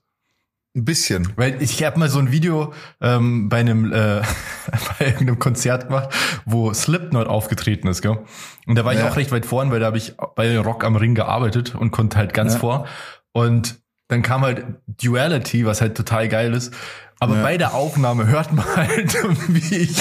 Ein 0.78 0.84
bisschen. 0.84 1.32
Weil 1.36 1.60
ich 1.60 1.82
habe 1.82 1.98
mal 1.98 2.08
so 2.08 2.20
ein 2.20 2.30
Video 2.30 2.72
ähm, 3.00 3.48
bei 3.48 3.58
einem 3.58 3.92
äh, 3.92 4.22
bei 4.98 5.06
irgendeinem 5.06 5.38
Konzert 5.40 5.88
gemacht, 5.88 6.10
wo 6.44 6.72
Slipknot 6.72 7.26
aufgetreten 7.26 7.88
ist, 7.88 8.00
gell? 8.00 8.18
Und 8.66 8.76
da 8.76 8.84
war 8.84 8.92
ich 8.92 9.00
Ja. 9.00 9.08
auch 9.08 9.16
recht 9.16 9.32
weit 9.32 9.44
vorn, 9.44 9.72
weil 9.72 9.80
da 9.80 9.86
habe 9.86 9.98
ich 9.98 10.14
bei 10.36 10.56
Rock 10.58 10.84
am 10.84 10.94
Ring 10.94 11.16
gearbeitet 11.16 11.74
und 11.74 11.90
konnte 11.90 12.16
halt 12.16 12.32
ganz 12.32 12.52
Ja. 12.54 12.58
vor. 12.60 12.86
Und 13.32 13.80
dann 14.06 14.22
kam 14.22 14.42
halt 14.42 14.64
Duality, 14.86 15.66
was 15.66 15.80
halt 15.80 15.96
total 15.96 16.28
geil 16.28 16.54
ist. 16.54 16.72
Aber 17.18 17.34
Ja. 17.36 17.42
bei 17.42 17.58
der 17.58 17.74
Aufnahme 17.74 18.28
hört 18.28 18.52
man 18.52 18.64
halt, 18.76 19.14
wie 19.48 19.76
ich 19.78 19.96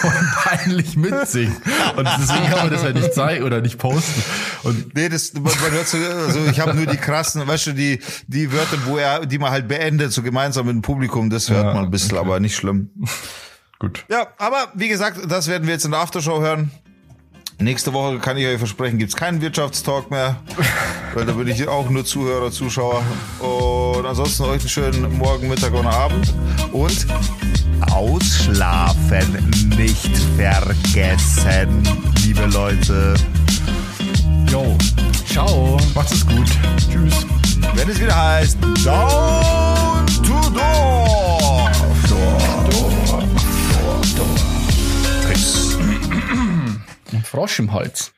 voll 0.00 0.12
peinlich 0.44 0.96
mitsinge. 0.96 1.54
Und 1.96 2.08
deswegen 2.18 2.46
kann 2.46 2.58
man 2.58 2.70
das 2.70 2.82
halt 2.82 2.96
nicht 2.96 3.14
zeigen 3.14 3.44
oder 3.44 3.60
nicht 3.60 3.78
posten. 3.78 4.22
Und 4.62 4.94
Nee, 4.94 5.08
das, 5.08 5.32
man, 5.34 5.44
man 5.44 5.70
hört 5.72 5.88
so, 5.88 5.98
also 5.98 6.44
ich 6.50 6.60
habe 6.60 6.74
nur 6.74 6.86
die 6.86 6.96
krassen, 6.96 7.46
weißt 7.46 7.68
du, 7.68 7.72
die, 7.72 8.00
die 8.26 8.52
Wörter, 8.52 8.78
wo 8.86 8.96
er, 8.98 9.26
die 9.26 9.38
man 9.38 9.50
halt 9.50 9.68
beendet, 9.68 10.12
so 10.12 10.22
gemeinsam 10.22 10.66
mit 10.66 10.74
dem 10.74 10.82
Publikum, 10.82 11.30
das 11.30 11.50
hört 11.50 11.64
Ja, 11.66 11.74
man 11.74 11.84
ein 11.84 11.90
bisschen, 11.90 12.16
aber 12.18 12.40
nicht 12.40 12.56
schlimm. 12.56 12.90
gut. 13.78 14.04
Ja, 14.08 14.26
aber 14.38 14.68
wie 14.74 14.88
gesagt, 14.88 15.18
das 15.30 15.48
werden 15.48 15.66
wir 15.66 15.74
jetzt 15.74 15.84
in 15.84 15.90
der 15.92 16.00
Aftershow 16.00 16.40
hören. 16.40 16.70
Nächste 17.58 17.94
Woche 17.94 18.18
kann 18.18 18.36
ich 18.36 18.46
euch 18.46 18.58
versprechen, 18.58 18.98
gibt's 18.98 19.16
keinen 19.16 19.40
Wirtschaftstalk 19.40 20.10
mehr, 20.10 20.36
weil 21.14 21.24
da 21.24 21.32
bin 21.32 21.48
ich 21.48 21.66
auch 21.66 21.88
nur 21.88 22.04
Zuhörer, 22.04 22.50
Zuschauer. 22.50 23.02
Und 23.40 24.04
ansonsten 24.04 24.42
euch 24.42 24.60
einen 24.60 24.68
schönen 24.68 25.16
Morgen, 25.16 25.48
Mittag 25.48 25.72
oder 25.72 25.88
Abend. 25.90 26.34
Und 26.72 27.06
ausschlafen 27.90 29.50
nicht 29.76 30.16
vergessen, 30.36 31.82
liebe 32.24 32.46
Leute. 32.46 33.14
Yo, 34.50 34.76
Ciao. 35.28 35.78
macht's 35.94 36.12
es 36.12 36.26
gut. 36.26 36.48
Tschüss. 36.90 37.26
Wenn 37.74 37.88
es 37.88 38.00
wieder 38.00 38.16
heißt 38.16 38.58
Down 38.84 40.06
to 40.22 40.50
Dorf. 40.50 41.70
Dorf. 42.08 42.70
Dorf. 42.70 44.14
Dorf. 44.14 44.36
Ein 47.12 47.22
Frosch 47.22 47.58
im 47.58 47.72
Hals. 47.72 48.12